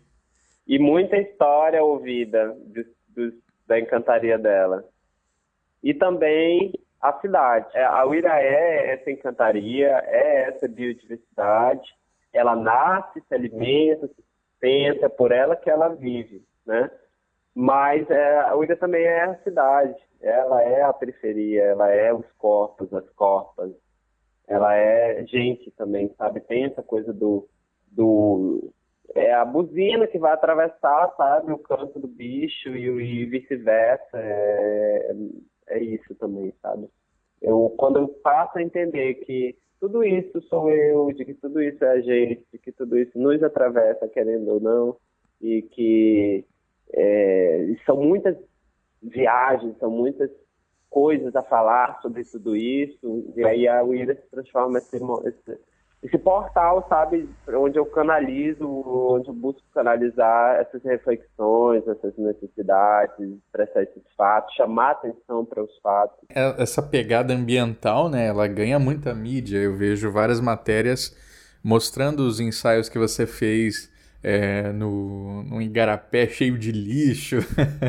E 0.66 0.80
muita 0.80 1.18
história 1.18 1.84
ouvida 1.84 2.56
do, 2.66 2.86
do, 3.10 3.34
da 3.68 3.78
encantaria 3.78 4.38
dela. 4.38 4.86
E 5.84 5.94
também 5.94 6.72
a 7.02 7.12
cidade. 7.20 7.68
É, 7.74 7.84
a 7.84 8.06
Uira 8.06 8.40
é 8.40 8.94
essa 8.94 9.12
encantaria, 9.12 9.90
é 10.06 10.44
essa 10.44 10.68
biodiversidade. 10.68 11.90
Ela 12.32 12.56
nasce, 12.56 13.22
se 13.28 13.34
alimenta, 13.34 14.08
se 14.08 14.24
sustenta, 14.62 15.08
é 15.08 15.10
por 15.10 15.32
ela 15.32 15.56
que 15.56 15.70
ela 15.70 15.90
vive, 15.90 16.46
né? 16.66 16.90
Mas 17.54 18.10
é, 18.10 18.40
a 18.40 18.56
Uira 18.56 18.76
também 18.78 19.04
é 19.04 19.24
a 19.24 19.38
cidade, 19.44 19.96
ela 20.22 20.62
é 20.62 20.82
a 20.82 20.94
periferia, 20.94 21.64
ela 21.64 21.90
é 21.90 22.14
os 22.14 22.26
corpos, 22.38 22.94
as 22.94 23.10
corpas, 23.12 23.72
ela 24.48 24.74
é 24.76 25.26
gente 25.26 25.70
também, 25.72 26.14
sabe? 26.18 26.40
Tem 26.42 26.66
essa 26.66 26.82
coisa 26.82 27.12
do, 27.12 27.48
do 27.92 28.72
é 29.14 29.34
a 29.34 29.44
buzina 29.44 30.08
que 30.08 30.18
vai 30.18 30.32
atravessar, 30.32 31.14
sabe, 31.18 31.52
o 31.52 31.58
canto 31.58 32.00
do 32.00 32.08
bicho 32.08 32.70
e, 32.70 32.86
e 32.86 33.26
vice-versa. 33.26 34.18
É, 34.18 35.16
é 35.68 35.80
isso 35.84 36.16
também, 36.16 36.54
sabe? 36.62 36.88
Eu, 37.42 37.74
quando 37.78 37.98
eu 37.98 38.08
passo 38.08 38.58
a 38.58 38.62
entender 38.62 39.16
que 39.16 39.58
tudo 39.80 40.04
isso 40.04 40.42
sou 40.44 40.70
eu, 40.70 41.12
de 41.12 41.26
que 41.26 41.34
tudo 41.34 41.62
isso 41.62 41.84
é 41.84 41.90
a 41.90 42.02
gente, 42.02 42.46
de 42.52 42.60
que 42.60 42.72
tudo 42.72 42.98
isso 42.98 43.18
nos 43.18 43.42
atravessa, 43.42 44.08
querendo 44.08 44.48
ou 44.54 44.60
não, 44.60 44.98
e 45.42 45.64
que 45.64 46.46
é, 46.94 47.76
são 47.86 47.98
muitas 47.98 48.36
viagens, 49.02 49.78
são 49.80 49.90
muitas 49.90 50.30
coisas 50.90 51.36
a 51.36 51.42
falar 51.44 52.00
sobre 52.02 52.24
tudo 52.24 52.56
isso, 52.56 53.34
e 53.36 53.46
aí 53.46 53.68
a 53.68 53.84
Uira 53.84 54.16
se 54.16 54.30
transforma 54.30 54.78
esse, 54.78 54.98
esse 54.98 55.60
esse 56.04 56.18
portal, 56.18 56.86
sabe, 56.90 57.30
onde 57.48 57.78
eu 57.78 57.86
canalizo, 57.86 58.68
onde 58.68 59.30
eu 59.30 59.34
busco 59.36 59.62
canalizar 59.72 60.56
essas 60.60 60.84
reflexões, 60.84 61.88
essas 61.88 62.18
necessidades, 62.18 63.16
expressar 63.20 63.84
esses 63.84 64.02
fatos, 64.18 64.56
chamar 64.56 64.92
atenção 64.92 65.46
para 65.46 65.64
os 65.64 65.78
fatos. 65.80 66.18
É, 66.30 66.62
essa 66.62 66.82
pegada 66.82 67.34
ambiental, 67.36 68.10
né, 68.10 68.28
ela 68.28 68.48
ganha 68.48 68.80
muita 68.80 69.14
mídia. 69.14 69.60
Eu 69.60 69.76
vejo 69.76 70.12
várias 70.12 70.42
matérias 70.42 71.16
mostrando 71.64 72.22
os 72.22 72.40
ensaios 72.40 72.90
que 72.90 72.98
você 72.98 73.28
fez 73.28 73.92
é, 74.24 74.72
no, 74.72 75.44
no 75.44 75.62
igarapé 75.62 76.28
cheio 76.28 76.58
de 76.58 76.72
lixo. 76.72 77.38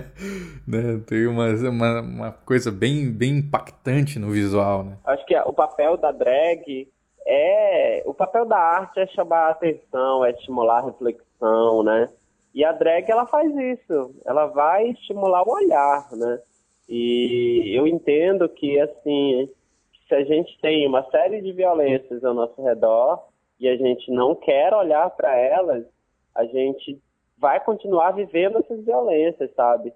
né? 0.66 1.00
Tem 1.06 1.26
uma, 1.26 1.48
uma, 1.48 2.00
uma, 2.00 2.32
coisa 2.32 2.70
bem, 2.70 3.10
bem 3.10 3.38
impactante 3.38 4.18
no 4.18 4.30
visual. 4.30 4.84
Né? 4.84 4.96
Acho 5.04 5.24
que 5.26 5.36
o 5.36 5.52
papel 5.52 5.96
da 5.96 6.10
drag 6.10 6.88
é 7.26 8.02
o 8.04 8.14
papel 8.14 8.44
da 8.44 8.58
arte 8.58 8.98
é 9.00 9.06
chamar 9.06 9.46
a 9.46 9.50
atenção, 9.50 10.24
é 10.24 10.30
estimular 10.30 10.78
a 10.78 10.86
reflexão, 10.86 11.82
né? 11.82 12.08
E 12.54 12.64
a 12.64 12.72
drag 12.72 13.10
ela 13.10 13.26
faz 13.26 13.50
isso, 13.56 14.14
ela 14.26 14.46
vai 14.46 14.88
estimular 14.90 15.42
o 15.46 15.52
olhar, 15.52 16.08
né? 16.12 16.40
E 16.88 17.72
eu 17.74 17.86
entendo 17.86 18.48
que 18.48 18.78
assim, 18.80 19.48
se 20.08 20.14
a 20.14 20.24
gente 20.24 20.58
tem 20.60 20.86
uma 20.86 21.08
série 21.10 21.40
de 21.40 21.52
violências 21.52 22.22
ao 22.24 22.34
nosso 22.34 22.60
redor 22.62 23.22
e 23.58 23.68
a 23.68 23.76
gente 23.76 24.10
não 24.10 24.34
quer 24.34 24.74
olhar 24.74 25.08
para 25.10 25.34
elas, 25.34 25.84
a 26.34 26.44
gente 26.44 27.00
vai 27.38 27.62
continuar 27.64 28.12
vivendo 28.12 28.58
essas 28.58 28.84
violências, 28.84 29.52
sabe? 29.54 29.92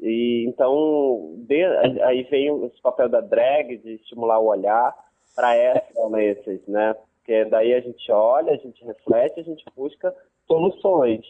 E 0.00 0.44
então 0.48 1.34
de, 1.38 1.64
aí 2.02 2.22
vem 2.24 2.50
o 2.50 2.70
papel 2.82 3.08
da 3.08 3.20
drag 3.20 3.76
de 3.78 3.94
estimular 3.94 4.38
o 4.38 4.46
olhar 4.46 4.94
para 5.34 5.54
essas 5.54 5.92
violências, 5.92 6.66
né? 6.66 6.94
Porque 6.94 7.44
daí 7.44 7.74
a 7.74 7.80
gente 7.80 8.10
olha, 8.10 8.52
a 8.52 8.56
gente 8.56 8.84
reflete, 8.84 9.40
a 9.40 9.42
gente 9.42 9.64
busca 9.76 10.14
soluções. 10.46 11.20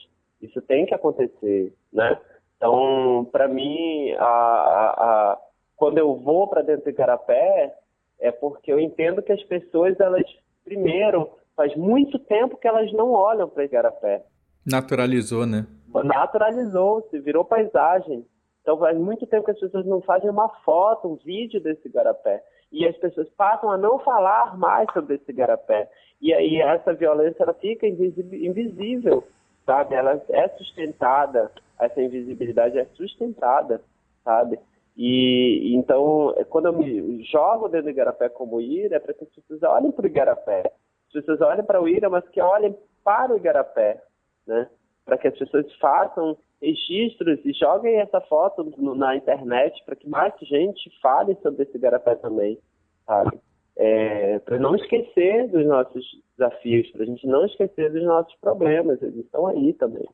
Isso 0.41 0.63
tem 0.63 0.87
que 0.87 0.95
acontecer, 0.95 1.75
né? 1.93 2.19
Então, 2.57 3.29
para 3.31 3.49
mim, 3.49 4.13
a, 4.13 4.25
a, 4.25 4.91
a, 5.33 5.39
quando 5.77 5.99
eu 5.99 6.15
vou 6.17 6.47
para 6.49 6.63
dentro 6.63 6.85
do 6.85 6.91
Igarapé, 6.91 7.75
é 8.21 8.31
porque 8.31 8.73
eu 8.73 8.81
entendo 8.81 9.23
que 9.23 9.33
as 9.33 9.43
pessoas, 9.45 9.99
elas, 10.01 10.25
primeiro, 10.65 11.31
faz 11.57 11.75
muito 11.77 12.19
tempo 12.19 12.57
que 12.57 12.67
elas 12.67 12.93
não 12.93 13.13
olham 13.13 13.49
para 13.49 13.65
Igarapé. 13.65 14.23
Naturalizou, 14.69 15.47
né? 15.47 15.67
Naturalizou-se, 16.05 17.19
virou 17.21 17.45
paisagem. 17.45 18.27
Então 18.63 18.79
faz 18.79 18.99
muito 18.99 19.27
tempo 19.27 19.47
que 19.47 19.53
as 19.53 19.61
pessoas 19.61 19.87
não 19.87 20.01
fazem 20.03 20.29
uma 20.29 20.49
foto, 20.65 21.09
um 21.09 21.17
vídeo 21.17 21.61
desse 21.61 21.89
igarapé. 21.89 22.43
E 22.71 22.87
as 22.87 22.97
pessoas 22.99 23.29
passam 23.31 23.71
a 23.71 23.79
não 23.79 23.99
falar 24.01 24.59
mais 24.59 24.87
sobre 24.93 25.15
esse 25.15 25.31
igarapé. 25.31 25.89
E 26.21 26.35
aí 26.35 26.61
essa 26.61 26.93
violência 26.93 27.43
ela 27.43 27.55
fica 27.55 27.87
invisível, 27.87 29.25
sabe? 29.65 29.95
Ela 29.95 30.23
é 30.29 30.49
sustentada, 30.51 31.51
essa 31.81 32.03
invisibilidade 32.03 32.79
é 32.79 32.85
sustentada, 32.95 33.81
sabe? 34.23 34.59
E 34.95 35.75
então, 35.77 36.35
quando 36.51 36.67
eu 36.67 36.73
me 36.73 37.23
jogo 37.25 37.69
dentro 37.69 37.85
do 37.85 37.91
igarapé 37.91 38.29
como 38.29 38.61
Ira, 38.61 38.97
é 38.97 38.99
para 38.99 39.15
que 39.15 39.25
as 39.25 39.31
pessoas 39.31 39.63
olhem 39.63 39.93
para 39.93 40.05
o 40.05 40.09
igarapé. 40.09 40.73
As 41.07 41.13
pessoas 41.13 41.41
olhem 41.41 41.65
para 41.65 41.81
o 41.81 41.89
Ira, 41.89 42.11
mas 42.11 42.29
que 42.29 42.41
olhem 42.41 42.77
para 43.05 43.33
o 43.33 43.37
igarapé, 43.37 44.03
né? 44.49 44.69
Para 45.05 45.17
que 45.17 45.29
as 45.29 45.39
pessoas 45.39 45.73
façam 45.77 46.37
registros 46.61 47.39
e 47.45 47.53
joguem 47.53 48.01
essa 48.01 48.21
foto 48.23 48.65
no, 48.77 48.95
na 48.95 49.15
internet 49.17 49.81
para 49.85 49.95
que 49.95 50.09
mais 50.09 50.35
gente 50.43 50.91
fale 51.01 51.37
sobre 51.43 51.63
esse 51.63 51.77
igarapé 51.77 52.17
também, 52.17 52.59
sabe? 53.07 53.39
É, 53.77 54.41
para 54.41 54.59
não 54.59 54.75
esquecer 54.75 55.47
dos 55.49 55.65
nossos 55.65 56.05
desafios, 56.37 56.91
para 56.91 57.05
a 57.05 57.07
gente 57.07 57.25
não 57.27 57.47
esquecer 57.47 57.93
dos 57.93 58.03
nossos 58.03 58.35
problemas, 58.41 59.01
eles 59.01 59.25
estão 59.25 59.47
aí 59.47 59.73
também. 59.75 60.09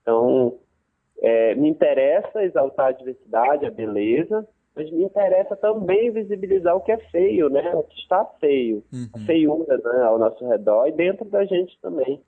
Então, 0.00 0.58
é, 1.20 1.54
me 1.56 1.68
interessa 1.68 2.44
exaltar 2.44 2.86
a 2.86 2.92
diversidade, 2.92 3.66
a 3.66 3.70
beleza, 3.70 4.46
mas 4.76 4.90
me 4.92 5.02
interessa 5.02 5.56
também 5.56 6.12
visibilizar 6.12 6.76
o 6.76 6.80
que 6.80 6.92
é 6.92 6.98
feio, 7.10 7.50
né? 7.50 7.74
O 7.74 7.82
que 7.82 7.98
está 7.98 8.24
feio, 8.40 8.84
uhum. 8.92 9.08
a 9.14 9.18
feiura 9.26 9.76
né, 9.76 10.02
ao 10.04 10.18
nosso 10.18 10.46
redor 10.48 10.86
e 10.86 10.92
dentro 10.92 11.24
da 11.24 11.44
gente 11.44 11.76
também. 11.80 12.22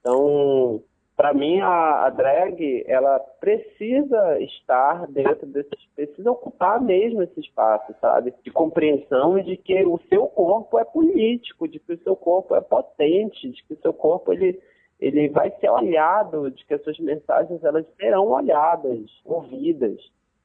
Então, 0.00 0.82
para 1.16 1.32
mim, 1.32 1.60
a, 1.60 2.06
a, 2.06 2.10
drag, 2.10 2.84
ela 2.86 3.18
precisa 3.40 4.38
estar 4.40 5.06
dentro 5.06 5.46
desse, 5.46 5.70
precisa 5.94 6.30
ocupar 6.30 6.80
mesmo 6.80 7.22
esse 7.22 7.40
espaço, 7.40 7.94
sabe? 8.00 8.34
De 8.44 8.50
compreensão 8.50 9.38
de 9.42 9.56
que 9.56 9.82
o 9.86 9.98
seu 10.10 10.26
corpo 10.26 10.78
é 10.78 10.84
político, 10.84 11.66
de 11.66 11.78
que 11.78 11.94
o 11.94 12.02
seu 12.02 12.14
corpo 12.14 12.54
é 12.54 12.60
potente, 12.60 13.50
de 13.50 13.64
que 13.64 13.72
o 13.72 13.80
seu 13.80 13.94
corpo, 13.94 14.32
ele 14.32 14.60
ele 14.98 15.28
vai 15.28 15.50
ser 15.60 15.68
olhado, 15.68 16.50
de 16.50 16.64
que 16.64 16.74
as 16.74 16.82
suas 16.82 16.98
mensagens 16.98 17.62
elas 17.62 17.86
serão 17.96 18.28
olhadas, 18.28 18.98
ouvidas, 19.24 19.98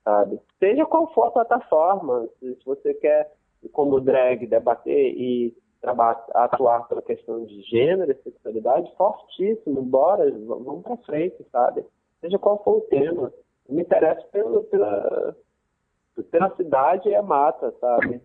sabe? 0.04 0.40
Seja 0.60 0.86
qual 0.86 1.12
for 1.14 1.28
a 1.28 1.32
plataforma, 1.32 2.28
se, 2.40 2.58
você 2.66 2.94
quer, 2.96 3.32
como 3.72 4.02
drag, 4.02 4.46
debater 4.48 5.14
e 5.16 5.56
atuar 6.34 6.88
pela 6.88 7.02
questão 7.02 7.46
de 7.46 7.62
gênero 7.64 8.12
e 8.12 8.24
sexualidade, 8.24 8.92
fortíssimo, 8.98 9.82
bora, 9.82 10.30
vamos 10.32 10.84
para 10.84 10.98
frente, 10.98 11.46
sabe? 11.52 11.84
Seja 12.20 12.38
qual 12.38 12.64
for 12.64 12.78
o 12.78 12.82
tema. 12.82 13.34
me 13.68 13.82
interessa 13.82 14.22
pela, 14.32 14.62
pela, 14.64 15.36
pela 16.30 16.56
cidade 16.56 17.10
e 17.10 17.16
a 17.16 17.24
mata, 17.24 17.74
sabe? 17.80 18.22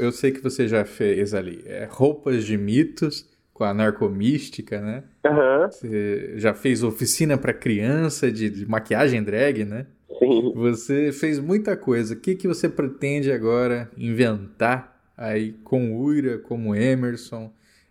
eu 0.00 0.10
sei 0.10 0.32
que 0.32 0.42
você 0.42 0.66
já 0.66 0.84
fez 0.84 1.34
ali 1.34 1.62
é, 1.66 1.86
roupas 1.88 2.44
de 2.44 2.56
mitos 2.56 3.28
com 3.52 3.64
a 3.64 3.74
narcomística, 3.74 4.80
né? 4.80 5.04
Uhum. 5.26 5.70
Você 5.70 6.38
já 6.38 6.54
fez 6.54 6.82
oficina 6.82 7.36
para 7.36 7.52
criança 7.52 8.32
de, 8.32 8.48
de, 8.48 8.66
maquiagem 8.66 9.22
drag, 9.22 9.64
né? 9.66 9.86
Sim. 10.20 10.52
Você 10.54 11.10
fez 11.10 11.40
muita 11.40 11.76
coisa. 11.76 12.14
O 12.14 12.20
que, 12.20 12.36
que 12.36 12.46
você 12.46 12.68
pretende 12.68 13.32
agora 13.32 13.90
inventar 13.96 14.96
aí 15.16 15.52
com 15.64 15.96
Uira, 15.96 16.38
como 16.38 16.76
Emerson 16.76 17.50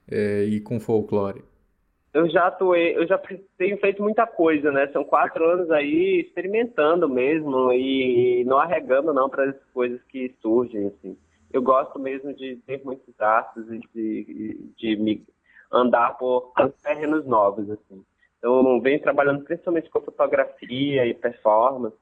é, 0.10 0.44
e 0.46 0.62
com 0.62 0.80
folclore? 0.80 1.44
Eu 2.14 2.30
já 2.30 2.48
atuei, 2.48 2.96
eu 2.96 3.06
já 3.06 3.20
tenho 3.58 3.78
feito 3.80 4.02
muita 4.02 4.26
coisa, 4.26 4.72
né? 4.72 4.88
São 4.94 5.04
quatro 5.04 5.44
anos 5.44 5.70
aí 5.70 6.22
experimentando 6.22 7.10
mesmo 7.10 7.74
e 7.74 8.46
não 8.46 8.58
arregando 8.58 9.14
não 9.14 9.30
para 9.30 9.50
as 9.50 9.56
coisas 9.74 10.00
que 10.10 10.34
surgem, 10.42 10.88
assim 10.88 11.18
eu 11.52 11.62
gosto 11.62 11.98
mesmo 12.00 12.34
de 12.34 12.58
ter 12.58 12.84
muitos 12.84 13.14
gastos 13.18 13.66
e 13.72 13.80
de, 13.94 14.72
de, 14.78 14.96
me 14.96 15.26
andar 15.72 16.18
por 16.18 16.54
terrenos 16.84 17.26
novos, 17.26 17.70
assim. 17.70 18.04
Então, 18.38 18.80
venho 18.82 19.02
trabalhando 19.02 19.44
principalmente 19.44 19.90
com 19.90 20.02
fotografia 20.02 21.06
e 21.06 21.14
performance. 21.14 21.98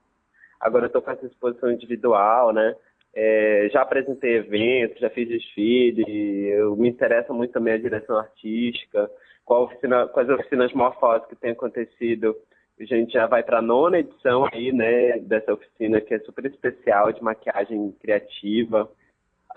Agora 0.59 0.85
eu 0.85 0.87
estou 0.87 1.01
com 1.01 1.11
essa 1.11 1.25
exposição 1.25 1.71
individual, 1.71 2.53
né? 2.53 2.75
É, 3.13 3.69
já 3.71 3.81
apresentei 3.81 4.37
eventos, 4.37 4.99
já 4.99 5.09
fiz 5.09 5.27
desfile, 5.27 6.49
eu 6.49 6.75
me 6.75 6.87
interessa 6.89 7.33
muito 7.33 7.51
também 7.51 7.73
a 7.73 7.77
direção 7.77 8.17
artística, 8.17 9.09
qual 9.43 9.63
oficina, 9.63 10.07
quais 10.07 10.29
oficinas 10.29 10.71
morfosas 10.73 11.27
que 11.27 11.35
tem 11.35 11.51
acontecido. 11.51 12.35
A 12.79 12.85
gente 12.85 13.13
já 13.13 13.25
vai 13.25 13.41
para 13.41 13.57
a 13.57 13.61
nona 13.61 13.99
edição 13.99 14.47
aí, 14.51 14.71
né, 14.71 15.17
dessa 15.19 15.51
oficina 15.51 15.99
que 15.99 16.13
é 16.13 16.19
super 16.19 16.45
especial 16.45 17.11
de 17.11 17.23
maquiagem 17.23 17.91
criativa 17.99 18.87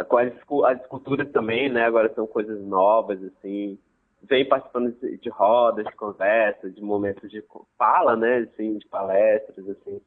com 0.04 0.16
as, 0.16 0.32
as 0.66 0.80
esculturas 0.82 1.30
também, 1.30 1.68
né? 1.68 1.84
Agora 1.84 2.12
são 2.14 2.26
coisas 2.26 2.60
novas, 2.62 3.22
assim. 3.22 3.78
Vem 4.22 4.46
participando 4.46 4.92
de, 4.92 5.18
de 5.18 5.28
rodas, 5.28 5.84
de 5.86 5.92
conversas, 5.92 6.74
de 6.74 6.82
momentos 6.82 7.30
de 7.30 7.42
fala, 7.78 8.16
né? 8.16 8.38
Assim, 8.38 8.78
de 8.78 8.86
palestras, 8.86 9.68
assim. 9.68 10.00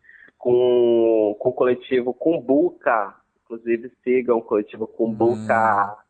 Com, 0.43 1.37
com 1.39 1.49
o 1.49 1.53
coletivo 1.53 2.13
Kumbuka. 2.13 3.15
Inclusive, 3.45 3.91
sigam 4.03 4.39
o 4.39 4.41
coletivo 4.41 4.85
Kumbuka. 4.85 5.95
Hum. 5.97 6.03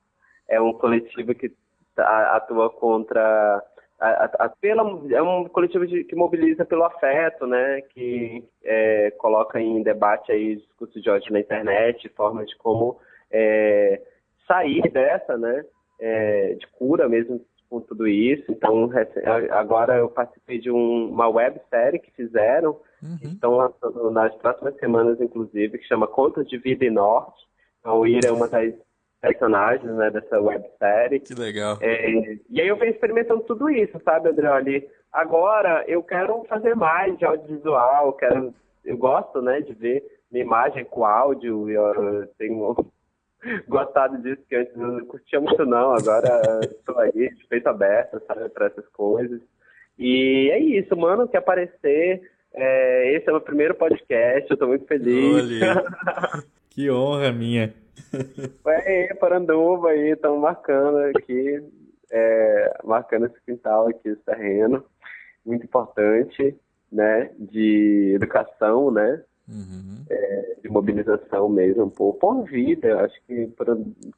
É 0.48 0.60
um 0.60 0.74
coletivo 0.74 1.36
que 1.36 1.54
atua 1.96 2.72
contra 2.72 3.64
a, 4.00 4.26
a, 4.40 4.50
pela, 4.50 4.82
é 5.12 5.22
um 5.22 5.48
coletivo 5.48 5.86
de, 5.86 6.04
que 6.04 6.16
mobiliza 6.16 6.66
pelo 6.66 6.84
afeto, 6.84 7.46
né? 7.46 7.82
Que 7.82 8.44
é, 8.64 9.12
coloca 9.12 9.62
em 9.62 9.84
debate 9.84 10.32
aí 10.32 10.56
discursos 10.56 11.02
de 11.02 11.10
ódio 11.10 11.32
na 11.32 11.40
internet, 11.40 12.10
formas 12.10 12.48
de 12.48 12.58
como 12.58 13.00
é, 13.32 14.02
sair 14.48 14.82
dessa, 14.92 15.38
né, 15.38 15.66
é, 16.00 16.54
de 16.54 16.68
cura 16.68 17.08
mesmo 17.08 17.40
com 17.74 17.82
tudo 17.82 18.08
isso. 18.08 18.52
Então, 18.52 18.88
agora 19.50 19.98
eu 19.98 20.08
participei 20.08 20.60
de 20.60 20.70
um, 20.70 21.10
uma 21.10 21.28
websérie 21.28 22.00
que 22.00 22.12
fizeram, 22.12 22.80
uhum. 23.02 23.18
que 23.18 23.28
estão 23.30 23.58
lançando 23.58 24.12
nas 24.12 24.32
próximas 24.36 24.76
semanas, 24.78 25.20
inclusive, 25.20 25.80
que 25.80 25.88
chama 25.88 26.06
Contos 26.06 26.48
de 26.48 26.60
Vida 26.60 26.86
e 26.86 26.92
Norte. 26.92 27.44
Então, 27.80 28.00
o 28.00 28.06
Ira 28.06 28.30
é 28.30 28.32
uma 28.32 28.48
das 28.48 28.76
personagens 29.20 29.92
né, 29.96 30.12
dessa 30.12 30.40
websérie. 30.40 31.20
Que 31.20 31.34
legal. 31.34 31.80
É, 31.82 32.38
e 32.48 32.62
aí 32.62 32.68
eu 32.68 32.78
venho 32.78 32.92
experimentando 32.92 33.42
tudo 33.42 33.68
isso, 33.72 34.00
sabe, 34.06 34.30
Adriane? 34.30 34.88
Agora 35.12 35.84
eu 35.88 36.04
quero 36.04 36.44
fazer 36.48 36.76
mais 36.76 37.18
de 37.18 37.26
audiovisual, 37.26 38.14
quero, 38.14 38.54
eu 38.86 38.98
gosto 38.98 39.42
né, 39.42 39.62
de 39.62 39.74
ver 39.74 40.04
minha 40.32 40.46
imagem 40.46 40.86
com 40.86 41.06
áudio, 41.06 41.70
eu 41.72 42.28
tenho 42.38 42.76
gostado 43.68 44.18
disso, 44.22 44.42
que 44.48 44.56
antes 44.56 44.76
eu 44.76 44.88
não 44.88 45.06
curtia 45.06 45.40
muito 45.40 45.66
não, 45.66 45.94
agora 45.94 46.42
estou 46.64 46.98
aí, 47.00 47.34
de 47.34 47.48
peito 47.48 47.68
aberto, 47.68 48.22
sabe, 48.28 48.50
para 48.50 48.68
essas 48.68 48.88
coisas. 48.90 49.42
E 49.98 50.50
é 50.52 50.60
isso, 50.60 50.96
mano, 50.96 51.28
quer 51.28 51.38
aparecer. 51.38 52.32
É, 52.54 53.16
esse 53.16 53.28
é 53.28 53.32
o 53.32 53.36
meu 53.36 53.42
primeiro 53.42 53.76
podcast, 53.76 54.50
eu 54.50 54.58
tô 54.58 54.68
muito 54.68 54.86
feliz. 54.86 55.50
que 56.70 56.90
honra 56.90 57.32
minha. 57.32 57.74
Ué, 58.66 59.14
Paranduba 59.16 59.90
aí, 59.90 60.12
estamos 60.12 60.40
marcando 60.40 60.98
aqui, 61.16 61.64
é, 62.12 62.78
marcando 62.84 63.26
esse 63.26 63.42
quintal 63.46 63.88
aqui, 63.88 64.10
esse 64.10 64.22
terreno, 64.22 64.84
muito 65.46 65.66
importante, 65.66 66.56
né, 66.92 67.32
de 67.40 68.14
educação, 68.16 68.92
né, 68.92 69.24
Uhum. 69.48 70.06
É, 70.10 70.56
de 70.62 70.70
mobilização 70.70 71.50
mesmo, 71.50 71.90
por, 71.92 72.14
por 72.14 72.44
vida, 72.44 73.02
acho 73.02 73.16
que 73.28 73.50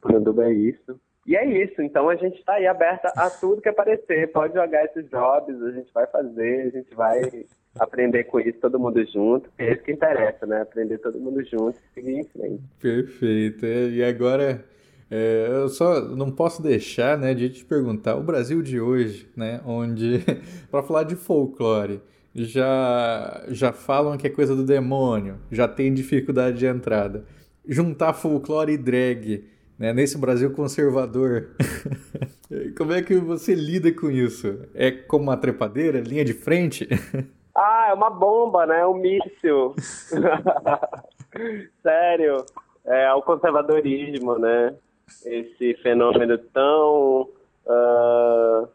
Puranduba 0.00 0.44
é 0.44 0.52
isso. 0.52 0.98
E 1.26 1.36
é 1.36 1.44
isso, 1.44 1.82
então 1.82 2.08
a 2.08 2.14
gente 2.14 2.38
está 2.38 2.54
aí 2.54 2.66
aberta 2.68 3.08
a 3.16 3.28
tudo 3.28 3.60
que 3.60 3.68
aparecer, 3.68 4.30
pode 4.30 4.54
jogar 4.54 4.84
esses 4.84 5.10
jobs, 5.10 5.60
a 5.60 5.72
gente 5.72 5.92
vai 5.92 6.06
fazer, 6.06 6.68
a 6.68 6.70
gente 6.70 6.94
vai 6.94 7.20
aprender 7.76 8.24
com 8.24 8.38
isso 8.38 8.58
todo 8.60 8.78
mundo 8.78 9.04
junto, 9.06 9.50
é 9.58 9.72
isso 9.72 9.82
que 9.82 9.90
interessa, 9.90 10.46
né? 10.46 10.62
Aprender 10.62 10.98
todo 10.98 11.18
mundo 11.18 11.42
junto 11.44 11.76
e 11.78 11.94
seguir 11.94 12.20
em 12.20 12.24
frente. 12.24 12.62
Perfeito, 12.80 13.66
é, 13.66 13.88
e 13.88 14.04
agora... 14.04 14.64
É, 15.08 15.46
eu 15.48 15.68
só 15.68 16.00
não 16.00 16.32
posso 16.32 16.60
deixar 16.60 17.16
né, 17.16 17.32
de 17.32 17.48
te 17.48 17.64
perguntar, 17.64 18.16
o 18.16 18.24
Brasil 18.24 18.60
de 18.60 18.80
hoje, 18.80 19.30
né, 19.36 19.60
onde, 19.64 20.18
para 20.68 20.82
falar 20.82 21.04
de 21.04 21.14
folclore, 21.14 22.02
já, 22.44 23.44
já 23.48 23.72
falam 23.72 24.16
que 24.16 24.26
é 24.26 24.30
coisa 24.30 24.54
do 24.54 24.64
demônio, 24.64 25.38
já 25.50 25.66
tem 25.66 25.94
dificuldade 25.94 26.58
de 26.58 26.66
entrada. 26.66 27.24
Juntar 27.66 28.12
folclore 28.12 28.72
e 28.72 28.76
drag, 28.76 29.44
né, 29.78 29.92
nesse 29.92 30.18
Brasil 30.18 30.52
conservador. 30.52 31.50
Como 32.76 32.92
é 32.92 33.02
que 33.02 33.16
você 33.16 33.54
lida 33.54 33.90
com 33.92 34.10
isso? 34.10 34.60
É 34.74 34.90
como 34.90 35.24
uma 35.24 35.36
trepadeira, 35.36 36.00
linha 36.00 36.24
de 36.24 36.32
frente? 36.32 36.88
Ah, 37.58 37.86
é 37.88 37.94
uma 37.94 38.10
bomba, 38.10 38.66
né? 38.66 38.86
Um 38.86 38.98
míssil. 38.98 39.74
Sério. 41.82 42.44
É 42.84 43.10
o 43.14 43.22
conservadorismo, 43.22 44.38
né? 44.38 44.76
esse 45.24 45.74
fenômeno 45.82 46.38
tão, 46.52 47.28
uh, 47.66 48.68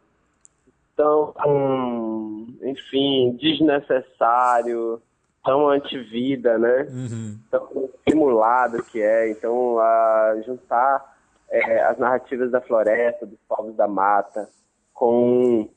tão, 1.01 2.47
enfim, 2.61 3.37
desnecessário, 3.39 5.01
tão 5.43 5.69
antivida, 5.69 6.57
né? 6.57 6.87
Uhum. 6.89 7.39
Tão 7.49 7.89
estimulado 7.95 8.83
que 8.83 9.01
é. 9.01 9.31
Então, 9.31 9.75
uh, 9.75 10.43
juntar 10.45 11.17
é, 11.49 11.83
as 11.83 11.97
narrativas 11.97 12.51
da 12.51 12.61
floresta, 12.61 13.25
dos 13.25 13.39
povos 13.47 13.75
da 13.75 13.87
mata, 13.87 14.49
com, 14.93 15.69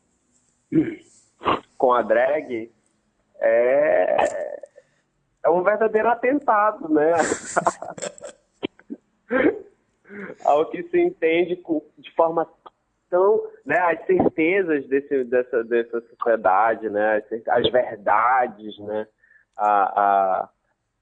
com 1.76 1.92
a 1.92 2.02
drag 2.02 2.70
é, 3.40 4.54
é 5.44 5.50
um 5.50 5.62
verdadeiro 5.62 6.08
atentado, 6.08 6.88
né? 6.88 7.12
Ao 10.44 10.70
que 10.70 10.82
se 10.84 11.00
entende 11.00 11.60
de 11.98 12.14
forma 12.14 12.48
tão, 13.14 13.40
né, 13.64 13.78
as 13.78 14.04
certezas 14.06 14.84
desse, 14.88 15.22
dessa, 15.22 15.62
dessa 15.62 16.00
sociedade, 16.00 16.90
né, 16.90 17.22
as, 17.48 17.70
verdades, 17.70 18.76
né, 18.80 19.06
a, 19.56 20.00
a 20.00 20.48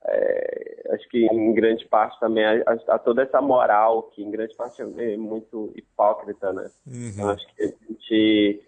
é, 0.04 0.82
acho 0.90 1.08
que 1.08 1.24
em 1.26 1.54
grande 1.54 1.86
parte 1.86 2.18
também 2.18 2.44
a, 2.44 2.62
a, 2.88 2.98
toda 2.98 3.22
essa 3.22 3.40
moral 3.40 4.02
que 4.10 4.22
em 4.22 4.30
grande 4.30 4.54
parte 4.56 4.82
é 4.82 5.16
muito 5.16 5.72
hipócrita, 5.76 6.52
né? 6.52 6.68
Uhum. 6.84 7.08
Então, 7.14 7.30
acho 7.30 7.46
que 7.54 7.62
a 7.62 7.66
gente 7.66 8.62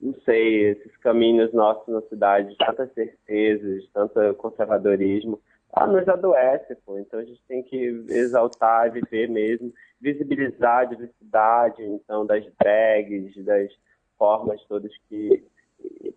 não 0.00 0.14
sei, 0.24 0.70
esses 0.70 0.96
caminhos 0.96 1.52
nossos 1.52 1.86
na 1.86 2.00
cidade, 2.08 2.56
tantas 2.56 2.90
certezas, 2.94 3.84
tanto 3.92 4.34
conservadorismo, 4.34 5.38
ah, 5.72 5.86
nos 5.86 6.06
adoece, 6.08 6.76
pô. 6.84 6.98
Então 6.98 7.20
a 7.20 7.24
gente 7.24 7.42
tem 7.48 7.62
que 7.62 8.04
exaltar, 8.08 8.92
viver 8.92 9.28
mesmo, 9.28 9.72
visibilizar 10.00 10.80
a 10.80 10.84
diversidade, 10.84 11.82
então, 11.82 12.26
das 12.26 12.44
drags, 12.60 13.44
das 13.44 13.70
formas 14.18 14.62
todas 14.64 14.92
que 15.08 15.42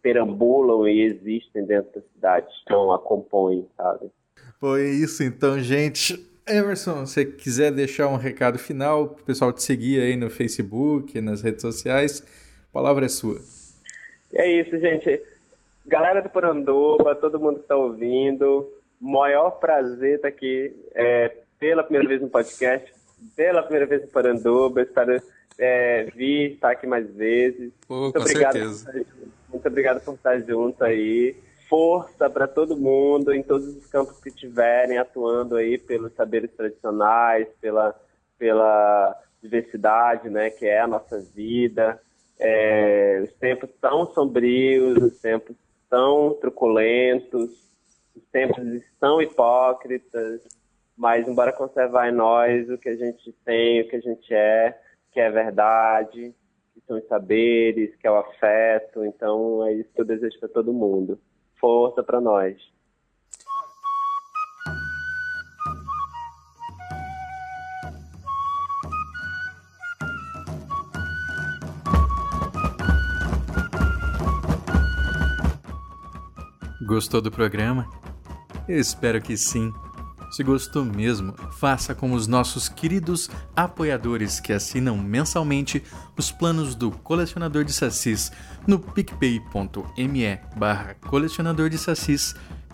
perambulam 0.02 0.88
e 0.88 1.02
existem 1.02 1.66
dentro 1.66 1.92
da 1.94 2.02
cidade, 2.14 2.48
estão, 2.60 2.92
a 2.92 3.00
compõem, 3.00 3.68
sabe? 3.76 4.12
Foi 4.60 4.84
isso 4.84 5.24
então, 5.24 5.60
gente. 5.60 6.24
Emerson, 6.48 7.08
se 7.08 7.14
você 7.14 7.26
quiser 7.26 7.72
deixar 7.72 8.08
um 8.08 8.18
recado 8.18 8.60
final 8.60 9.08
para 9.10 9.24
o 9.24 9.26
pessoal 9.26 9.52
te 9.52 9.64
seguir 9.64 10.00
aí 10.02 10.16
no 10.16 10.30
Facebook, 10.30 11.20
nas 11.20 11.42
redes 11.42 11.62
sociais, 11.62 12.22
a 12.70 12.74
palavra 12.74 13.06
é 13.06 13.10
sua. 13.10 13.40
É 14.34 14.48
isso, 14.52 14.78
gente. 14.80 15.22
Galera 15.88 16.22
do 16.22 16.30
Poranduba, 16.30 17.16
todo 17.16 17.40
mundo 17.40 17.56
que 17.56 17.62
está 17.62 17.76
ouvindo, 17.76 18.70
maior 19.00 19.52
prazer 19.52 20.16
estar 20.16 20.30
tá 20.30 20.36
aqui 20.36 20.76
é, 20.94 21.36
pela 21.60 21.84
primeira 21.84 22.08
vez 22.08 22.22
no 22.22 22.30
podcast, 22.30 22.94
pela 23.36 23.64
primeira 23.64 23.86
vez 23.86 24.02
no 24.02 24.08
Poranduba, 24.08 24.82
espero 24.82 25.22
é, 25.58 26.06
vir 26.16 26.54
estar 26.54 26.72
aqui 26.72 26.88
mais 26.88 27.10
vezes. 27.14 27.72
Pô, 27.88 28.02
muito, 28.02 28.20
obrigado 28.20 28.60
muito 29.56 29.68
obrigado 29.68 30.04
por 30.04 30.16
estar 30.16 30.40
junto 30.42 30.84
aí. 30.84 31.36
Força 31.70 32.30
para 32.30 32.48
todo 32.48 32.78
mundo, 32.78 33.34
em 33.34 33.42
todos 33.42 33.68
os 33.68 33.86
campos 33.88 34.20
que 34.20 34.30
estiverem 34.30 34.98
atuando 34.98 35.56
aí 35.56 35.78
pelos 35.78 36.14
saberes 36.14 36.52
tradicionais, 36.52 37.48
pela, 37.60 37.96
pela 38.38 39.20
diversidade, 39.42 40.30
né, 40.30 40.50
que 40.50 40.66
é 40.66 40.80
a 40.80 40.88
nossa 40.88 41.20
vida. 41.20 42.00
É, 42.38 43.22
os 43.24 43.34
tempos 43.34 43.70
tão 43.82 44.14
sombrios, 44.14 44.98
os 45.02 45.18
tempos 45.20 45.56
tão 45.90 46.38
truculentos, 46.40 47.50
os 48.16 48.24
tempos 48.32 48.66
estão 48.66 49.22
hipócritas, 49.22 50.42
mas 50.98 51.28
embora 51.28 51.52
conservar 51.52 52.10
em 52.10 52.14
nós 52.14 52.70
o 52.70 52.78
que 52.78 52.90
a 52.90 52.96
gente 52.96 53.32
tem, 53.44 53.82
o 53.82 53.90
que 53.90 53.96
a 53.98 54.02
gente 54.02 54.34
é, 54.34 54.80
que 55.12 55.20
é 55.20 55.30
verdade, 55.30 56.34
que 56.74 56.82
são 56.88 56.98
os 56.98 57.08
saberes, 57.08 57.96
que 57.96 58.08
é 58.08 58.12
o 58.12 58.18
afeto. 58.18 59.04
Então 59.06 59.66
é 59.66 59.74
isso 59.74 59.90
que 59.94 60.02
eu 60.02 60.06
desejo 60.06 60.40
para 60.40 60.50
todo 60.50 60.74
mundo. 60.74 61.20
Força 61.60 62.02
para 62.02 62.22
nós. 62.22 62.56
Gostou 76.88 77.20
do 77.20 77.32
programa? 77.32 77.90
Eu 78.68 78.80
espero 78.80 79.22
que 79.22 79.38
sim. 79.38 79.72
Se 80.32 80.44
gostou 80.44 80.84
mesmo, 80.84 81.34
faça 81.54 81.94
como 81.96 82.16
os 82.16 82.28
nossos 82.28 82.68
queridos 82.68 83.30
apoiadores 83.56 84.40
que 84.40 84.52
assinam 84.52 84.98
mensalmente 84.98 85.84
os 86.18 86.32
planos 86.32 86.76
do 86.76 86.92
Colecionador 86.92 87.64
de 87.64 87.72
Sassis 87.72 88.32
no 88.68 88.80
picpay.me 88.80 90.40
barra 90.58 90.96
colecionador 90.96 91.70
de 91.70 91.78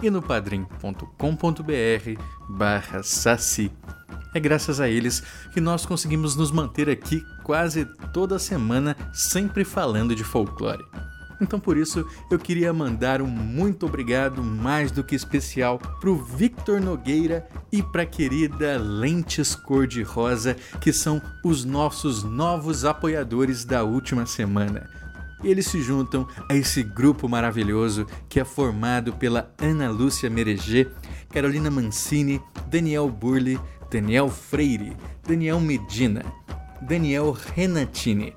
e 0.01 0.09
no 0.09 0.21
padrim.com.br 0.21 1.05
barra 2.49 3.03
saci. 3.03 3.71
É 4.33 4.39
graças 4.39 4.79
a 4.79 4.89
eles 4.89 5.21
que 5.53 5.61
nós 5.61 5.85
conseguimos 5.85 6.35
nos 6.35 6.51
manter 6.51 6.89
aqui 6.89 7.21
quase 7.43 7.85
toda 8.13 8.39
semana 8.39 8.95
sempre 9.13 9.63
falando 9.63 10.15
de 10.15 10.23
folclore. 10.23 10.83
Então 11.41 11.59
por 11.59 11.75
isso 11.75 12.07
eu 12.29 12.37
queria 12.37 12.71
mandar 12.71 13.21
um 13.21 13.27
muito 13.27 13.87
obrigado 13.87 14.43
mais 14.43 14.91
do 14.91 15.03
que 15.03 15.15
especial 15.15 15.79
pro 15.99 16.15
Victor 16.15 16.79
Nogueira 16.79 17.47
e 17.71 17.81
pra 17.81 18.05
querida 18.05 18.77
Lentes 18.77 19.55
Cor 19.55 19.87
de 19.87 20.03
Rosa, 20.03 20.55
que 20.79 20.93
são 20.93 21.19
os 21.43 21.65
nossos 21.65 22.23
novos 22.23 22.85
apoiadores 22.85 23.65
da 23.65 23.83
última 23.83 24.25
semana. 24.27 24.87
Eles 25.43 25.65
se 25.65 25.81
juntam 25.81 26.27
a 26.47 26.55
esse 26.55 26.83
grupo 26.83 27.27
maravilhoso 27.27 28.05
que 28.29 28.39
é 28.39 28.45
formado 28.45 29.13
pela 29.13 29.51
Ana 29.57 29.89
Lúcia 29.89 30.29
Mereger, 30.29 30.91
Carolina 31.29 31.71
Mancini, 31.71 32.39
Daniel 32.67 33.09
Burli, 33.09 33.59
Daniel 33.89 34.29
Freire, 34.29 34.95
Daniel 35.27 35.59
Medina, 35.59 36.23
Daniel 36.81 37.31
Renatini, 37.31 38.35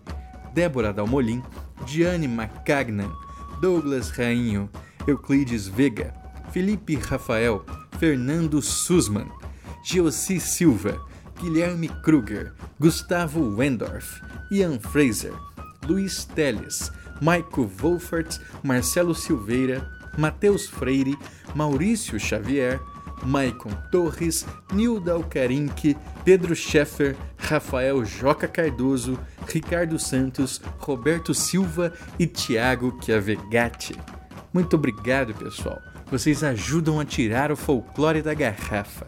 Débora 0.54 0.92
Dalmolin, 0.94 1.42
Diane 1.86 2.26
Macagnan, 2.28 3.12
Douglas 3.60 4.10
Rainho, 4.10 4.68
Euclides 5.06 5.68
Vega, 5.68 6.14
Felipe 6.50 6.96
Rafael, 6.96 7.64
Fernando 7.98 8.60
Sussman, 8.60 9.30
Geossi 9.84 10.38
Silva, 10.38 10.98
Guilherme 11.36 11.88
Kruger, 12.02 12.54
Gustavo 12.80 13.40
Wendorf, 13.56 14.20
Ian 14.50 14.78
Fraser, 14.78 15.34
Luiz 15.86 16.26
Teles, 16.34 16.90
Maico 17.20 17.66
Wolfert, 17.66 18.40
Marcelo 18.62 19.14
Silveira, 19.14 19.86
Matheus 20.16 20.66
Freire, 20.68 21.16
Maurício 21.54 22.18
Xavier, 22.18 22.80
Maicon 23.22 23.70
Torres, 23.90 24.46
Nilda 24.72 25.12
Alcarinque, 25.12 25.96
Pedro 26.24 26.54
Scheffer, 26.54 27.16
Rafael 27.36 28.04
Joca 28.04 28.48
Cardoso, 28.48 29.18
Ricardo 29.46 29.98
Santos, 29.98 30.60
Roberto 30.78 31.34
Silva 31.34 31.92
e 32.18 32.26
Tiago 32.26 32.98
Chiavegatti. 33.02 33.94
Muito 34.52 34.76
obrigado, 34.76 35.34
pessoal. 35.34 35.80
Vocês 36.10 36.44
ajudam 36.44 37.00
a 37.00 37.04
tirar 37.04 37.50
o 37.50 37.56
folclore 37.56 38.22
da 38.22 38.34
garrafa. 38.34 39.06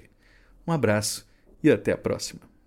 Um 0.65 0.72
abraço 0.72 1.28
e 1.63 1.70
até 1.70 1.91
a 1.91 1.97
próxima. 1.97 2.59